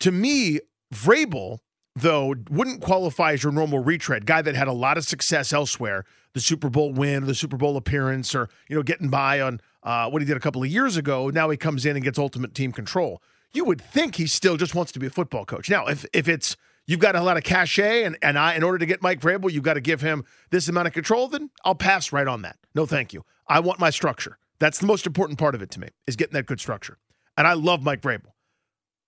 To 0.00 0.12
me, 0.12 0.60
Vrabel, 0.94 1.58
though, 1.96 2.34
wouldn't 2.50 2.80
qualify 2.80 3.32
as 3.32 3.42
your 3.42 3.52
normal 3.52 3.80
retread 3.80 4.26
guy 4.26 4.42
that 4.42 4.54
had 4.54 4.68
a 4.68 4.72
lot 4.72 4.96
of 4.96 5.04
success 5.04 5.52
elsewhere, 5.52 6.04
the 6.34 6.40
Super 6.40 6.70
Bowl 6.70 6.92
win, 6.92 7.26
the 7.26 7.34
Super 7.34 7.56
Bowl 7.56 7.76
appearance, 7.76 8.34
or 8.34 8.48
you 8.68 8.76
know, 8.76 8.82
getting 8.82 9.08
by 9.08 9.40
on 9.40 9.60
uh, 9.82 10.08
what 10.08 10.22
he 10.22 10.26
did 10.26 10.36
a 10.36 10.40
couple 10.40 10.62
of 10.62 10.68
years 10.68 10.96
ago. 10.96 11.30
Now 11.30 11.50
he 11.50 11.56
comes 11.56 11.84
in 11.84 11.96
and 11.96 12.04
gets 12.04 12.18
ultimate 12.18 12.54
team 12.54 12.72
control. 12.72 13.22
You 13.52 13.64
would 13.64 13.80
think 13.80 14.16
he 14.16 14.26
still 14.26 14.56
just 14.56 14.74
wants 14.74 14.92
to 14.92 14.98
be 14.98 15.06
a 15.06 15.10
football 15.10 15.44
coach. 15.44 15.70
Now, 15.70 15.86
if 15.86 16.04
if 16.12 16.28
it's 16.28 16.56
you've 16.86 17.00
got 17.00 17.16
a 17.16 17.22
lot 17.22 17.36
of 17.36 17.44
cachet, 17.44 18.04
and 18.04 18.16
and 18.22 18.38
I, 18.38 18.54
in 18.54 18.62
order 18.62 18.78
to 18.78 18.86
get 18.86 19.02
Mike 19.02 19.20
Vrabel, 19.20 19.50
you've 19.50 19.64
got 19.64 19.74
to 19.74 19.80
give 19.80 20.00
him 20.00 20.24
this 20.50 20.68
amount 20.68 20.86
of 20.86 20.92
control. 20.92 21.28
Then 21.28 21.50
I'll 21.64 21.74
pass 21.74 22.12
right 22.12 22.26
on 22.26 22.42
that. 22.42 22.56
No, 22.74 22.86
thank 22.86 23.12
you. 23.12 23.24
I 23.48 23.60
want 23.60 23.80
my 23.80 23.90
structure. 23.90 24.38
That's 24.58 24.78
the 24.78 24.86
most 24.86 25.06
important 25.06 25.38
part 25.38 25.54
of 25.54 25.62
it 25.62 25.70
to 25.72 25.80
me 25.80 25.88
is 26.06 26.16
getting 26.16 26.34
that 26.34 26.46
good 26.46 26.60
structure. 26.60 26.98
And 27.36 27.46
I 27.46 27.54
love 27.54 27.82
Mike 27.82 28.02
Vrabel. 28.02 28.32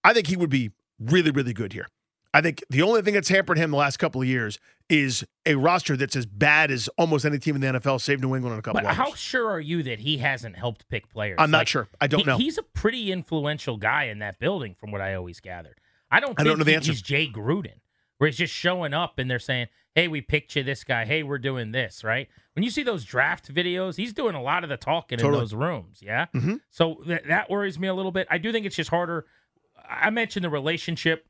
I 0.03 0.15
think 0.15 0.29
he 0.29 0.37
would 0.37 0.51
be 0.51 0.71
really, 1.01 1.31
really 1.31 1.53
good 1.53 1.73
here. 1.73 1.89
I 2.33 2.41
think 2.41 2.63
the 2.71 2.83
only 2.83 3.03
thing 3.03 3.15
that's 3.15 3.29
hampered 3.29 3.59
him 3.59 3.73
the 3.73 3.77
last 3.77 3.97
couple 3.97 4.21
of 4.23 4.29
years 4.29 4.61
is 4.89 5.25
a 5.47 5.57
roster 5.57 5.97
that's 5.97 6.15
as 6.15 6.27
bad 6.27 6.71
as 6.71 6.89
almost 6.97 7.25
any 7.25 7.39
team 7.41 7.57
in 7.57 7.61
the 7.61 7.67
NFL, 7.81 8.01
save 8.01 8.21
New 8.21 8.37
England 8.37 8.53
in 8.53 8.59
a 8.61 8.63
couple 8.63 8.81
But 8.81 8.89
of 8.91 8.97
how 8.97 9.15
sure 9.15 9.51
are 9.51 9.59
you 9.61 9.83
that 9.83 9.99
he 9.99 10.19
hasn't 10.19 10.55
helped 10.57 10.89
pick 10.89 11.09
players? 11.11 11.37
I'm 11.41 11.51
not 11.51 11.59
Like, 11.59 11.69
sure. 11.69 11.89
I 12.01 12.07
don't 12.07 12.21
he- 12.21 12.27
know. 12.27 12.37
He's 12.37 12.57
a 12.57 12.63
pretty 12.63 13.11
influential 13.11 13.77
guy 13.79 14.05
in 14.05 14.21
that 14.21 14.39
building, 14.39 14.77
from 14.79 14.93
what 14.93 15.01
I 15.01 15.15
always 15.15 15.41
gathered. 15.41 15.79
I 16.11 16.21
don't. 16.21 16.39
I 16.39 16.45
don't 16.45 16.59
know 16.59 16.65
the 16.65 16.71
he- 16.71 16.77
answer. 16.77 16.93
He's 16.93 17.03
Jay 17.03 17.27
Gruden, 17.29 17.81
where 18.19 18.29
he's 18.29 18.37
just 18.39 18.55
showing 18.55 18.95
up 18.95 19.19
and 19.19 19.29
they're 19.31 19.39
saying, 19.41 19.67
"Hey, 19.97 20.07
we 20.09 20.21
picked 20.21 20.55
you 20.55 20.63
this 20.63 20.83
guy. 20.85 21.05
Hey, 21.07 21.23
we're 21.25 21.39
doing 21.39 21.71
this." 21.73 22.03
Right? 22.05 22.29
When 22.55 22.63
you 22.63 22.71
see 22.71 22.83
those 22.85 23.05
draft 23.05 23.53
videos, 23.53 23.97
he's 23.97 24.13
doing 24.13 24.35
a 24.37 24.43
lot 24.43 24.63
of 24.63 24.71
the 24.71 24.77
talking 24.77 25.19
Totally. 25.19 25.35
in 25.35 25.41
those 25.41 25.55
rooms. 25.55 25.99
Yeah. 26.01 26.27
Mhm. 26.35 26.61
So 26.71 26.97
th- 27.07 27.23
that 27.27 27.49
worries 27.51 27.79
me 27.79 27.87
a 27.89 27.95
little 27.95 28.13
bit. 28.13 28.27
I 28.31 28.39
do 28.39 28.53
think 28.53 28.67
it's 28.67 28.77
just 28.77 28.91
harder. 28.91 29.27
I 29.91 30.11
mentioned 30.11 30.45
the 30.45 30.51
relationship 30.51 31.27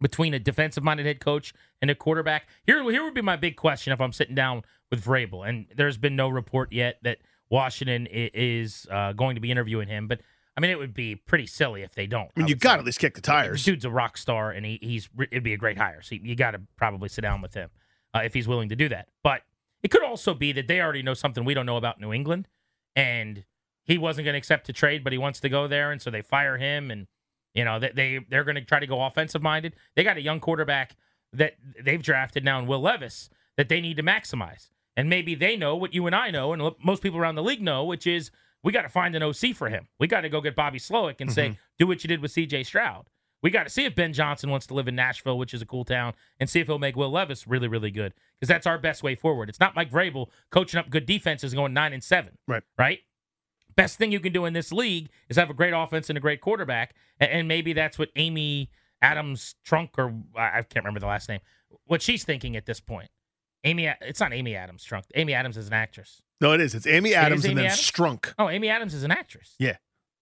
between 0.00 0.32
a 0.32 0.38
defensive 0.38 0.82
minded 0.82 1.06
head 1.06 1.20
coach 1.20 1.52
and 1.82 1.90
a 1.90 1.94
quarterback. 1.94 2.48
Here, 2.64 2.82
here 2.90 3.04
would 3.04 3.14
be 3.14 3.20
my 3.20 3.36
big 3.36 3.56
question 3.56 3.92
if 3.92 4.00
I'm 4.00 4.12
sitting 4.12 4.34
down 4.34 4.62
with 4.90 5.04
Vrabel, 5.04 5.46
and 5.46 5.66
there's 5.74 5.98
been 5.98 6.16
no 6.16 6.28
report 6.28 6.72
yet 6.72 6.98
that 7.02 7.18
Washington 7.50 8.06
is 8.10 8.86
uh, 8.90 9.12
going 9.12 9.34
to 9.34 9.40
be 9.40 9.50
interviewing 9.50 9.88
him. 9.88 10.08
But 10.08 10.20
I 10.56 10.60
mean, 10.60 10.70
it 10.70 10.78
would 10.78 10.94
be 10.94 11.16
pretty 11.16 11.46
silly 11.46 11.82
if 11.82 11.94
they 11.94 12.06
don't. 12.06 12.30
I 12.36 12.40
mean, 12.40 12.48
you 12.48 12.54
would 12.54 12.60
got 12.60 12.74
to 12.74 12.80
at 12.80 12.84
least 12.84 12.98
kick 12.98 13.14
the 13.14 13.20
tires. 13.20 13.64
The 13.64 13.72
dude's 13.72 13.84
a 13.84 13.90
rock 13.90 14.16
star, 14.16 14.50
and 14.50 14.64
he, 14.64 14.78
he's 14.82 15.08
it'd 15.18 15.42
be 15.42 15.54
a 15.54 15.58
great 15.58 15.78
hire. 15.78 16.02
So 16.02 16.16
you 16.16 16.34
got 16.34 16.52
to 16.52 16.62
probably 16.76 17.08
sit 17.08 17.22
down 17.22 17.42
with 17.42 17.54
him 17.54 17.70
uh, 18.14 18.20
if 18.24 18.34
he's 18.34 18.48
willing 18.48 18.68
to 18.70 18.76
do 18.76 18.88
that. 18.88 19.08
But 19.22 19.42
it 19.82 19.90
could 19.90 20.02
also 20.02 20.34
be 20.34 20.52
that 20.52 20.68
they 20.68 20.80
already 20.80 21.02
know 21.02 21.14
something 21.14 21.44
we 21.44 21.54
don't 21.54 21.66
know 21.66 21.76
about 21.76 22.00
New 22.00 22.12
England, 22.12 22.48
and 22.96 23.44
he 23.84 23.98
wasn't 23.98 24.24
going 24.24 24.34
to 24.34 24.38
accept 24.38 24.66
the 24.66 24.72
trade, 24.72 25.02
but 25.04 25.12
he 25.12 25.18
wants 25.18 25.40
to 25.40 25.48
go 25.48 25.66
there, 25.68 25.90
and 25.92 26.00
so 26.00 26.10
they 26.10 26.22
fire 26.22 26.58
him, 26.58 26.90
and 26.90 27.06
you 27.54 27.64
know 27.64 27.78
they, 27.78 27.90
they 27.94 28.20
they're 28.28 28.44
going 28.44 28.56
to 28.56 28.64
try 28.64 28.80
to 28.80 28.86
go 28.86 29.04
offensive 29.04 29.42
minded. 29.42 29.74
They 29.96 30.04
got 30.04 30.16
a 30.16 30.22
young 30.22 30.40
quarterback 30.40 30.96
that 31.32 31.54
they've 31.82 32.02
drafted 32.02 32.44
now 32.44 32.58
in 32.58 32.66
Will 32.66 32.80
Levis 32.80 33.30
that 33.56 33.68
they 33.68 33.80
need 33.80 33.96
to 33.96 34.02
maximize, 34.02 34.70
and 34.96 35.08
maybe 35.08 35.34
they 35.34 35.56
know 35.56 35.76
what 35.76 35.94
you 35.94 36.06
and 36.06 36.14
I 36.14 36.30
know, 36.30 36.52
and 36.52 36.74
most 36.82 37.02
people 37.02 37.18
around 37.18 37.34
the 37.34 37.42
league 37.42 37.62
know, 37.62 37.84
which 37.84 38.06
is 38.06 38.30
we 38.62 38.72
got 38.72 38.82
to 38.82 38.88
find 38.88 39.14
an 39.14 39.22
OC 39.22 39.54
for 39.54 39.68
him. 39.68 39.88
We 39.98 40.06
got 40.06 40.22
to 40.22 40.28
go 40.28 40.40
get 40.40 40.54
Bobby 40.54 40.78
Slowik 40.78 41.20
and 41.20 41.32
say, 41.32 41.48
mm-hmm. 41.48 41.58
do 41.78 41.86
what 41.86 42.04
you 42.04 42.08
did 42.08 42.20
with 42.20 42.30
C.J. 42.30 42.64
Stroud. 42.64 43.08
We 43.42 43.50
got 43.50 43.64
to 43.64 43.70
see 43.70 43.86
if 43.86 43.94
Ben 43.94 44.12
Johnson 44.12 44.50
wants 44.50 44.66
to 44.66 44.74
live 44.74 44.86
in 44.86 44.94
Nashville, 44.94 45.38
which 45.38 45.54
is 45.54 45.62
a 45.62 45.66
cool 45.66 45.84
town, 45.84 46.12
and 46.38 46.50
see 46.50 46.60
if 46.60 46.66
he'll 46.66 46.78
make 46.78 46.94
Will 46.94 47.10
Levis 47.10 47.46
really, 47.46 47.68
really 47.68 47.90
good. 47.90 48.12
Because 48.38 48.48
that's 48.48 48.66
our 48.66 48.76
best 48.76 49.02
way 49.02 49.14
forward. 49.14 49.48
It's 49.48 49.60
not 49.60 49.74
Mike 49.74 49.90
Vrabel 49.90 50.26
coaching 50.50 50.78
up 50.78 50.90
good 50.90 51.06
defenses 51.06 51.52
and 51.52 51.58
going 51.58 51.72
nine 51.72 51.94
and 51.94 52.04
seven. 52.04 52.36
Right. 52.46 52.62
Right. 52.78 53.00
Best 53.80 53.96
thing 53.96 54.12
you 54.12 54.20
can 54.20 54.32
do 54.32 54.44
in 54.44 54.52
this 54.52 54.72
league 54.72 55.08
is 55.30 55.36
have 55.36 55.48
a 55.48 55.54
great 55.54 55.72
offense 55.72 56.10
and 56.10 56.18
a 56.18 56.20
great 56.20 56.42
quarterback, 56.42 56.94
and 57.18 57.48
maybe 57.48 57.72
that's 57.72 57.98
what 57.98 58.10
Amy 58.16 58.70
Adams 59.00 59.54
Trunk 59.64 59.92
or 59.96 60.12
I 60.36 60.60
can't 60.62 60.84
remember 60.84 61.00
the 61.00 61.06
last 61.06 61.30
name, 61.30 61.40
what 61.86 62.02
she's 62.02 62.22
thinking 62.24 62.56
at 62.56 62.66
this 62.66 62.78
point. 62.78 63.08
Amy, 63.64 63.90
it's 64.02 64.20
not 64.20 64.34
Amy 64.34 64.54
Adams 64.54 64.84
Trunk. 64.84 65.06
Amy 65.14 65.32
Adams 65.32 65.56
is 65.56 65.66
an 65.68 65.72
actress. 65.72 66.20
No, 66.42 66.52
it 66.52 66.60
is. 66.60 66.74
It's 66.74 66.86
Amy 66.86 67.14
Adams 67.14 67.44
Amy 67.46 67.52
and 67.52 67.58
then 67.58 67.66
Adams? 67.66 67.80
Strunk. 67.80 68.34
Oh, 68.38 68.50
Amy 68.50 68.68
Adams 68.68 68.92
is 68.92 69.02
an 69.02 69.10
actress. 69.10 69.54
Yeah. 69.58 69.76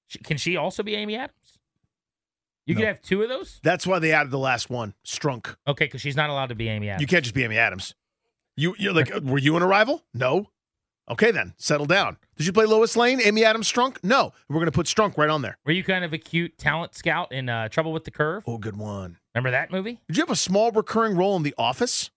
She, 0.06 0.20
can 0.20 0.36
she 0.36 0.56
also 0.56 0.84
be 0.84 0.94
Amy 0.94 1.16
Adams? 1.16 1.58
You 2.64 2.74
No. 2.76 2.80
could 2.82 2.88
have 2.88 3.02
two 3.02 3.22
of 3.22 3.28
those. 3.28 3.58
That's 3.64 3.88
why 3.88 3.98
they 3.98 4.12
added 4.12 4.30
the 4.30 4.38
last 4.38 4.70
one, 4.70 4.94
Strunk. 5.04 5.56
Okay, 5.66 5.86
because 5.86 6.00
she's 6.00 6.16
not 6.16 6.30
allowed 6.30 6.50
to 6.50 6.54
be 6.54 6.68
Amy 6.68 6.90
Adams. 6.90 7.00
You 7.00 7.06
can't 7.08 7.24
just 7.24 7.34
be 7.34 7.42
Amy 7.42 7.58
Adams. 7.58 7.94
You 8.56 8.76
you're 8.78 8.92
like, 8.92 9.12
uh, 9.12 9.20
were 9.22 9.38
you 9.38 9.56
an 9.56 9.62
arrival? 9.62 10.04
No. 10.14 10.50
Okay, 11.10 11.30
then 11.30 11.54
settle 11.56 11.86
down. 11.86 12.18
Did 12.36 12.46
you 12.46 12.52
play 12.52 12.66
Lois 12.66 12.96
Lane, 12.96 13.20
Amy 13.24 13.44
Adams 13.44 13.70
Strunk? 13.70 13.96
No. 14.02 14.32
We're 14.48 14.58
gonna 14.60 14.70
put 14.72 14.86
Strunk 14.86 15.16
right 15.16 15.30
on 15.30 15.42
there. 15.42 15.56
Were 15.64 15.72
you 15.72 15.82
kind 15.82 16.04
of 16.04 16.12
a 16.12 16.18
cute 16.18 16.58
talent 16.58 16.94
scout 16.94 17.32
in 17.32 17.48
uh, 17.48 17.68
Trouble 17.68 17.92
with 17.92 18.04
the 18.04 18.10
Curve? 18.10 18.44
Oh, 18.46 18.58
good 18.58 18.76
one. 18.76 19.16
Remember 19.34 19.50
that 19.50 19.70
movie? 19.70 20.00
Did 20.08 20.16
you 20.16 20.22
have 20.22 20.30
a 20.30 20.36
small 20.36 20.70
recurring 20.70 21.16
role 21.16 21.34
in 21.36 21.42
The 21.42 21.54
Office? 21.56 22.10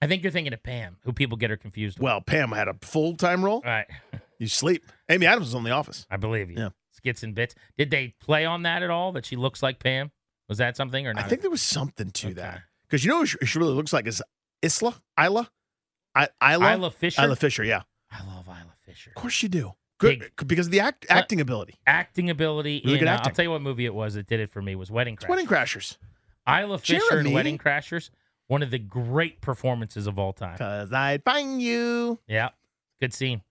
I 0.00 0.06
think 0.06 0.22
you're 0.22 0.32
thinking 0.32 0.52
of 0.52 0.62
Pam, 0.62 0.96
who 1.04 1.12
people 1.12 1.36
get 1.36 1.50
her 1.50 1.56
confused 1.56 1.98
with. 1.98 2.04
Well, 2.04 2.20
Pam 2.20 2.50
had 2.52 2.66
a 2.68 2.74
full 2.82 3.16
time 3.16 3.44
role. 3.44 3.62
All 3.64 3.70
right, 3.70 3.86
You 4.38 4.48
sleep. 4.48 4.84
Amy 5.08 5.26
Adams 5.26 5.46
was 5.48 5.54
on 5.54 5.62
The 5.64 5.70
Office. 5.70 6.06
I 6.10 6.16
believe 6.16 6.50
you. 6.50 6.56
Yeah. 6.58 6.68
Skits 6.90 7.22
and 7.22 7.34
bits. 7.34 7.54
Did 7.78 7.90
they 7.90 8.14
play 8.20 8.44
on 8.44 8.62
that 8.62 8.82
at 8.82 8.90
all? 8.90 9.12
That 9.12 9.24
she 9.26 9.36
looks 9.36 9.62
like 9.62 9.78
Pam? 9.78 10.10
Was 10.48 10.58
that 10.58 10.76
something 10.76 11.06
or 11.06 11.14
not? 11.14 11.24
I 11.24 11.28
think 11.28 11.40
there 11.42 11.50
was 11.50 11.62
something 11.62 12.10
to 12.10 12.26
Okay. 12.28 12.34
that 12.34 12.62
because 12.82 13.04
you 13.04 13.10
know 13.10 13.20
who 13.20 13.26
she, 13.26 13.38
she 13.44 13.58
really 13.58 13.74
looks 13.74 13.92
like 13.92 14.06
is 14.06 14.20
Isla 14.62 15.00
Isla, 15.20 15.50
I, 16.14 16.28
Isla 16.54 16.72
Isla 16.74 16.90
Fisher. 16.90 17.22
Isla 17.22 17.36
Fisher. 17.36 17.64
Yeah, 17.64 17.82
I 18.10 18.24
love 18.26 18.46
Isla 18.46 18.74
Fisher. 18.84 19.10
of 19.10 19.20
course 19.20 19.42
you 19.42 19.48
do. 19.48 19.72
Good 19.98 20.32
because 20.46 20.66
of 20.66 20.72
the 20.72 20.80
act, 20.80 21.06
acting 21.08 21.40
ability. 21.40 21.76
Acting 21.86 22.28
ability. 22.28 22.82
Really 22.84 22.94
in, 22.94 22.98
good 23.00 23.08
uh, 23.08 23.12
acting. 23.12 23.30
I'll 23.30 23.34
tell 23.34 23.44
you 23.44 23.50
what 23.52 23.62
movie 23.62 23.84
it 23.86 23.94
was 23.94 24.14
that 24.14 24.26
did 24.26 24.40
it 24.40 24.50
for 24.50 24.60
me 24.60 24.74
was 24.74 24.90
Wedding 24.90 25.14
It's 25.14 25.24
Crashers. 25.24 25.28
Wedding 25.28 25.46
Crashers. 25.46 25.96
Isla 26.48 26.78
Fisher 26.78 27.00
Jeremy. 27.10 27.30
in 27.30 27.34
Wedding 27.34 27.58
Crashers. 27.58 28.10
One 28.48 28.64
of 28.64 28.72
the 28.72 28.80
great 28.80 29.40
performances 29.40 30.08
of 30.08 30.18
all 30.18 30.32
time. 30.32 30.58
Cause 30.58 30.92
I'd 30.92 31.22
find 31.22 31.62
you. 31.62 32.18
Yeah, 32.26 32.48
good 33.00 33.14
scene. 33.14 33.42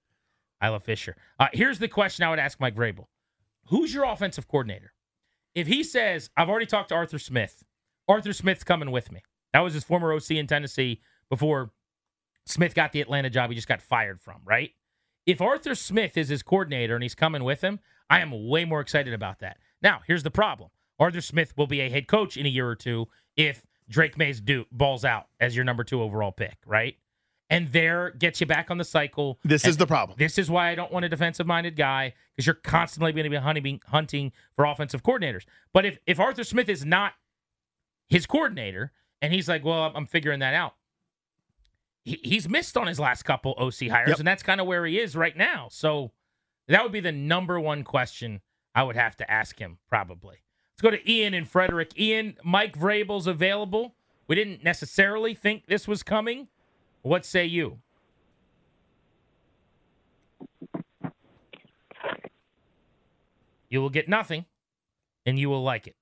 Isla 0.64 0.82
Fisher. 0.82 1.16
Uh, 1.40 1.48
here's 1.54 1.80
the 1.80 1.88
question 1.88 2.26
I 2.26 2.30
would 2.30 2.40
ask 2.40 2.60
Mike 2.60 2.76
Vrabel: 2.76 3.06
Who's 3.68 3.94
your 3.94 4.04
offensive 4.04 4.48
coordinator? 4.50 4.94
If 5.56 5.68
he 5.68 5.84
says, 5.84 6.30
"I've 6.36 6.50
already 6.50 6.66
talked 6.66 6.90
to 6.90 6.96
Arthur 6.96 7.18
Smith," 7.18 7.64
Arthur 8.10 8.34
Smith's 8.34 8.64
coming 8.66 8.92
with 8.92 9.10
me. 9.12 9.22
That 9.54 9.62
was 9.62 9.74
his 9.74 9.86
former 9.86 10.14
OC 10.14 10.32
in 10.32 10.48
Tennessee 10.48 11.02
before 11.30 11.72
Smith 12.52 12.76
got 12.76 12.92
the 12.92 13.02
Atlanta 13.02 13.30
job. 13.30 13.50
He 13.50 13.56
just 13.56 13.68
got 13.68 13.82
fired 13.82 14.22
from. 14.22 14.42
Right? 14.46 14.72
If 15.26 15.42
Arthur 15.42 15.76
Smith 15.76 16.18
is 16.18 16.30
his 16.30 16.44
coordinator 16.44 16.96
and 16.96 17.04
he's 17.04 17.16
coming 17.16 17.44
with 17.44 17.62
him, 17.62 17.80
I 18.10 18.20
am 18.20 18.48
way 18.50 18.66
more 18.66 18.82
excited 18.82 19.14
about 19.14 19.40
that. 19.40 19.58
Now, 19.82 20.02
here's 20.08 20.24
the 20.24 20.32
problem: 20.32 20.70
Arthur 21.00 21.22
Smith 21.22 21.54
will 21.58 21.68
be 21.68 21.82
a 21.82 21.90
head 21.90 22.08
coach 22.08 22.38
in 22.38 22.46
a 22.46 22.50
year 22.50 22.68
or 22.68 22.76
two 22.76 23.08
if 23.36 23.66
Drake 23.90 24.18
Mays 24.18 24.42
do 24.42 24.66
balls 24.72 25.04
out 25.06 25.28
as 25.40 25.56
your 25.56 25.66
number 25.66 25.84
two 25.84 26.02
overall 26.02 26.32
pick. 26.32 26.58
Right? 26.66 26.98
And 27.50 27.70
there 27.74 28.12
gets 28.12 28.40
you 28.40 28.48
back 28.48 28.72
on 28.72 28.78
the 28.78 28.86
cycle. 28.86 29.38
This 29.44 29.66
And 29.66 29.72
is 29.72 29.76
the 29.78 29.86
problem. 29.86 30.18
This 30.18 30.38
is 30.38 30.50
why 30.50 30.70
I 30.70 30.76
don't 30.76 30.90
want 30.90 31.04
a 31.04 31.10
defensive 31.10 31.46
minded 31.46 31.76
guy 31.76 32.14
because 32.34 32.46
you're 32.48 32.56
constantly 32.56 33.12
going 33.12 33.26
to 33.26 33.30
be 33.30 33.36
hunting, 33.36 33.82
hunting 33.88 34.32
for 34.56 34.64
offensive 34.64 35.04
coordinators. 35.04 35.44
But 35.74 35.86
if, 35.86 36.00
if 36.08 36.18
Arthur 36.18 36.46
Smith 36.46 36.70
is 36.70 36.86
not 36.86 37.12
his 38.08 38.26
coordinator 38.26 38.94
and 39.22 39.34
he's 39.34 39.50
like, 39.50 39.66
well, 39.66 39.84
I'm- 39.84 39.92
I'm 39.98 40.06
figuring 40.06 40.40
that 40.40 40.54
out, 40.54 40.76
he, 42.04 42.20
he's 42.24 42.48
missed 42.50 42.78
on 42.78 42.88
his 42.88 43.00
last 43.00 43.24
couple 43.24 43.54
OC 43.58 43.90
hires, 43.90 44.10
Yep. 44.10 44.20
and 44.20 44.28
that's 44.28 44.44
kind 44.44 44.60
of 44.62 44.68
where 44.68 44.86
he 44.86 45.00
is 45.00 45.16
right 45.16 45.36
now. 45.36 45.68
So 45.72 46.12
that 46.68 46.84
would 46.84 46.92
be 46.92 47.00
the 47.00 47.12
number 47.12 47.60
one 47.60 47.84
question 47.84 48.42
I 48.74 48.84
would 48.84 48.96
have 48.96 49.16
to 49.18 49.30
ask 49.30 49.60
him, 49.60 49.78
probably. 49.90 50.38
Let's 50.74 50.82
go 50.82 50.92
to 50.92 51.12
Ian 51.12 51.34
and 51.34 51.48
Frederick. 51.48 51.98
Ian, 52.00 52.38
Mike 52.44 52.78
Vrabel's 52.78 53.28
available. 53.28 53.96
We 54.28 54.36
didn't 54.36 54.64
necessarily 54.64 55.34
think 55.36 55.68
this 55.68 55.88
was 55.88 56.04
coming. 56.04 56.48
What 57.02 57.26
say 57.26 57.46
you? 57.46 57.80
You 63.70 63.82
will 63.82 63.90
get 63.90 64.10
nothing, 64.10 64.46
and 65.26 65.40
you 65.40 65.50
will 65.50 65.64
like 65.64 65.88
it. 65.88 65.96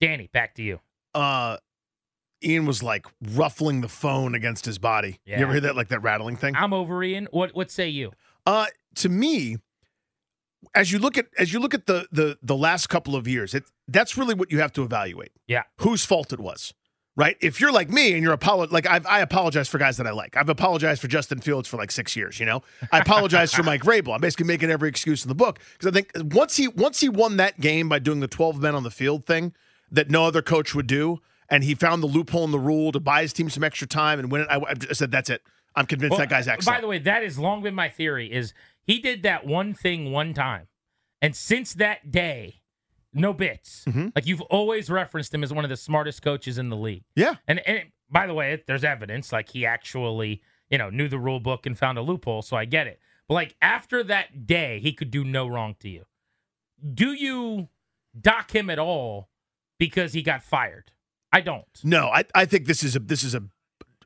Danny, 0.00 0.28
back 0.32 0.54
to 0.56 0.62
you. 0.62 0.80
Uh, 1.14 1.56
Ian 2.44 2.66
was 2.66 2.82
like 2.82 3.06
ruffling 3.34 3.80
the 3.80 3.88
phone 3.88 4.34
against 4.34 4.64
his 4.64 4.78
body. 4.78 5.20
Yeah. 5.24 5.38
You 5.38 5.44
ever 5.44 5.52
hear 5.52 5.60
that 5.62 5.76
like 5.76 5.88
that 5.88 6.02
rattling 6.02 6.36
thing? 6.36 6.54
I'm 6.56 6.72
over 6.72 7.02
Ian. 7.02 7.28
What 7.30 7.54
what 7.54 7.70
say 7.70 7.88
you? 7.88 8.12
Uh, 8.46 8.66
to 8.96 9.08
me, 9.08 9.58
as 10.74 10.92
you 10.92 10.98
look 10.98 11.18
at 11.18 11.26
as 11.38 11.52
you 11.52 11.60
look 11.60 11.74
at 11.74 11.86
the 11.86 12.06
the 12.12 12.38
the 12.42 12.56
last 12.56 12.88
couple 12.88 13.16
of 13.16 13.26
years, 13.28 13.54
it 13.54 13.64
that's 13.88 14.16
really 14.16 14.34
what 14.34 14.50
you 14.50 14.60
have 14.60 14.72
to 14.74 14.82
evaluate. 14.82 15.32
Yeah. 15.46 15.62
Whose 15.78 16.04
fault 16.04 16.32
it 16.32 16.40
was, 16.40 16.72
right? 17.16 17.36
If 17.40 17.60
you're 17.60 17.72
like 17.72 17.90
me 17.90 18.12
and 18.14 18.22
you're 18.22 18.36
apolo- 18.36 18.70
like 18.70 18.86
I've, 18.86 19.06
I 19.06 19.20
apologize 19.20 19.68
for 19.68 19.78
guys 19.78 19.96
that 19.98 20.06
I 20.06 20.12
like. 20.12 20.36
I've 20.36 20.48
apologized 20.48 21.00
for 21.00 21.08
Justin 21.08 21.40
Fields 21.40 21.68
for 21.68 21.76
like 21.76 21.90
six 21.90 22.16
years. 22.16 22.40
You 22.40 22.46
know, 22.46 22.62
I 22.90 22.98
apologize 23.00 23.52
for 23.52 23.62
Mike 23.62 23.82
Vrabel. 23.82 24.14
I'm 24.14 24.20
basically 24.20 24.46
making 24.46 24.70
every 24.70 24.88
excuse 24.88 25.24
in 25.24 25.28
the 25.28 25.34
book 25.34 25.58
because 25.72 25.88
I 25.88 25.92
think 25.92 26.10
once 26.34 26.56
he 26.56 26.68
once 26.68 27.00
he 27.00 27.08
won 27.08 27.36
that 27.36 27.60
game 27.60 27.88
by 27.88 27.98
doing 27.98 28.20
the 28.20 28.28
12 28.28 28.60
men 28.60 28.74
on 28.74 28.82
the 28.82 28.90
field 28.90 29.26
thing 29.26 29.52
that 29.90 30.10
no 30.10 30.24
other 30.24 30.42
coach 30.42 30.74
would 30.74 30.86
do, 30.86 31.20
and 31.52 31.62
he 31.62 31.74
found 31.76 32.02
the 32.02 32.06
loophole 32.08 32.44
in 32.44 32.50
the 32.50 32.58
rule 32.58 32.90
to 32.90 32.98
buy 32.98 33.22
his 33.22 33.32
team 33.32 33.48
some 33.50 33.62
extra 33.62 33.86
time 33.86 34.18
and 34.18 34.32
win 34.32 34.40
it. 34.40 34.48
I, 34.50 34.56
I 34.56 34.92
said 34.92 35.10
that's 35.12 35.30
it. 35.30 35.42
I'm 35.76 35.86
convinced 35.86 36.12
Well, 36.12 36.18
that 36.20 36.28
guy's 36.30 36.48
excellent. 36.48 36.76
By 36.76 36.80
the 36.80 36.88
way, 36.88 36.98
that 36.98 37.22
has 37.22 37.38
long 37.38 37.62
been 37.62 37.74
my 37.74 37.88
theory. 37.88 38.32
Is 38.32 38.52
he 38.82 38.98
did 38.98 39.22
that 39.22 39.46
one 39.46 39.74
thing 39.74 40.10
one 40.10 40.34
time, 40.34 40.66
and 41.20 41.36
since 41.36 41.74
that 41.74 42.10
day, 42.10 42.62
no 43.14 43.32
bits. 43.32 43.84
Mm-hmm. 43.86 44.08
Like 44.14 44.26
you've 44.26 44.40
always 44.42 44.90
referenced 44.90 45.32
him 45.32 45.44
as 45.44 45.52
one 45.52 45.64
of 45.64 45.68
the 45.68 45.76
smartest 45.76 46.22
coaches 46.22 46.58
in 46.58 46.68
the 46.70 46.76
league. 46.76 47.04
yeah. 47.14 47.34
And 47.46 47.60
and 47.60 47.76
it- 47.78 47.92
by 48.10 48.26
the 48.26 48.34
way, 48.34 48.62
there's 48.66 48.84
evidence 48.84 49.32
like 49.32 49.48
he 49.50 49.64
actually 49.64 50.42
you 50.68 50.76
know 50.78 50.90
knew 50.90 51.08
the 51.08 51.18
rule 51.18 51.40
book 51.40 51.64
and 51.64 51.78
found 51.78 51.96
a 51.98 52.02
loophole. 52.02 52.42
So 52.42 52.56
I 52.56 52.64
get 52.66 52.86
it. 52.86 52.98
But 53.28 53.34
like 53.34 53.56
after 53.62 54.02
that 54.04 54.46
day, 54.46 54.80
he 54.80 54.92
could 54.92 55.10
do 55.10 55.24
no 55.24 55.46
wrong 55.46 55.76
to 55.80 55.88
you. 55.88 56.04
Do 56.92 57.12
you 57.12 57.68
dock 58.20 58.54
him 58.54 58.68
at 58.68 58.78
all 58.78 59.30
because 59.78 60.12
he 60.12 60.22
got 60.22 60.42
fired? 60.42 60.90
I 61.32 61.40
don't. 61.40 61.64
No, 61.82 62.08
I, 62.08 62.24
I 62.34 62.44
think 62.44 62.66
this 62.66 62.82
is 62.82 62.94
a 62.96 62.98
this 62.98 63.22
is 63.24 63.34
a 63.34 63.42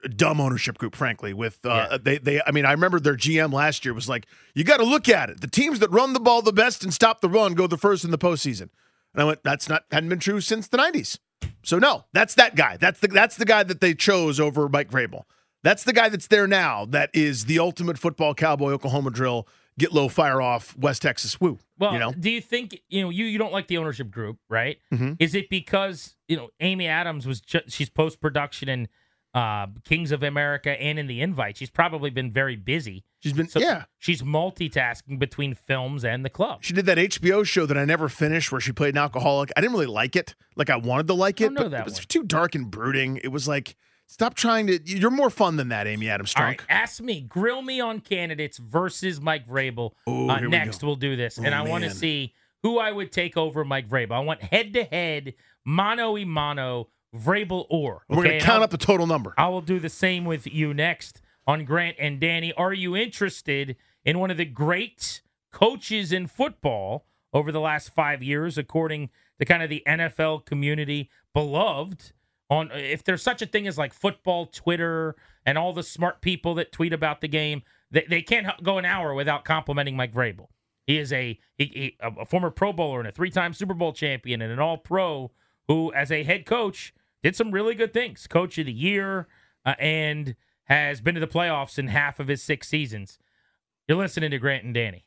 dumb 0.08 0.40
ownership 0.40 0.78
group, 0.78 0.94
frankly. 0.94 1.32
With 1.34 1.58
uh, 1.64 1.88
Yeah. 1.90 1.98
they 2.00 2.18
they 2.18 2.40
I 2.46 2.52
mean 2.52 2.64
I 2.64 2.72
remember 2.72 3.00
their 3.00 3.16
GM 3.16 3.52
last 3.52 3.84
year 3.84 3.94
was 3.94 4.08
like, 4.08 4.26
you 4.54 4.62
got 4.64 4.76
to 4.78 4.84
look 4.84 5.08
at 5.08 5.30
it. 5.30 5.40
The 5.40 5.48
teams 5.48 5.80
that 5.80 5.90
run 5.90 6.12
the 6.12 6.20
ball 6.20 6.42
the 6.42 6.52
best 6.52 6.84
and 6.84 6.92
stop 6.94 7.20
the 7.20 7.28
run 7.28 7.54
go 7.54 7.66
the 7.66 7.76
first 7.78 8.04
in 8.04 8.10
the 8.10 8.18
postseason. 8.18 8.68
And 9.12 9.22
I 9.22 9.24
went, 9.24 9.42
that's 9.42 9.68
not 9.68 9.84
hadn't 9.90 10.08
been 10.10 10.18
true 10.20 10.40
since 10.40 10.68
the 10.68 10.76
'90s. 10.78 11.18
So 11.62 11.78
no, 11.78 12.04
that's 12.12 12.34
that 12.34 12.54
guy. 12.54 12.76
That's 12.76 13.00
the 13.00 13.08
that's 13.08 13.36
the 13.36 13.44
guy 13.44 13.62
that 13.64 13.80
they 13.80 13.94
chose 13.94 14.38
over 14.38 14.68
Mike 14.68 14.90
Vrabel. 14.90 15.22
That's 15.62 15.82
the 15.82 15.92
guy 15.92 16.08
that's 16.08 16.28
there 16.28 16.46
now. 16.46 16.84
That 16.84 17.10
is 17.12 17.46
the 17.46 17.58
ultimate 17.58 17.98
football 17.98 18.34
cowboy 18.34 18.70
Oklahoma 18.72 19.10
drill. 19.10 19.48
Get 19.78 19.92
low, 19.92 20.08
fire 20.08 20.40
off, 20.40 20.76
West 20.78 21.02
Texas. 21.02 21.38
Woo. 21.40 21.58
Well, 21.78 21.92
you 21.92 21.98
know, 21.98 22.12
do 22.12 22.30
you 22.30 22.40
think 22.40 22.80
you 22.88 23.02
know 23.02 23.10
you 23.10 23.26
you 23.26 23.36
don't 23.38 23.52
like 23.52 23.66
the 23.68 23.76
ownership 23.78 24.10
group, 24.10 24.38
right? 24.48 24.78
Mhm. 24.92 25.16
Is 25.18 25.34
it 25.34 25.50
because 25.50 26.16
you 26.28 26.36
know 26.36 26.48
Amy 26.60 26.86
Adams 26.86 27.26
was 27.26 27.40
ju- 27.42 27.60
she's 27.68 27.90
post 27.90 28.18
production 28.20 28.68
in 28.70 28.88
uh, 29.34 29.66
Kings 29.84 30.12
of 30.12 30.22
America 30.22 30.70
and 30.80 30.98
in 30.98 31.06
the 31.08 31.20
Invite? 31.20 31.58
She's 31.58 31.68
probably 31.68 32.08
been 32.08 32.32
very 32.32 32.56
busy. 32.56 33.04
she's 33.20 33.34
been 33.34 33.48
So 33.48 33.60
yeah. 33.60 33.84
she's 33.98 34.22
multitasking 34.22 35.18
between 35.18 35.52
films 35.54 36.04
and 36.04 36.24
the 36.24 36.30
club. 36.30 36.64
She 36.64 36.72
did 36.72 36.86
that 36.86 36.96
HBO 36.96 37.44
show 37.44 37.66
that 37.66 37.76
I 37.76 37.84
never 37.84 38.08
finished 38.08 38.50
where 38.50 38.60
she 38.62 38.72
played 38.72 38.94
an 38.94 38.98
alcoholic. 38.98 39.50
I 39.56 39.60
didn't 39.60 39.74
really 39.74 39.86
like 39.86 40.16
it. 40.16 40.34
Like 40.56 40.70
I 40.70 40.76
wanted 40.76 41.06
to 41.08 41.14
like 41.14 41.40
it, 41.42 41.44
Don't 41.44 41.54
know 41.54 41.62
but 41.64 41.70
that 41.72 41.80
it 41.80 41.84
was 41.84 41.98
one. 41.98 42.04
too 42.08 42.22
dark 42.22 42.54
and 42.54 42.70
brooding. 42.70 43.18
It 43.22 43.28
was 43.28 43.46
like, 43.46 43.76
stop 44.06 44.34
trying 44.34 44.66
to. 44.68 44.80
You're 44.84 45.10
more 45.10 45.30
fun 45.30 45.56
than 45.56 45.68
that, 45.68 45.86
Amy 45.86 46.08
Adams 46.08 46.32
Strunk. 46.34 46.40
right, 46.40 46.60
ask 46.68 47.00
me, 47.02 47.20
grill 47.20 47.62
me 47.62 47.80
on 47.80 48.00
candidates 48.00 48.58
versus 48.58 49.20
Mike 49.20 49.46
Vrabel. 49.48 49.92
Ooh, 50.08 50.28
uh, 50.28 50.38
here 50.38 50.48
we 50.48 50.56
next, 50.56 50.82
we'll 50.82 50.96
do 50.96 51.16
this, 51.16 51.38
and 51.38 51.48
Oh, 51.48 51.52
I 51.58 51.62
want 51.62 51.84
to 51.84 51.90
see 51.90 52.34
who 52.62 52.78
I 52.78 52.90
would 52.92 53.12
take 53.12 53.36
over 53.36 53.64
Mike 53.64 53.88
Vrabel. 53.88 54.12
I 54.12 54.20
want 54.20 54.42
head 54.42 54.72
to 54.74 54.84
head, 54.84 55.34
mano 55.64 56.12
y 56.12 56.24
mano, 56.24 56.88
Vrabel 57.14 57.66
or. 57.70 58.02
We're 58.08 58.24
gonna 58.24 58.40
count 58.40 58.62
up 58.62 58.70
the 58.70 58.78
total 58.78 59.06
number. 59.06 59.34
I 59.38 59.48
will 59.48 59.60
do 59.60 59.78
the 59.78 59.88
same 59.88 60.24
with 60.24 60.46
you 60.46 60.74
next 60.74 61.20
on 61.46 61.64
Grant 61.64 61.96
and 61.98 62.18
Danny. 62.20 62.52
Are 62.54 62.72
you 62.72 62.96
interested 62.96 63.76
in 64.04 64.18
one 64.18 64.30
of 64.30 64.36
the 64.36 64.44
great 64.44 65.22
coaches 65.52 66.12
in 66.12 66.26
football 66.26 67.06
over 67.32 67.52
the 67.52 67.60
last 67.60 67.90
five 67.90 68.22
years, 68.22 68.58
according 68.58 69.10
to 69.38 69.44
kind 69.44 69.62
of 69.62 69.70
the 69.70 69.82
NFL 69.86 70.44
community, 70.44 71.10
beloved? 71.32 72.12
On 72.48 72.70
if 72.72 73.02
there's 73.02 73.22
such 73.22 73.42
a 73.42 73.46
thing 73.46 73.66
as 73.66 73.76
like 73.76 73.92
football 73.92 74.46
Twitter 74.46 75.16
and 75.44 75.58
all 75.58 75.72
the 75.72 75.82
smart 75.82 76.20
people 76.20 76.54
that 76.54 76.70
tweet 76.70 76.92
about 76.92 77.20
the 77.20 77.28
game, 77.28 77.62
they, 77.90 78.06
they 78.08 78.22
can't 78.22 78.46
go 78.62 78.78
an 78.78 78.84
hour 78.84 79.14
without 79.14 79.44
complimenting 79.44 79.96
Mike 79.96 80.14
Vrabel. 80.14 80.48
He 80.86 80.98
is 80.98 81.12
a 81.12 81.40
he, 81.58 81.96
a 82.00 82.24
former 82.24 82.50
Pro 82.50 82.72
Bowler 82.72 83.00
and 83.00 83.08
a 83.08 83.12
three-time 83.12 83.52
Super 83.52 83.74
Bowl 83.74 83.92
champion 83.92 84.40
and 84.40 84.52
an 84.52 84.60
All-Pro 84.60 85.32
who, 85.66 85.92
as 85.92 86.12
a 86.12 86.22
head 86.22 86.46
coach, 86.46 86.94
did 87.24 87.34
some 87.34 87.50
really 87.50 87.74
good 87.74 87.92
things. 87.92 88.28
Coach 88.28 88.56
of 88.58 88.66
the 88.66 88.72
year, 88.72 89.26
uh, 89.64 89.74
and 89.80 90.36
has 90.64 91.00
been 91.00 91.16
to 91.16 91.20
the 91.20 91.26
playoffs 91.26 91.78
in 91.78 91.88
half 91.88 92.20
of 92.20 92.28
his 92.28 92.42
six 92.42 92.68
seasons. 92.68 93.18
You're 93.88 93.98
listening 93.98 94.30
to 94.30 94.38
Grant 94.38 94.64
and 94.64 94.74
Danny. 94.74 95.06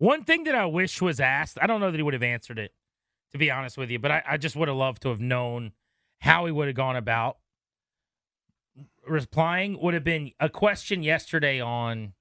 One 0.00 0.24
thing 0.24 0.44
that 0.44 0.54
I 0.54 0.64
wish 0.64 1.02
was 1.02 1.20
asked, 1.20 1.58
I 1.60 1.66
don't 1.66 1.78
know 1.78 1.90
that 1.90 1.98
he 1.98 2.02
would 2.02 2.14
have 2.14 2.22
answered 2.22 2.58
it, 2.58 2.72
to 3.32 3.38
be 3.38 3.50
honest 3.50 3.76
with 3.76 3.90
you, 3.90 3.98
but 3.98 4.10
I, 4.10 4.22
I 4.30 4.36
just 4.38 4.56
would 4.56 4.68
have 4.68 4.76
loved 4.78 5.02
to 5.02 5.10
have 5.10 5.20
known 5.20 5.72
how 6.20 6.46
he 6.46 6.52
would 6.52 6.68
have 6.68 6.74
gone 6.74 6.96
about 6.96 7.36
replying. 9.06 9.78
Would 9.78 9.92
have 9.92 10.02
been 10.02 10.32
a 10.40 10.48
question 10.48 11.02
yesterday 11.02 11.60
on 11.60 12.14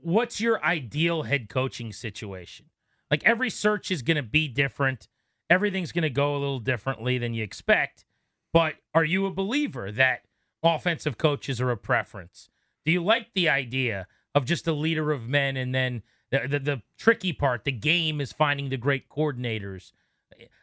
what's 0.00 0.40
your 0.40 0.64
ideal 0.64 1.24
head 1.24 1.50
coaching 1.50 1.92
situation? 1.92 2.70
Like 3.10 3.22
every 3.24 3.50
search 3.50 3.90
is 3.90 4.00
going 4.00 4.16
to 4.16 4.22
be 4.22 4.48
different. 4.48 5.06
Everything's 5.50 5.92
going 5.92 6.00
to 6.04 6.08
go 6.08 6.34
a 6.34 6.38
little 6.38 6.60
differently 6.60 7.18
than 7.18 7.34
you 7.34 7.44
expect. 7.44 8.06
But 8.54 8.76
are 8.94 9.04
you 9.04 9.26
a 9.26 9.30
believer 9.30 9.92
that 9.92 10.22
offensive 10.62 11.18
coaches 11.18 11.60
are 11.60 11.70
a 11.70 11.76
preference? 11.76 12.48
Do 12.86 12.90
you 12.90 13.04
like 13.04 13.34
the 13.34 13.50
idea 13.50 14.06
of 14.34 14.46
just 14.46 14.66
a 14.66 14.72
leader 14.72 15.12
of 15.12 15.28
men 15.28 15.58
and 15.58 15.74
then 15.74 16.02
the, 16.30 16.58
the, 16.58 16.82
tricky 16.96 17.32
part, 17.32 17.64
the 17.64 17.72
game 17.72 18.20
is 18.20 18.32
finding 18.32 18.68
the 18.68 18.76
great 18.76 19.08
coordinators? 19.08 19.92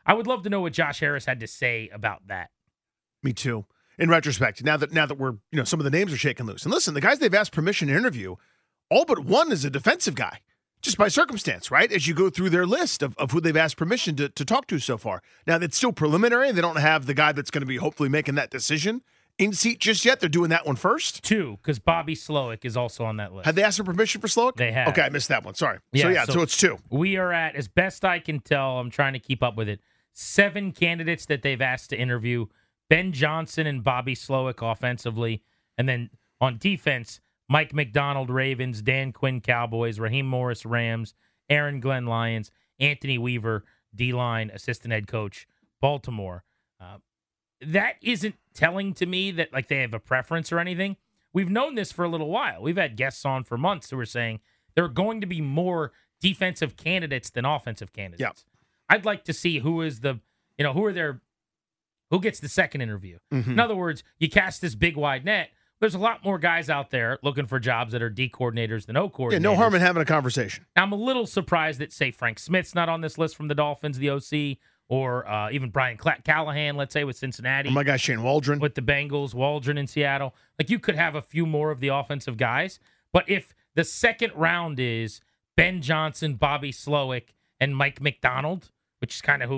I 0.06 0.14
would 0.14 0.28
love 0.28 0.44
to 0.44 0.50
know 0.50 0.62
what 0.62 0.74
Josh 0.74 1.00
Harris 1.00 1.26
had 1.26 1.40
to 1.42 1.48
say 1.48 1.90
about 1.94 2.28
that. 2.28 2.52
Me 3.22 3.34
too. 3.34 3.66
In 4.00 4.10
retrospect, 4.10 4.64
now 4.64 4.78
that 4.78 4.94
now 4.94 5.08
that 5.08 5.18
we're 5.18 5.32
you 5.52 5.58
know 5.58 5.64
some 5.64 5.80
of 5.80 5.84
the 5.84 5.90
names 5.90 6.14
are 6.14 6.18
shaking 6.18 6.46
loose, 6.46 6.64
and 6.64 6.74
listen, 6.74 6.94
the 6.94 7.02
guys 7.02 7.18
they've 7.18 7.34
asked 7.34 7.52
permission 7.52 7.88
to 7.88 7.96
interview, 7.96 8.36
all 8.92 9.06
but 9.06 9.26
one 9.26 9.52
is 9.52 9.66
a 9.66 9.72
defensive 9.72 10.14
guy, 10.14 10.42
just 10.82 11.00
by 11.00 11.08
circumstance, 11.08 11.72
right? 11.72 11.92
As 11.92 12.08
you 12.08 12.14
go 12.14 12.30
through 12.30 12.52
their 12.52 12.68
list 12.68 13.02
of, 13.02 13.18
of 13.18 13.32
who 13.32 13.42
they've 13.42 13.58
asked 13.58 13.76
permission 13.76 14.16
to, 14.18 14.30
to 14.30 14.46
talk 14.46 14.68
to 14.68 14.78
so 14.78 14.98
far. 14.98 15.24
Now 15.48 15.58
that's 15.58 15.76
still 15.76 15.92
preliminary. 15.92 16.52
They 16.52 16.62
don't 16.62 16.78
have 16.78 17.08
the 17.08 17.16
guy 17.16 17.32
that's 17.32 17.50
going 17.50 17.64
to 17.64 17.68
be 17.68 17.78
hopefully 17.78 18.10
making 18.10 18.36
that 18.36 18.52
decision 18.52 19.02
in 19.38 19.54
seat 19.54 19.80
just 19.80 20.06
yet. 20.06 20.20
They're 20.20 20.30
doing 20.30 20.50
that 20.50 20.66
one 20.66 20.76
first. 20.76 21.24
Two, 21.24 21.58
because 21.62 21.80
Bobby 21.80 22.16
Slowik 22.16 22.66
is 22.66 22.76
also 22.76 23.06
on 23.06 23.18
that 23.18 23.34
list. 23.34 23.46
Had 23.46 23.56
they 23.56 23.64
asked 23.64 23.78
for 23.78 23.84
permission 23.84 24.22
for 24.22 24.28
Slowik? 24.28 24.56
They 24.56 24.72
have. 24.72 24.90
Okay, 24.90 25.02
I 25.02 25.10
missed 25.10 25.30
that 25.30 25.44
one. 25.44 25.56
Sorry. 25.56 25.80
Yeah, 25.92 26.04
so 26.04 26.10
yeah, 26.10 26.26
so, 26.26 26.42
it's 26.42 26.58
two. 26.58 26.78
We 26.90 27.18
are 27.18 27.32
at, 27.32 27.56
as 27.56 27.68
best 27.68 28.04
I 28.04 28.20
can 28.20 28.40
tell, 28.40 28.80
I'm 28.80 28.90
trying 28.90 29.14
to 29.14 29.20
keep 29.20 29.44
up 29.44 29.56
with 29.56 29.70
it, 29.70 29.80
seven 30.14 30.72
candidates 30.72 31.26
that 31.28 31.42
they've 31.42 31.62
asked 31.62 31.90
to 31.92 31.98
interview. 31.98 32.48
Ben 32.90 33.12
Johnson 33.12 33.68
and 33.68 33.84
Bobby 33.84 34.16
Slowik 34.16 34.62
offensively. 34.62 35.44
And 35.78 35.88
then 35.88 36.10
on 36.40 36.58
defense, 36.58 37.20
Mike 37.50 37.74
Macdonald 37.74 38.30
Ravens, 38.30 38.82
Dan 38.82 39.12
Quinn 39.12 39.42
Cowboys, 39.42 40.00
Raheem 40.00 40.26
Morris 40.26 40.66
Rams, 40.66 41.14
Aaron 41.50 41.80
Glenn 41.80 42.06
Lions, 42.06 42.52
Anthony 42.80 43.18
Weaver 43.18 43.64
D 43.96 44.14
line 44.14 44.52
assistant 44.54 44.94
head 44.94 45.08
coach 45.08 45.48
Baltimore. 45.82 46.44
Uh, 46.80 46.98
that 47.62 47.96
isn't 48.02 48.36
telling 48.54 48.94
to 48.96 49.06
me 49.06 49.32
that 49.32 49.52
like 49.54 49.68
they 49.68 49.78
have 49.82 49.94
a 49.94 50.00
preference 50.00 50.52
or 50.52 50.60
anything. 50.60 50.98
We've 51.34 51.50
known 51.50 51.76
this 51.76 51.92
for 51.92 52.06
a 52.06 52.10
little 52.10 52.30
while. 52.30 52.62
We've 52.62 52.78
had 52.78 52.96
guests 52.98 53.26
on 53.26 53.44
for 53.44 53.58
months 53.58 53.90
who 53.92 54.00
are 54.00 54.06
saying 54.06 54.40
there 54.76 54.86
are 54.86 54.90
going 54.90 55.22
to 55.22 55.28
be 55.28 55.42
more 55.42 55.92
defensive 56.20 56.76
candidates 56.78 57.30
than 57.30 57.46
offensive 57.46 57.94
candidates. 57.94 58.22
Yeah. 58.22 58.96
I'd 58.96 59.06
like 59.06 59.24
to 59.26 59.34
see 59.34 59.60
who 59.60 59.82
is 59.82 60.00
the, 60.00 60.20
you 60.58 60.64
know, 60.64 60.74
who 60.74 60.84
are 60.86 60.94
their, 60.94 61.22
who 62.10 62.20
gets 62.20 62.40
the 62.40 62.48
second 62.50 62.82
interview. 62.82 63.20
Mhm. 63.32 63.48
In 63.50 63.60
other 63.60 63.76
words, 63.76 64.04
you 64.18 64.30
cast 64.30 64.62
this 64.62 64.74
big 64.76 64.96
wide 64.96 65.26
net. 65.26 65.50
There's 65.80 65.94
a 65.94 66.00
lot 66.00 66.24
more 66.24 66.40
guys 66.40 66.72
out 66.72 66.90
there 66.90 67.20
looking 67.22 67.46
for 67.46 67.60
jobs 67.60 67.92
that 67.92 68.02
are 68.02 68.10
D 68.10 68.30
coordinators 68.30 68.88
than 68.88 68.98
O 68.98 69.10
coordinators. 69.10 69.32
Yeah, 69.34 69.38
no 69.40 69.56
harm 69.56 69.76
in 69.76 69.82
having 69.82 70.02
a 70.02 70.06
conversation. 70.06 70.66
I'm 70.76 70.92
a 70.92 70.96
little 70.96 71.28
surprised 71.28 71.80
that, 71.82 71.94
say, 71.94 72.10
Frank 72.10 72.40
Smith's 72.40 72.74
not 72.74 72.90
on 72.90 73.02
this 73.02 73.20
list 73.20 73.36
from 73.36 73.48
the 73.48 73.54
Dolphins, 73.54 74.00
the 74.00 74.10
OC, 74.10 74.58
or 74.90 75.28
uh, 75.28 75.50
even 75.52 75.70
Brian 75.70 75.98
Cla- 75.98 76.18
Callahan, 76.24 76.76
let's 76.78 76.94
say, 76.94 77.04
with 77.04 77.18
Cincinnati. 77.18 77.70
Oh 77.70 77.74
my 77.74 77.84
gosh, 77.84 78.02
Shane 78.02 78.24
Waldron. 78.24 78.60
With 78.60 78.76
the 78.76 78.82
Bengals, 78.82 79.34
Waldron 79.34 79.78
in 79.78 79.88
Seattle. 79.88 80.34
Like, 80.58 80.70
you 80.70 80.80
could 80.80 80.96
have 80.96 81.16
a 81.16 81.22
few 81.22 81.46
more 81.46 81.72
of 81.72 81.80
the 81.80 81.90
offensive 81.90 82.38
guys. 82.38 82.80
But 83.12 83.30
if 83.30 83.54
the 83.76 83.84
second 83.84 84.32
round 84.36 84.80
is 84.80 85.22
Ben 85.56 85.82
Johnson, 85.82 86.36
Bobby 86.36 86.72
Slowik, 86.72 87.34
and 87.60 87.76
Mike 87.76 88.00
Macdonald, 88.02 88.72
which 89.00 89.16
is 89.16 89.22
kind 89.22 89.42
of 89.44 89.50
who, 89.50 89.56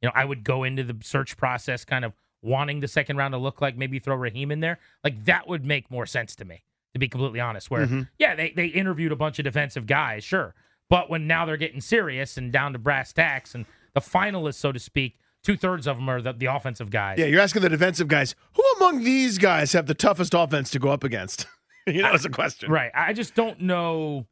you 0.00 0.08
know, 0.08 0.12
I 0.14 0.24
would 0.24 0.42
go 0.42 0.64
into 0.64 0.82
the 0.82 0.96
search 1.02 1.36
process 1.36 1.84
kind 1.84 2.04
of 2.04 2.12
wanting 2.42 2.80
the 2.80 2.88
second 2.88 3.16
round 3.18 3.32
to 3.32 3.38
look 3.38 3.60
like, 3.60 3.76
maybe 3.76 3.98
throw 3.98 4.16
Raheem 4.16 4.50
in 4.50 4.60
there, 4.60 4.78
like 5.04 5.24
that 5.26 5.46
would 5.46 5.64
make 5.64 5.90
more 5.90 6.06
sense 6.06 6.34
to 6.36 6.44
me, 6.44 6.64
to 6.92 6.98
be 6.98 7.06
completely 7.08 7.38
honest. 7.40 7.70
Where, 7.70 7.86
Mhm. 7.86 8.08
yeah, 8.18 8.34
they, 8.34 8.50
they 8.50 8.66
interviewed 8.66 9.12
a 9.12 9.16
bunch 9.16 9.38
of 9.38 9.44
defensive 9.44 9.86
guys, 9.86 10.24
sure. 10.24 10.54
But 10.90 11.08
when 11.08 11.26
now 11.26 11.44
they're 11.44 11.56
getting 11.56 11.80
serious 11.80 12.36
and 12.36 12.50
down 12.50 12.72
to 12.72 12.78
brass 12.78 13.12
tacks 13.12 13.54
and 13.54 13.64
the 13.94 14.00
finalists, 14.00 14.54
so 14.54 14.72
to 14.72 14.78
speak, 14.78 15.18
two 15.42 15.56
thirds 15.56 15.86
of 15.86 15.96
them 15.96 16.08
are 16.08 16.20
the, 16.22 16.32
the 16.32 16.46
offensive 16.46 16.90
guys. 16.90 17.18
Yeah, 17.18 17.26
you're 17.26 17.40
asking 17.40 17.62
the 17.62 17.68
defensive 17.68 18.08
guys, 18.08 18.34
who 18.54 18.62
among 18.76 19.04
these 19.04 19.38
guys 19.38 19.72
have 19.72 19.86
the 19.86 19.94
toughest 19.94 20.34
offense 20.34 20.70
to 20.70 20.78
go 20.78 20.90
up 20.90 21.04
against? 21.04 21.46
you 21.86 22.02
know, 22.02 22.12
it's 22.12 22.24
a 22.24 22.30
question. 22.30 22.70
Right. 22.70 22.90
I 22.94 23.12
just 23.12 23.34
don't 23.34 23.60
know 23.60 24.26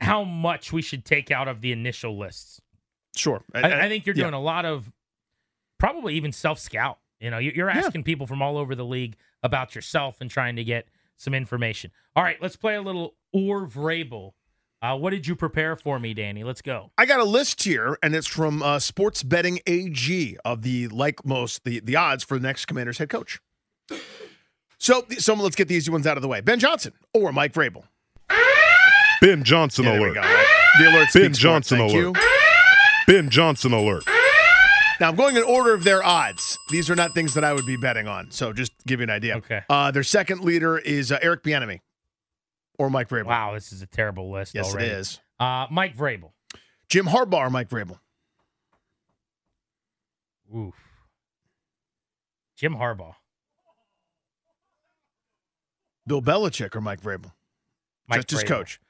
how 0.00 0.24
much 0.24 0.72
we 0.72 0.82
should 0.82 1.04
take 1.04 1.30
out 1.30 1.48
of 1.48 1.60
the 1.60 1.72
initial 1.72 2.18
lists. 2.18 2.60
Sure. 3.16 3.42
I, 3.54 3.84
I 3.84 3.88
think 3.88 4.06
you're 4.06 4.14
yeah. 4.14 4.24
doing 4.24 4.34
a 4.34 4.40
lot 4.40 4.64
of 4.64 4.92
probably 5.78 6.14
even 6.14 6.32
self 6.32 6.58
scout. 6.58 6.98
You 7.20 7.30
know, 7.30 7.38
you- 7.38 7.52
you're 7.54 7.70
asking 7.70 8.04
people 8.04 8.26
from 8.26 8.42
all 8.42 8.56
over 8.56 8.74
the 8.74 8.84
league 8.84 9.16
about 9.42 9.74
yourself 9.74 10.20
and 10.20 10.30
trying 10.30 10.56
to 10.56 10.64
get 10.64 10.86
some 11.16 11.34
information. 11.34 11.90
All 12.14 12.22
right, 12.22 12.40
let's 12.40 12.56
play 12.56 12.76
a 12.76 12.82
little 12.82 13.16
or 13.32 13.66
Vrabel. 13.66 14.32
Uh, 14.80 14.96
what 14.96 15.10
did 15.10 15.26
you 15.26 15.34
prepare 15.34 15.74
for 15.74 15.98
me, 15.98 16.14
Danny? 16.14 16.44
Let's 16.44 16.62
go. 16.62 16.92
I 16.96 17.04
got 17.04 17.18
a 17.18 17.24
list 17.24 17.64
here, 17.64 17.98
and 18.00 18.14
it's 18.14 18.28
from 18.28 18.62
uh, 18.62 18.78
Sports 18.78 19.24
Betting 19.24 19.58
AG 19.66 20.36
of 20.44 20.62
the 20.62 20.86
like 20.88 21.24
most 21.26 21.64
the 21.64 21.80
the 21.80 21.96
odds 21.96 22.22
for 22.22 22.38
the 22.38 22.46
next 22.46 22.66
Commanders 22.66 22.98
head 22.98 23.08
coach. 23.08 23.40
So, 24.78 25.04
so 25.18 25.34
let's 25.34 25.56
get 25.56 25.66
the 25.66 25.74
easy 25.74 25.90
ones 25.90 26.06
out 26.06 26.16
of 26.16 26.22
the 26.22 26.28
way. 26.28 26.40
Ben 26.40 26.60
Johnson 26.60 26.92
or 27.12 27.32
Mike 27.32 27.52
Vrabel. 27.52 27.82
Ben 29.20 29.42
Johnson 29.42 29.84
Yeah, 29.86 29.98
alert. 29.98 30.14
go. 30.14 30.22
The 30.78 30.88
alert 30.88 30.92
Ben 30.92 31.08
speaks 31.08 31.22
for 31.24 31.28
it. 31.30 31.34
Johnson 31.50 31.78
Thank 31.78 31.92
alert. 31.92 32.00
you. 32.00 32.12
Ben 33.08 33.28
Johnson 33.30 33.72
alert. 33.72 34.04
Now 35.00 35.08
I'm 35.08 35.16
going 35.16 35.36
in 35.36 35.42
order 35.42 35.74
of 35.74 35.82
their 35.82 36.04
odds. 36.04 36.56
These 36.70 36.88
are 36.88 36.94
not 36.94 37.14
things 37.14 37.34
that 37.34 37.42
I 37.42 37.52
would 37.52 37.66
be 37.66 37.76
betting 37.76 38.06
on. 38.06 38.30
So 38.30 38.52
just 38.52 38.78
to 38.78 38.84
give 38.86 39.00
you 39.00 39.04
an 39.04 39.10
idea. 39.10 39.36
Okay. 39.38 39.62
Uh, 39.68 39.90
their 39.90 40.04
second 40.04 40.42
leader 40.42 40.78
is 40.78 41.10
uh, 41.10 41.18
Eric 41.20 41.42
Bieniemy 41.42 41.80
or 42.78 42.90
Mike 42.90 43.08
Vrabel. 43.08 43.26
Wow, 43.26 43.54
this 43.54 43.72
is 43.72 43.82
a 43.82 43.86
terrible 43.86 44.30
list 44.30 44.54
Yes, 44.54 44.70
already. 44.72 44.86
it 44.88 44.92
is. 44.92 45.20
Uh, 45.38 45.66
Mike 45.70 45.96
Vrabel. 45.96 46.32
Jim 46.88 47.06
Harbaugh 47.06 47.46
or 47.46 47.50
Mike 47.50 47.68
Vrabel. 47.68 47.98
Oof. 50.56 50.74
Jim 52.56 52.74
Harbaugh. 52.74 53.14
Bill 56.06 56.22
Belichick 56.22 56.74
or 56.74 56.80
Mike 56.80 57.02
Vrabel. 57.02 57.32
Mike 58.08 58.26
Just 58.26 58.30
his 58.30 58.44
coach. 58.44 58.80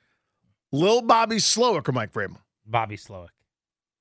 Lil 0.71 1.03
Bobby 1.03 1.37
Slowik 1.37 1.89
or 1.89 1.93
Mike 1.93 2.13
Vrabel. 2.13 2.37
Bobby 2.65 2.97
Slowik. 2.97 3.29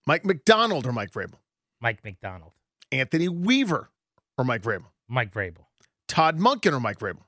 Mike 0.05 0.23
Macdonald 0.25 0.85
or 0.85 0.91
Mike 0.91 1.11
Vrabel. 1.11 1.39
Mike 1.81 2.03
Macdonald. 2.03 2.51
Anthony 2.91 3.27
Weaver 3.27 3.89
or 4.37 4.45
Mike 4.45 4.61
Vrabel. 4.61 4.85
Mike 5.07 5.33
Vrabel. 5.33 5.65
Todd 6.07 6.37
Monken 6.39 6.73
or 6.73 6.79
Mike 6.79 6.99
Vrabel. 6.99 7.23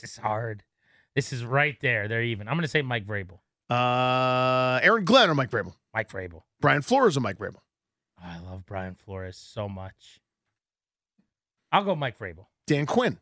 This 0.00 0.12
is 0.12 0.16
hard. 0.16 0.64
This 1.14 1.32
is 1.32 1.44
right 1.44 1.76
there. 1.82 2.08
They're 2.08 2.22
even. 2.22 2.48
I'm 2.48 2.54
going 2.54 2.62
to 2.62 2.68
say 2.68 2.80
Mike 2.82 3.06
Vrabel. 3.06 3.40
Uh, 3.68 4.80
Aaron 4.82 5.04
Glenn 5.04 5.28
or 5.28 5.34
Mike 5.34 5.50
Vrabel. 5.50 5.74
Mike 5.94 6.10
Vrabel. 6.10 6.42
Brian 6.60 6.80
Flores 6.82 7.16
or 7.16 7.20
Mike 7.20 7.38
Vrabel. 7.38 7.60
Oh, 8.20 8.24
I 8.24 8.38
love 8.38 8.64
Brian 8.64 8.94
Flores 8.94 9.36
so 9.36 9.68
much. 9.68 10.20
I'll 11.70 11.84
go 11.84 11.94
Mike 11.94 12.18
Vrabel. 12.18 12.46
Dan 12.66 12.86
Quinn, 12.86 13.18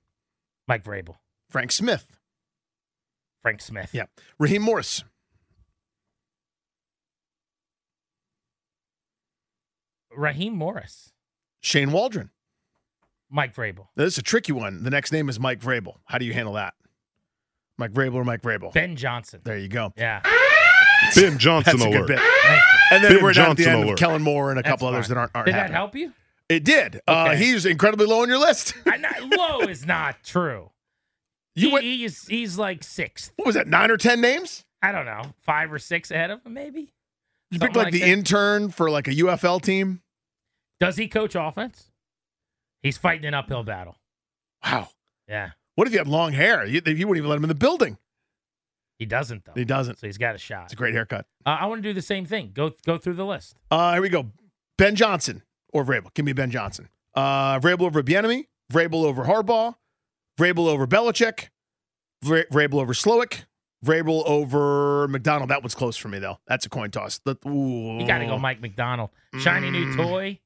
Mike 0.68 0.84
Vrabel. 0.84 1.16
Frank 1.48 1.72
Smith, 1.72 2.16
Frank 3.42 3.60
Smith. 3.60 3.90
yeah, 3.92 4.04
Raheem 4.38 4.62
Morris, 4.62 5.02
Raheem 10.14 10.54
Morris. 10.54 11.12
Shane 11.60 11.92
Waldron. 11.92 12.30
Mike 13.30 13.54
Vrabel. 13.54 13.86
Now, 13.96 14.04
this 14.04 14.14
is 14.14 14.18
a 14.18 14.22
tricky 14.22 14.52
one. 14.52 14.82
The 14.82 14.90
next 14.90 15.12
name 15.12 15.28
is 15.28 15.38
Mike 15.38 15.60
Vrabel. 15.60 15.94
How 16.06 16.18
do 16.18 16.24
you 16.24 16.32
handle 16.32 16.54
that? 16.54 16.74
Mike 17.78 17.92
Vrabel 17.92 18.14
or 18.16 18.24
Mike 18.24 18.42
Vrabel? 18.42 18.72
Ben 18.72 18.96
Johnson. 18.96 19.40
There 19.44 19.56
you 19.56 19.68
go. 19.68 19.92
Yeah. 19.96 20.20
Ben 21.14 21.38
Johnson 21.38 21.78
That's 21.78 21.84
a 21.84 21.88
alert. 21.88 22.06
good 22.08 22.16
bit. 22.16 22.20
And 22.92 23.02
then 23.04 23.14
Ben 23.14 23.22
we're 23.22 23.32
down 23.32 23.52
at 23.52 23.56
the 23.56 23.64
Johnson 23.64 23.72
end 23.80 23.84
alert. 23.84 23.92
of 23.94 23.98
Kellen 23.98 24.22
Moore 24.22 24.50
and 24.50 24.58
a 24.58 24.62
That's 24.62 24.72
couple 24.72 24.88
others 24.88 25.08
that 25.08 25.16
aren't, 25.16 25.30
aren't 25.34 25.46
Did 25.46 25.54
that 25.54 25.70
help 25.70 25.94
you? 25.94 26.12
It 26.48 26.64
did. 26.64 27.00
Uh, 27.06 27.28
Okay. 27.30 27.36
he's 27.44 27.64
incredibly 27.64 28.06
low 28.06 28.22
on 28.22 28.28
your 28.28 28.38
list. 28.38 28.74
I, 28.86 28.96
not, 28.96 29.22
low 29.22 29.60
is 29.60 29.86
not 29.86 30.22
true. 30.24 30.70
You 31.54 31.68
he, 31.68 31.72
went, 31.72 31.84
he's 31.84 32.26
he's 32.26 32.58
like 32.58 32.82
sixth. 32.84 33.32
what 33.36 33.46
was 33.46 33.54
that, 33.54 33.66
nine 33.68 33.90
or 33.90 33.96
10 33.96 34.20
names? 34.20 34.64
I 34.82 34.92
don't 34.92 35.04
know, 35.06 35.22
five 35.42 35.72
or 35.72 35.78
six 35.78 36.10
ahead 36.10 36.30
of 36.30 36.44
him, 36.44 36.54
maybe. 36.54 36.92
You 37.50 37.58
Something 37.58 37.68
picked 37.68 37.76
like, 37.76 37.84
like 37.86 37.92
the 37.92 38.00
that. 38.00 38.08
intern 38.08 38.70
for 38.70 38.90
like 38.90 39.08
a 39.08 39.12
UFL 39.12 39.60
team. 39.62 40.00
Does 40.80 40.96
he 40.96 41.08
coach 41.08 41.34
offense? 41.34 41.89
He's 42.82 42.96
fighting 42.98 43.26
an 43.26 43.34
uphill 43.34 43.62
battle. 43.62 43.96
Wow. 44.64 44.88
Yeah, 45.28 45.50
What 45.76 45.86
if 45.86 45.92
he 45.92 45.98
had 45.98 46.08
long 46.08 46.32
hair? 46.32 46.64
You, 46.66 46.82
you 46.84 47.06
wouldn't 47.06 47.18
even 47.18 47.28
let 47.28 47.36
him 47.36 47.44
in 47.44 47.48
the 47.48 47.54
building. 47.54 47.98
he 48.98 49.06
doesn't 49.06 49.44
though. 49.44 49.52
He 49.54 49.64
doesn't. 49.64 49.98
So 49.98 50.06
he's 50.06 50.18
got 50.18 50.34
a 50.34 50.38
shot. 50.38 50.64
It's 50.64 50.72
a 50.72 50.76
great 50.76 50.92
haircut. 50.94 51.24
Uh, 51.46 51.50
I 51.60 51.66
want 51.66 51.82
to 51.82 51.88
do 51.88 51.92
the 51.94 52.02
same 52.02 52.26
thing. 52.26 52.50
Go 52.52 52.72
go 52.84 52.98
through 52.98 53.14
the 53.14 53.24
list. 53.24 53.56
Uh, 53.70 53.92
here 53.94 54.02
we 54.02 54.08
go. 54.08 54.26
Ben 54.76 54.96
Johnson 54.96 55.42
or 55.72 55.84
Vrabel. 55.84 56.12
Give 56.14 56.24
me 56.24 56.32
Ben 56.32 56.50
Johnson. 56.50 56.88
Uh, 57.14 57.58
Vrabel 57.60 57.82
over 57.82 58.02
Bieniemy. 58.02 58.46
Vrabel 58.72 59.04
over 59.04 59.24
Harbaugh. 59.24 59.76
Vrabel 60.38 60.66
over 60.68 60.86
Belichick. 60.86 61.48
Vra- 62.24 62.48
Vrabel 62.48 62.80
over 62.82 62.92
Slowik. 62.92 63.44
Vrabel 63.86 64.22
over 64.26 65.06
Macdonald. 65.08 65.50
That 65.50 65.62
one's 65.62 65.74
close 65.74 65.96
for 65.96 66.08
me 66.08 66.18
though. 66.18 66.38
That's 66.48 66.66
a 66.66 66.68
coin 66.68 66.90
toss. 66.90 67.18
The. 67.24 67.36
You 67.46 68.04
got 68.06 68.18
to 68.18 68.26
go 68.26 68.38
Mike 68.38 68.60
Macdonald. 68.60 69.10
Shiny 69.38 69.70
new 69.70 69.86
Mm. 69.94 69.96
toy. 69.96 70.40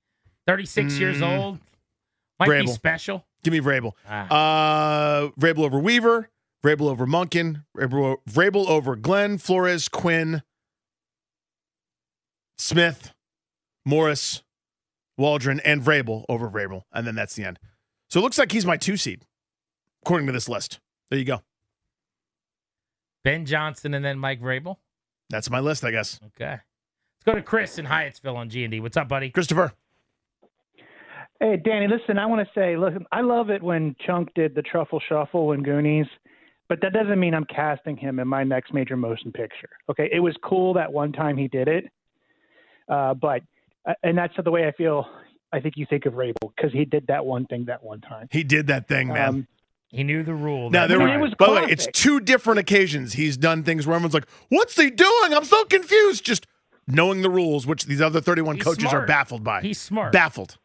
36 0.46 0.98
years 0.98 1.18
Mm. 1.20 1.38
old. 1.38 1.58
Might 2.38 2.62
be 2.62 2.66
special. 2.68 3.24
Give 3.42 3.52
me 3.52 3.60
Vrabel. 3.60 3.92
Ah. 4.08 4.26
Uh, 4.28 5.28
Vrabel 5.38 5.64
over 5.64 5.78
Weaver. 5.78 6.30
Vrabel 6.64 6.88
over 6.90 7.06
Monken. 7.06 7.64
Vrabel, 7.76 8.16
Vrabel 8.28 8.68
over 8.68 8.96
Glenn, 8.96 9.36
Flores, 9.38 9.88
Quinn, 9.88 10.42
Smith, 12.56 13.12
Morris, 13.84 14.42
Waldron, 15.18 15.60
and 15.60 15.82
Vrabel 15.82 16.24
over 16.28 16.48
Vrabel. 16.48 16.82
And 16.92 17.06
then 17.06 17.14
that's 17.14 17.34
the 17.34 17.44
end. 17.44 17.58
So 18.08 18.20
it 18.20 18.22
looks 18.22 18.38
like 18.38 18.50
he's 18.50 18.64
my 18.64 18.76
two 18.78 18.96
seed, 18.96 19.26
according 20.02 20.26
to 20.26 20.32
this 20.32 20.48
list. 20.48 20.80
There 21.10 21.18
you 21.18 21.24
go. 21.26 21.42
Ben 23.24 23.44
Johnson 23.44 23.94
and 23.94 24.04
then 24.04 24.18
Mike 24.18 24.40
Vrabel. 24.40 24.76
That's 25.30 25.50
my 25.50 25.60
list, 25.60 25.84
I 25.84 25.90
guess. 25.90 26.20
Okay. 26.26 26.52
Let's 26.52 27.24
go 27.24 27.34
to 27.34 27.42
Chris 27.42 27.78
in 27.78 27.86
Hyattsville 27.86 28.36
on 28.36 28.48
G&D. 28.48 28.80
What's 28.80 28.96
up, 28.96 29.08
buddy? 29.08 29.30
Christopher. 29.30 29.72
Hey, 31.40 31.56
Danny, 31.56 31.88
listen, 31.88 32.18
I 32.18 32.26
want 32.26 32.46
to 32.46 32.52
say, 32.58 32.76
listen, 32.76 33.04
I 33.12 33.20
love 33.20 33.50
it 33.50 33.62
when 33.62 33.96
Chunk 34.06 34.32
did 34.34 34.54
the 34.54 34.62
Truffle 34.62 35.00
Shuffle 35.08 35.52
in 35.52 35.62
Goonies, 35.62 36.06
but 36.68 36.80
that 36.80 36.92
doesn't 36.92 37.18
mean 37.18 37.34
I'm 37.34 37.44
casting 37.44 37.96
him 37.96 38.18
in 38.20 38.28
my 38.28 38.44
next 38.44 38.72
major 38.72 38.96
motion 38.96 39.32
picture. 39.32 39.68
Okay, 39.90 40.08
it 40.12 40.20
was 40.20 40.36
cool 40.44 40.74
that 40.74 40.92
one 40.92 41.12
time 41.12 41.36
he 41.36 41.48
did 41.48 41.68
it, 41.68 41.90
uh, 42.88 43.14
but 43.14 43.42
uh, 43.86 43.94
and 44.02 44.16
that's 44.16 44.32
the 44.42 44.50
way 44.50 44.66
I 44.66 44.72
feel. 44.72 45.06
I 45.52 45.60
think 45.60 45.74
you 45.76 45.86
think 45.88 46.06
of 46.06 46.14
Vrabel 46.14 46.52
because 46.56 46.72
he 46.72 46.84
did 46.84 47.06
that 47.08 47.24
one 47.26 47.46
thing 47.46 47.66
that 47.66 47.82
one 47.82 48.00
time. 48.00 48.28
He 48.32 48.42
did 48.42 48.66
that 48.68 48.88
thing, 48.88 49.08
man. 49.08 49.28
Um, 49.28 49.46
He 49.88 50.02
knew 50.02 50.22
the 50.24 50.34
rule. 50.34 50.70
now 50.70 50.86
there 50.86 50.98
were, 50.98 51.18
was 51.18 51.32
by 51.38 51.46
the 51.46 51.52
way, 51.52 51.66
it's 51.68 51.86
two 51.92 52.18
different 52.20 52.58
occasions 52.60 53.12
he's 53.12 53.36
done 53.36 53.62
things 53.64 53.86
where 53.86 53.94
everyone's 53.96 54.14
like, 54.14 54.28
"What's 54.48 54.76
he 54.76 54.90
doing? 54.90 55.34
I'm 55.34 55.44
so 55.44 55.64
confused." 55.64 56.24
Just 56.24 56.46
knowing 56.86 57.22
the 57.22 57.30
rules, 57.30 57.66
which 57.66 57.84
these 57.84 58.00
other 58.00 58.20
31 58.20 58.56
He's 58.56 58.64
coaches 58.64 58.92
are 58.92 59.06
baffled 59.06 59.44
by. 59.44 59.60
He's 59.62 59.80
smart. 59.80 60.12
baffled. 60.12 60.58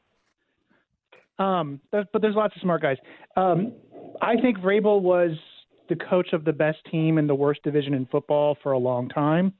Um, 1.39 1.79
but 1.91 2.07
there's 2.21 2.35
lots 2.35 2.55
of 2.55 2.61
smart 2.61 2.81
guys. 2.81 2.97
Um, 3.37 3.73
I 4.21 4.35
think 4.35 4.57
Vrabel 4.59 5.01
was 5.01 5.31
the 5.87 5.95
coach 5.95 6.33
of 6.33 6.45
the 6.45 6.53
best 6.53 6.77
team 6.91 7.17
in 7.17 7.27
the 7.27 7.35
worst 7.35 7.63
division 7.63 7.93
in 7.93 8.05
football 8.07 8.57
for 8.61 8.73
a 8.73 8.77
long 8.77 9.09
time, 9.09 9.53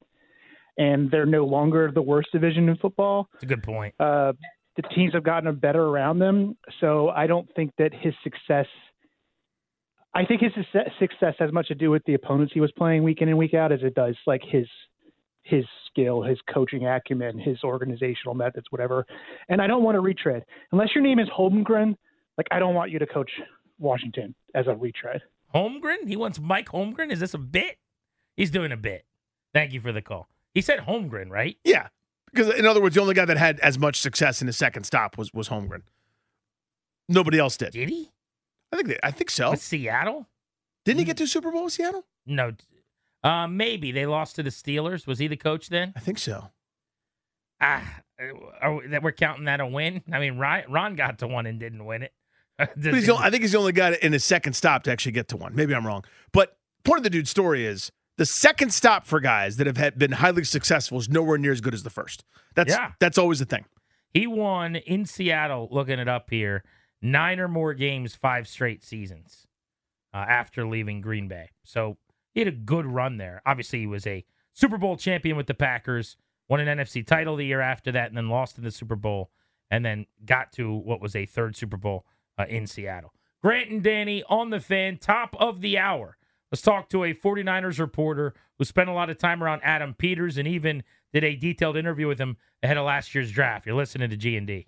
and 0.77 1.09
they're 1.09 1.25
no 1.25 1.45
longer 1.45 1.91
the 1.93 2.01
worst 2.01 2.30
division 2.32 2.69
in 2.69 2.75
football. 2.77 3.30
It's 3.36 3.43
a 3.43 3.47
good 3.47 3.63
point. 3.63 3.95
Uh, 3.99 4.34
the 4.75 4.84
teams 4.93 5.13
have 5.13 5.23
gotten 5.23 5.53
better 5.55 5.84
around 5.84 6.19
them, 6.19 6.57
so 6.80 7.09
I 7.09 7.27
don't 7.27 7.49
think 7.55 7.71
that 7.77 7.93
his 7.93 8.13
success. 8.23 8.67
I 10.13 10.25
think 10.25 10.41
his 10.41 10.53
success- 10.53 10.91
success 10.99 11.36
has 11.39 11.51
much 11.51 11.67
to 11.67 11.75
do 11.75 11.91
with 11.91 12.03
the 12.05 12.13
opponents 12.13 12.53
he 12.53 12.59
was 12.59 12.71
playing 12.71 13.03
week 13.03 13.21
in 13.21 13.30
and 13.30 13.38
week 13.38 13.53
out, 13.53 13.71
as 13.71 13.80
it 13.84 13.95
does 13.95 14.15
like 14.27 14.41
his 14.43 14.67
his 15.49 15.65
skill, 15.87 16.21
his 16.21 16.37
coaching 16.53 16.85
acumen, 16.85 17.39
his 17.39 17.57
organizational 17.63 18.35
methods, 18.35 18.67
whatever. 18.69 19.05
And 19.49 19.61
I 19.61 19.67
don't 19.67 19.83
want 19.83 19.95
to 19.95 20.01
retread. 20.01 20.43
Unless 20.71 20.89
your 20.93 21.03
name 21.03 21.19
is 21.19 21.27
Holmgren, 21.29 21.95
like 22.37 22.47
I 22.51 22.59
don't 22.59 22.75
want 22.75 22.91
you 22.91 22.99
to 22.99 23.07
coach 23.07 23.31
Washington 23.79 24.35
as 24.53 24.67
a 24.67 24.75
retread. 24.75 25.21
Holmgren? 25.53 26.07
He 26.07 26.15
wants 26.15 26.39
Mike 26.39 26.67
Holmgren? 26.67 27.11
Is 27.11 27.19
this 27.19 27.33
a 27.33 27.39
bit? 27.39 27.77
He's 28.37 28.51
doing 28.51 28.71
a 28.71 28.77
bit. 28.77 29.05
Thank 29.53 29.73
you 29.73 29.81
for 29.81 29.91
the 29.91 30.01
call. 30.01 30.29
He 30.53 30.61
said 30.61 30.79
Holmgren, 30.79 31.29
right? 31.29 31.57
Yeah, 31.63 31.87
because 32.31 32.53
in 32.53 32.65
other 32.65 32.81
words, 32.81 32.95
the 32.95 33.01
only 33.01 33.13
guy 33.13 33.25
that 33.25 33.37
had 33.37 33.59
as 33.59 33.77
much 33.79 33.99
success 33.99 34.41
in 34.41 34.47
his 34.47 34.57
second 34.57 34.83
stop 34.83 35.17
was 35.17 35.33
was 35.33 35.49
Holmgren. 35.49 35.81
Nobody 37.07 37.39
else 37.39 37.57
did. 37.57 37.71
Did 37.71 37.89
he? 37.89 38.11
I 38.71 38.75
think 38.75 38.87
they, 38.89 38.99
I 39.01 39.11
think 39.11 39.31
so. 39.31 39.51
With 39.51 39.61
Seattle? 39.61 40.27
Didn't 40.85 40.99
he 40.99 41.05
get 41.05 41.17
hmm. 41.17 41.23
to 41.23 41.27
Super 41.27 41.51
Bowl 41.51 41.65
with 41.65 41.73
Seattle? 41.73 42.05
No. 42.25 42.51
Uh, 43.24 43.47
maybe 43.47 43.91
they 43.91 44.05
lost 44.05 44.36
to 44.38 44.43
the 44.43 44.49
Steelers. 44.49 45.05
Was 45.05 45.20
he 45.20 45.28
the 45.28 45.36
coach 45.38 45.70
then? 45.70 45.93
I 45.95 45.99
think 45.99 46.17
so. 46.20 46.51
Ah, 47.61 48.01
are 48.61 48.76
we, 48.76 48.88
that 48.88 49.03
we're 49.03 49.11
counting 49.11 49.45
that 49.45 49.59
a 49.59 49.67
win? 49.67 50.01
I 50.11 50.20
mean, 50.20 50.38
Ron, 50.38 50.63
Ron 50.70 50.95
got 50.95 51.20
to 51.20 51.28
one 51.28 51.45
and 51.45 51.59
didn't 51.59 51.86
win 51.86 52.03
it. 52.03 52.13
The, 52.76 52.89
I 53.17 53.30
think 53.30 53.41
he's 53.43 53.53
the 53.53 53.57
only 53.57 53.72
guy 53.72 53.97
in 54.01 54.11
his 54.11 54.26
second 54.26 54.51
stop 54.53 54.84
to 54.84 54.91
actually 54.91 55.13
get 55.13 55.30
to 55.30 55.38
one. 55.38 55.55
Maybe 55.55 55.74
I'm 55.74 55.88
wrong. 55.88 56.03
But 56.34 56.57
point 56.84 56.99
of 56.99 57.03
the 57.03 57.09
dude's 57.09 57.30
story 57.30 57.65
is 57.65 57.89
the 58.17 58.26
second 58.26 58.74
stop 58.74 59.07
for 59.07 59.22
guys 59.22 59.55
that 59.57 59.67
have 59.67 59.78
had, 59.78 59.97
been 59.97 60.11
highly 60.11 60.43
successful 60.43 60.97
is 60.97 61.07
nowhere 61.07 61.38
near 61.38 61.53
as 61.53 61.61
good 61.61 61.74
as 61.74 61.84
the 61.84 61.89
first. 61.89 62.26
That's 62.55 62.72
Yeah. 62.72 62.91
that's 62.99 63.17
always 63.17 63.39
the 63.39 63.45
thing. 63.45 63.63
He 64.13 64.28
won 64.28 64.76
in 64.76 65.05
Seattle, 65.05 65.70
looking 65.72 65.99
it 65.99 66.09
up 66.09 66.30
here, 66.30 66.63
nine 67.01 67.39
or 67.39 67.47
more 67.47 67.74
games, 67.74 68.13
five 68.13 68.45
straight 68.45 68.84
seasons 68.84 69.47
uh, 70.13 70.17
after 70.17 70.67
leaving 70.67 70.99
Green 70.99 71.30
Bay. 71.30 71.51
So 71.63 71.95
he 72.34 72.41
had 72.41 72.47
a 72.47 72.51
good 72.51 72.86
run 72.86 73.17
there. 73.17 73.41
Obviously, 73.45 73.80
he 73.80 73.88
was 73.88 74.05
a 74.07 74.25
Super 74.53 74.77
Bowl 74.77 74.97
champion 74.97 75.38
with 75.38 75.47
the 75.47 75.53
Packers, 75.53 76.17
won 76.47 76.59
an 76.59 76.77
NFC 76.77 77.05
title 77.05 77.36
the 77.36 77.45
year 77.45 77.61
after 77.61 77.91
that, 77.91 78.09
and 78.09 78.17
then 78.17 78.30
lost 78.30 78.57
in 78.57 78.63
the 78.63 78.71
Super 78.71 78.95
Bowl, 78.95 79.32
and 79.69 79.86
then 79.86 80.05
got 80.25 80.51
to 80.53 80.73
what 80.73 81.01
was 81.01 81.15
a 81.15 81.25
third 81.25 81.55
Super 81.55 81.77
Bowl 81.77 82.05
uh, 82.38 82.45
in 82.49 82.67
Seattle. 82.67 83.13
Grant 83.41 83.69
and 83.69 83.84
Danny 83.84 84.23
on 84.30 84.49
the 84.49 84.59
fan, 84.59 84.97
top 84.97 85.36
of 85.39 85.61
the 85.61 85.77
hour. 85.77 86.17
Let's 86.51 86.61
talk 86.61 86.89
to 86.89 87.03
a 87.03 87.13
49ers 87.13 87.80
reporter 87.80 88.34
who 88.57 88.65
spent 88.65 88.89
a 88.89 88.93
lot 88.93 89.09
of 89.09 89.17
time 89.17 89.43
around 89.43 89.61
Adam 89.63 89.93
Peters 89.93 90.38
and 90.38 90.47
even 90.47 90.84
did 91.13 91.23
a 91.23 91.36
detailed 91.36 91.77
interview 91.77 92.07
with 92.07 92.19
him 92.19 92.38
ahead 92.63 92.77
of 92.77 92.86
last 92.86 93.13
year's 93.13 93.32
draft. 93.32 93.65
You're 93.65 93.75
listening 93.75 94.09
to 94.09 94.17
G&D. 94.17 94.67